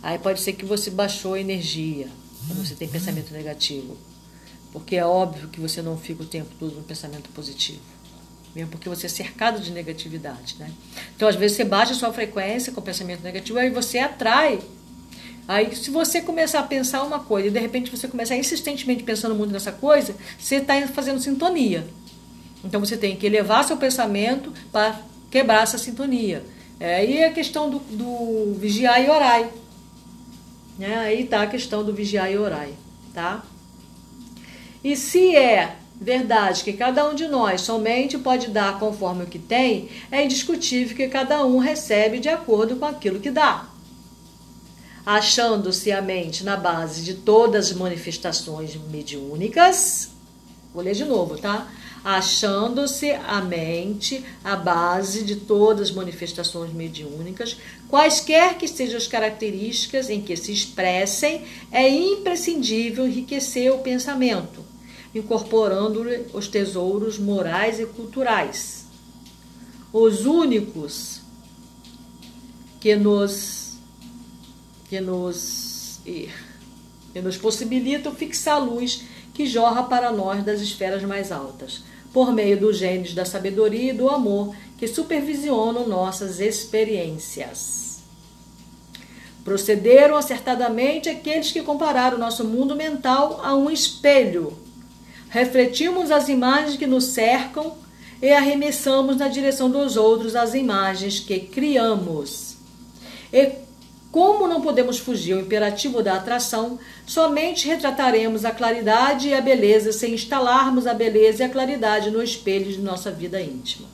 aí 0.02 0.18
pode 0.18 0.40
ser 0.40 0.52
que 0.52 0.64
você 0.64 0.90
baixou 0.90 1.34
a 1.34 1.40
energia, 1.40 2.08
você 2.50 2.74
tem 2.74 2.86
pensamento 2.86 3.32
negativo. 3.32 3.96
Porque 4.72 4.96
é 4.96 5.04
óbvio 5.04 5.48
que 5.48 5.58
você 5.58 5.80
não 5.80 5.96
fica 5.96 6.22
o 6.22 6.26
tempo 6.26 6.50
todo 6.58 6.74
no 6.74 6.82
pensamento 6.82 7.30
positivo. 7.30 7.80
Mesmo 8.54 8.70
porque 8.70 8.90
você 8.90 9.06
é 9.06 9.08
cercado 9.08 9.60
de 9.60 9.70
negatividade, 9.70 10.56
né? 10.58 10.70
Então, 11.14 11.26
às 11.28 11.34
vezes, 11.34 11.56
você 11.56 11.64
baixa 11.64 11.92
a 11.92 11.94
sua 11.96 12.12
frequência 12.12 12.72
com 12.72 12.82
pensamento 12.82 13.22
negativo, 13.22 13.58
aí 13.58 13.70
você 13.70 13.98
atrai. 13.98 14.60
Aí, 15.48 15.74
se 15.74 15.90
você 15.90 16.20
começar 16.20 16.60
a 16.60 16.62
pensar 16.62 17.02
uma 17.04 17.20
coisa 17.20 17.48
e 17.48 17.50
de 17.50 17.58
repente 17.58 17.90
você 17.90 18.06
começar 18.06 18.36
insistentemente 18.36 19.02
pensando 19.02 19.34
muito 19.34 19.52
nessa 19.52 19.72
coisa, 19.72 20.14
você 20.38 20.56
está 20.56 20.74
fazendo 20.88 21.20
sintonia. 21.20 21.86
Então, 22.66 22.80
você 22.80 22.96
tem 22.96 23.16
que 23.16 23.24
elevar 23.24 23.64
seu 23.64 23.76
pensamento 23.76 24.52
para 24.72 25.00
quebrar 25.30 25.62
essa 25.62 25.78
sintonia. 25.78 26.44
É, 26.78 26.96
aí 26.96 27.18
é 27.18 27.28
a 27.28 27.32
questão 27.32 27.70
do, 27.70 27.78
do 27.78 28.54
vigiar 28.58 29.02
e 29.02 29.08
orai. 29.08 29.48
Né? 30.78 30.98
Aí 30.98 31.22
está 31.22 31.42
a 31.42 31.46
questão 31.46 31.84
do 31.84 31.94
vigiar 31.94 32.30
e 32.30 32.36
orai, 32.36 32.74
tá? 33.14 33.42
E 34.84 34.94
se 34.94 35.34
é 35.34 35.76
verdade 35.98 36.62
que 36.62 36.74
cada 36.74 37.08
um 37.08 37.14
de 37.14 37.26
nós 37.26 37.62
somente 37.62 38.18
pode 38.18 38.48
dar 38.48 38.78
conforme 38.78 39.24
o 39.24 39.26
que 39.26 39.38
tem, 39.38 39.88
é 40.10 40.22
indiscutível 40.22 40.94
que 40.94 41.08
cada 41.08 41.44
um 41.46 41.58
recebe 41.58 42.18
de 42.18 42.28
acordo 42.28 42.76
com 42.76 42.84
aquilo 42.84 43.20
que 43.20 43.30
dá. 43.30 43.68
Achando-se 45.04 45.90
a 45.92 46.02
mente 46.02 46.44
na 46.44 46.56
base 46.56 47.02
de 47.02 47.14
todas 47.14 47.70
as 47.70 47.72
manifestações 47.72 48.76
mediúnicas, 48.90 50.10
vou 50.74 50.82
ler 50.82 50.94
de 50.94 51.04
novo, 51.04 51.38
tá? 51.38 51.68
Achando-se 52.08 53.10
a 53.10 53.40
mente 53.40 54.24
a 54.44 54.54
base 54.54 55.24
de 55.24 55.34
todas 55.34 55.88
as 55.88 55.94
manifestações 55.94 56.72
mediúnicas, 56.72 57.56
quaisquer 57.88 58.56
que 58.56 58.68
sejam 58.68 58.96
as 58.96 59.08
características 59.08 60.08
em 60.08 60.20
que 60.20 60.36
se 60.36 60.52
expressem, 60.52 61.42
é 61.72 61.88
imprescindível 61.88 63.08
enriquecer 63.08 63.72
o 63.72 63.78
pensamento 63.78 64.64
incorporando-lhe 65.18 66.26
os 66.32 66.46
tesouros 66.46 67.18
morais 67.18 67.80
e 67.80 67.86
culturais. 67.86 68.86
Os 69.92 70.26
únicos 70.26 71.20
que 72.80 72.94
nos 72.94 73.72
que 74.88 75.00
nos 75.00 76.00
que 76.04 77.20
nos 77.20 77.36
possibilitam 77.36 78.14
fixar 78.14 78.56
a 78.56 78.58
luz 78.58 79.04
que 79.32 79.46
jorra 79.46 79.84
para 79.84 80.12
nós 80.12 80.44
das 80.44 80.60
esferas 80.60 81.02
mais 81.02 81.32
altas, 81.32 81.82
por 82.16 82.32
meio 82.32 82.58
dos 82.58 82.78
genes 82.78 83.12
da 83.12 83.26
sabedoria 83.26 83.92
e 83.92 83.94
do 83.94 84.08
amor 84.08 84.56
que 84.78 84.88
supervisionam 84.88 85.86
nossas 85.86 86.40
experiências. 86.40 87.98
Procederam 89.44 90.16
acertadamente 90.16 91.10
aqueles 91.10 91.52
que 91.52 91.60
compararam 91.60 92.16
nosso 92.16 92.42
mundo 92.42 92.74
mental 92.74 93.42
a 93.44 93.54
um 93.54 93.70
espelho 93.70 94.56
refletimos 95.28 96.10
as 96.10 96.30
imagens 96.30 96.78
que 96.78 96.86
nos 96.86 97.04
cercam 97.04 97.74
e 98.22 98.30
arremessamos 98.32 99.18
na 99.18 99.28
direção 99.28 99.70
dos 99.70 99.98
outros 99.98 100.34
as 100.34 100.54
imagens 100.54 101.20
que 101.20 101.38
criamos. 101.38 102.56
E 103.30 103.65
como 104.16 104.48
não 104.48 104.62
podemos 104.62 104.98
fugir 104.98 105.34
ao 105.34 105.40
imperativo 105.40 106.02
da 106.02 106.14
atração, 106.14 106.78
somente 107.06 107.68
retrataremos 107.68 108.46
a 108.46 108.50
claridade 108.50 109.28
e 109.28 109.34
a 109.34 109.42
beleza 109.42 109.92
sem 109.92 110.14
instalarmos 110.14 110.86
a 110.86 110.94
beleza 110.94 111.42
e 111.42 111.46
a 111.46 111.50
claridade 111.50 112.10
no 112.10 112.22
espelho 112.22 112.72
de 112.72 112.78
nossa 112.78 113.10
vida 113.10 113.38
íntima. 113.42 113.86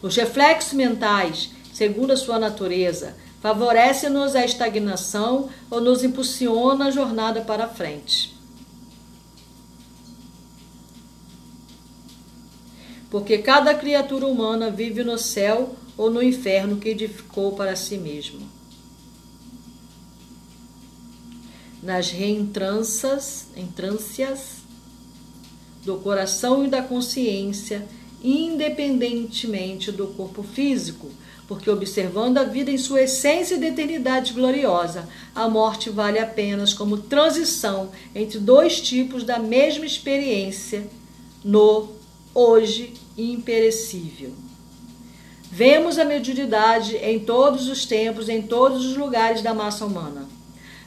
Os 0.00 0.16
reflexos 0.16 0.72
mentais, 0.72 1.50
segundo 1.74 2.12
a 2.12 2.16
sua 2.16 2.38
natureza, 2.38 3.14
favorecem-nos 3.42 4.34
a 4.34 4.46
estagnação 4.46 5.50
ou 5.70 5.78
nos 5.78 6.02
impulsiona 6.02 6.86
a 6.86 6.90
jornada 6.90 7.42
para 7.42 7.68
frente. 7.68 8.34
Porque 13.10 13.36
cada 13.36 13.74
criatura 13.74 14.26
humana 14.26 14.70
vive 14.70 15.04
no 15.04 15.18
céu 15.18 15.76
ou 15.98 16.10
no 16.10 16.22
inferno 16.22 16.78
que 16.78 16.88
edificou 16.88 17.52
para 17.52 17.76
si 17.76 17.98
mesmo. 17.98 18.53
Nas 21.84 22.10
reentrâncias, 22.10 23.48
entrâncias 23.54 24.64
do 25.84 25.98
coração 25.98 26.64
e 26.64 26.68
da 26.68 26.82
consciência, 26.82 27.86
independentemente 28.22 29.92
do 29.92 30.06
corpo 30.06 30.42
físico, 30.42 31.10
porque 31.46 31.68
observando 31.68 32.38
a 32.38 32.44
vida 32.44 32.70
em 32.70 32.78
sua 32.78 33.02
essência 33.02 33.58
de 33.58 33.66
eternidade 33.66 34.32
gloriosa, 34.32 35.06
a 35.34 35.46
morte 35.46 35.90
vale 35.90 36.18
apenas 36.18 36.72
como 36.72 36.96
transição 36.96 37.90
entre 38.14 38.38
dois 38.38 38.80
tipos 38.80 39.22
da 39.22 39.38
mesma 39.38 39.84
experiência 39.84 40.88
no 41.44 41.90
hoje 42.34 42.94
imperecível. 43.16 44.32
Vemos 45.50 45.98
a 45.98 46.04
mediunidade 46.04 46.96
em 46.96 47.20
todos 47.20 47.68
os 47.68 47.84
tempos, 47.84 48.30
em 48.30 48.40
todos 48.40 48.86
os 48.86 48.96
lugares 48.96 49.42
da 49.42 49.52
massa 49.52 49.84
humana. 49.84 50.26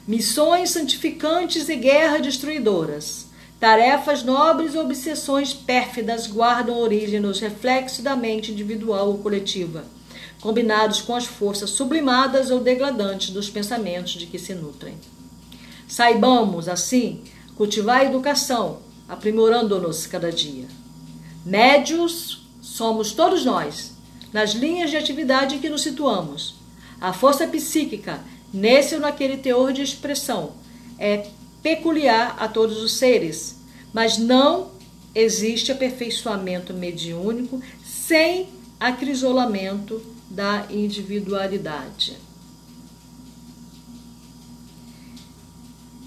Missões 0.08 0.70
santificantes 0.70 1.68
e 1.68 1.76
guerras 1.76 2.22
destruidoras 2.22 3.28
Tarefas 3.60 4.22
nobres 4.22 4.76
ou 4.76 4.82
obsessões 4.84 5.52
pérfidas 5.52 6.28
guardam 6.28 6.78
origem 6.78 7.18
nos 7.18 7.40
reflexos 7.40 8.04
da 8.04 8.14
mente 8.14 8.52
individual 8.52 9.08
ou 9.08 9.18
coletiva, 9.18 9.84
combinados 10.40 11.00
com 11.00 11.12
as 11.12 11.26
forças 11.26 11.70
sublimadas 11.70 12.52
ou 12.52 12.60
degradantes 12.60 13.30
dos 13.30 13.50
pensamentos 13.50 14.12
de 14.12 14.26
que 14.26 14.38
se 14.38 14.54
nutrem. 14.54 14.96
Saibamos, 15.88 16.68
assim, 16.68 17.24
cultivar 17.56 18.02
a 18.02 18.04
educação, 18.04 18.78
aprimorando-nos 19.08 20.06
cada 20.06 20.30
dia. 20.30 20.66
Médios 21.44 22.46
somos 22.62 23.10
todos 23.10 23.44
nós, 23.44 23.92
nas 24.32 24.52
linhas 24.52 24.90
de 24.90 24.96
atividade 24.96 25.56
em 25.56 25.58
que 25.58 25.68
nos 25.68 25.82
situamos. 25.82 26.54
A 27.00 27.12
força 27.12 27.44
psíquica, 27.48 28.20
nesse 28.52 28.94
ou 28.94 29.00
naquele 29.00 29.36
teor 29.36 29.72
de 29.72 29.82
expressão, 29.82 30.52
é 30.98 31.28
peculiar 31.62 32.36
a 32.38 32.48
todos 32.48 32.82
os 32.82 32.96
seres, 32.96 33.56
mas 33.92 34.18
não 34.18 34.70
existe 35.14 35.72
aperfeiçoamento 35.72 36.72
mediúnico 36.72 37.60
sem 37.84 38.48
acrisolamento 38.78 40.00
da 40.30 40.66
individualidade. 40.70 42.16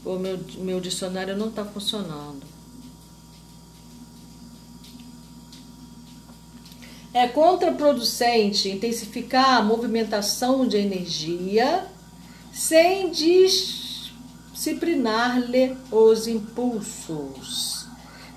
O 0.03 0.17
meu, 0.17 0.39
meu 0.57 0.79
dicionário 0.79 1.37
não 1.37 1.49
está 1.49 1.63
funcionando. 1.63 2.49
É 7.13 7.27
contraproducente 7.27 8.69
intensificar 8.69 9.57
a 9.57 9.61
movimentação 9.61 10.65
de 10.65 10.77
energia 10.77 11.85
sem 12.51 13.11
dis 13.11 14.11
disciplinar-lhe 14.53 15.75
os 15.91 16.27
impulsos. 16.27 17.87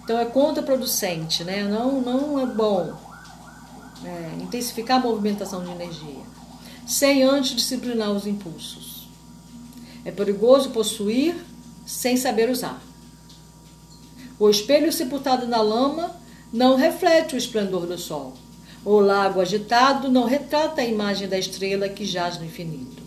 Então 0.03 0.19
é 0.19 0.25
contraproducente, 0.25 1.45
né? 1.45 1.65
Não, 1.65 2.01
não 2.01 2.41
é 2.41 2.47
bom 2.47 2.99
é, 4.05 4.43
intensificar 4.43 4.99
a 4.99 5.01
movimentação 5.01 5.63
de 5.65 5.71
energia 5.71 6.35
sem 6.87 7.23
antes 7.23 7.55
disciplinar 7.55 8.11
os 8.11 8.27
impulsos. 8.27 9.09
É 10.05 10.11
perigoso 10.11 10.71
possuir 10.71 11.35
sem 11.87 12.17
saber 12.17 12.51
usar. 12.51 12.83
O 14.39 14.51
espelho 14.51 14.93
sepultado 14.93 15.47
na 15.47 15.63
lama 15.63 16.15
não 16.53 16.77
reflete 16.77 17.35
o 17.35 17.39
esplendor 17.39 17.87
do 17.87 17.97
sol. 17.97 18.35
O 18.85 19.01
lago 19.01 19.41
agitado 19.41 20.11
não 20.11 20.25
retrata 20.27 20.83
a 20.83 20.85
imagem 20.85 21.27
da 21.27 21.39
estrela 21.39 21.89
que 21.89 22.05
jaz 22.05 22.39
no 22.39 22.45
infinito. 22.45 23.04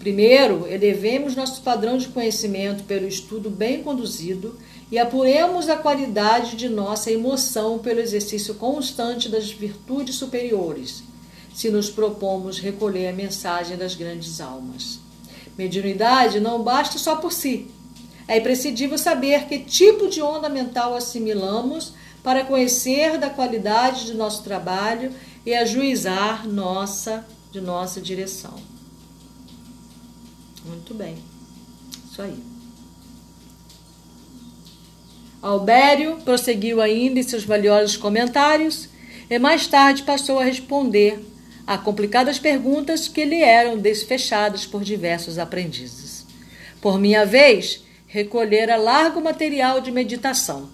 Primeiro, 0.00 0.66
elevemos 0.66 1.36
nosso 1.36 1.60
padrão 1.60 1.98
de 1.98 2.08
conhecimento 2.08 2.84
pelo 2.84 3.06
estudo 3.06 3.50
bem 3.50 3.82
conduzido 3.82 4.58
e 4.90 4.98
apuremos 4.98 5.68
a 5.68 5.76
qualidade 5.76 6.56
de 6.56 6.70
nossa 6.70 7.10
emoção 7.10 7.78
pelo 7.78 8.00
exercício 8.00 8.54
constante 8.54 9.28
das 9.28 9.50
virtudes 9.50 10.14
superiores, 10.14 11.02
se 11.54 11.70
nos 11.70 11.90
propomos 11.90 12.58
recolher 12.58 13.08
a 13.08 13.12
mensagem 13.12 13.76
das 13.76 13.94
grandes 13.94 14.40
almas. 14.40 14.98
Mediunidade 15.58 16.40
não 16.40 16.62
basta 16.62 16.98
só 16.98 17.16
por 17.16 17.30
si. 17.30 17.66
É 18.26 18.38
imprescindível 18.38 18.96
saber 18.96 19.44
que 19.48 19.58
tipo 19.58 20.08
de 20.08 20.22
onda 20.22 20.48
mental 20.48 20.94
assimilamos 20.94 21.92
para 22.22 22.42
conhecer 22.46 23.18
da 23.18 23.28
qualidade 23.28 24.06
de 24.06 24.14
nosso 24.14 24.42
trabalho 24.44 25.12
e 25.44 25.54
ajuizar 25.54 26.48
nossa 26.48 27.26
de 27.52 27.60
nossa 27.60 28.00
direção. 28.00 28.79
Muito 30.64 30.94
bem. 30.94 31.16
Isso 32.10 32.22
aí. 32.22 32.38
Albério 35.42 36.18
prosseguiu 36.24 36.80
ainda 36.80 37.18
em 37.18 37.22
seus 37.22 37.44
valiosos 37.44 37.96
comentários 37.96 38.88
e 39.28 39.38
mais 39.38 39.66
tarde 39.66 40.02
passou 40.02 40.38
a 40.38 40.44
responder 40.44 41.24
a 41.66 41.78
complicadas 41.78 42.38
perguntas 42.38 43.08
que 43.08 43.24
lhe 43.24 43.42
eram 43.42 43.78
desfechadas 43.78 44.66
por 44.66 44.82
diversos 44.82 45.38
aprendizes. 45.38 46.26
Por 46.80 46.98
minha 46.98 47.24
vez, 47.24 47.84
recolhera 48.06 48.76
largo 48.76 49.20
material 49.20 49.80
de 49.80 49.92
meditação. 49.92 50.68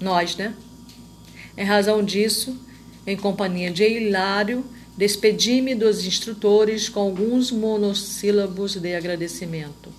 Nós, 0.00 0.36
né? 0.36 0.54
Em 1.56 1.64
razão 1.64 2.02
disso, 2.02 2.56
em 3.06 3.16
companhia 3.16 3.70
de 3.70 3.84
Hilário, 3.84 4.64
Despedi-me 4.96 5.74
dos 5.74 6.04
instrutores 6.04 6.88
com 6.88 7.00
alguns 7.00 7.50
monossílabos 7.50 8.76
de 8.76 8.94
agradecimento. 8.94 9.90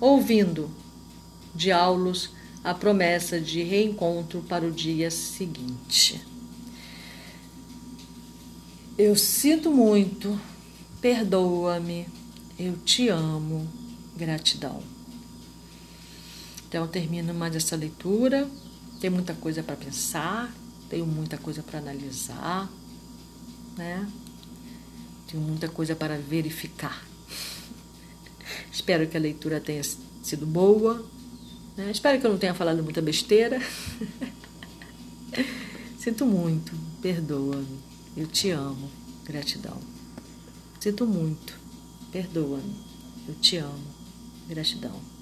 Ouvindo 0.00 0.68
de 1.54 1.70
Aulos 1.70 2.30
a 2.64 2.74
promessa 2.74 3.40
de 3.40 3.62
reencontro 3.62 4.42
para 4.48 4.66
o 4.66 4.72
dia 4.72 5.10
seguinte. 5.10 6.20
Eu 8.98 9.14
sinto 9.14 9.70
muito, 9.70 10.38
perdoa-me, 11.00 12.08
eu 12.58 12.76
te 12.78 13.08
amo, 13.08 13.68
gratidão. 14.16 14.82
Então, 16.68 16.82
eu 16.82 16.88
termino 16.88 17.32
mais 17.32 17.54
essa 17.54 17.76
leitura. 17.76 18.48
Tem 19.00 19.10
muita 19.10 19.34
coisa 19.34 19.62
para 19.62 19.76
pensar, 19.76 20.52
tenho 20.88 21.06
muita 21.06 21.38
coisa 21.38 21.62
para 21.62 21.78
analisar 21.78 22.68
né? 23.76 24.08
Tenho 25.30 25.42
muita 25.42 25.68
coisa 25.68 25.96
para 25.96 26.16
verificar. 26.18 27.04
Espero 28.70 29.06
que 29.08 29.16
a 29.16 29.20
leitura 29.20 29.60
tenha 29.60 29.82
sido 30.22 30.46
boa. 30.46 31.04
Né? 31.76 31.90
Espero 31.90 32.20
que 32.20 32.26
eu 32.26 32.30
não 32.30 32.38
tenha 32.38 32.54
falado 32.54 32.82
muita 32.82 33.02
besteira. 33.02 33.60
Sinto 35.98 36.26
muito, 36.26 36.72
perdoa-me. 37.00 37.80
Eu 38.16 38.26
te 38.26 38.50
amo. 38.50 38.90
Gratidão. 39.24 39.80
Sinto 40.78 41.06
muito, 41.06 41.54
perdoa-me. 42.12 42.76
Eu 43.26 43.34
te 43.36 43.56
amo. 43.56 43.86
Gratidão. 44.46 45.13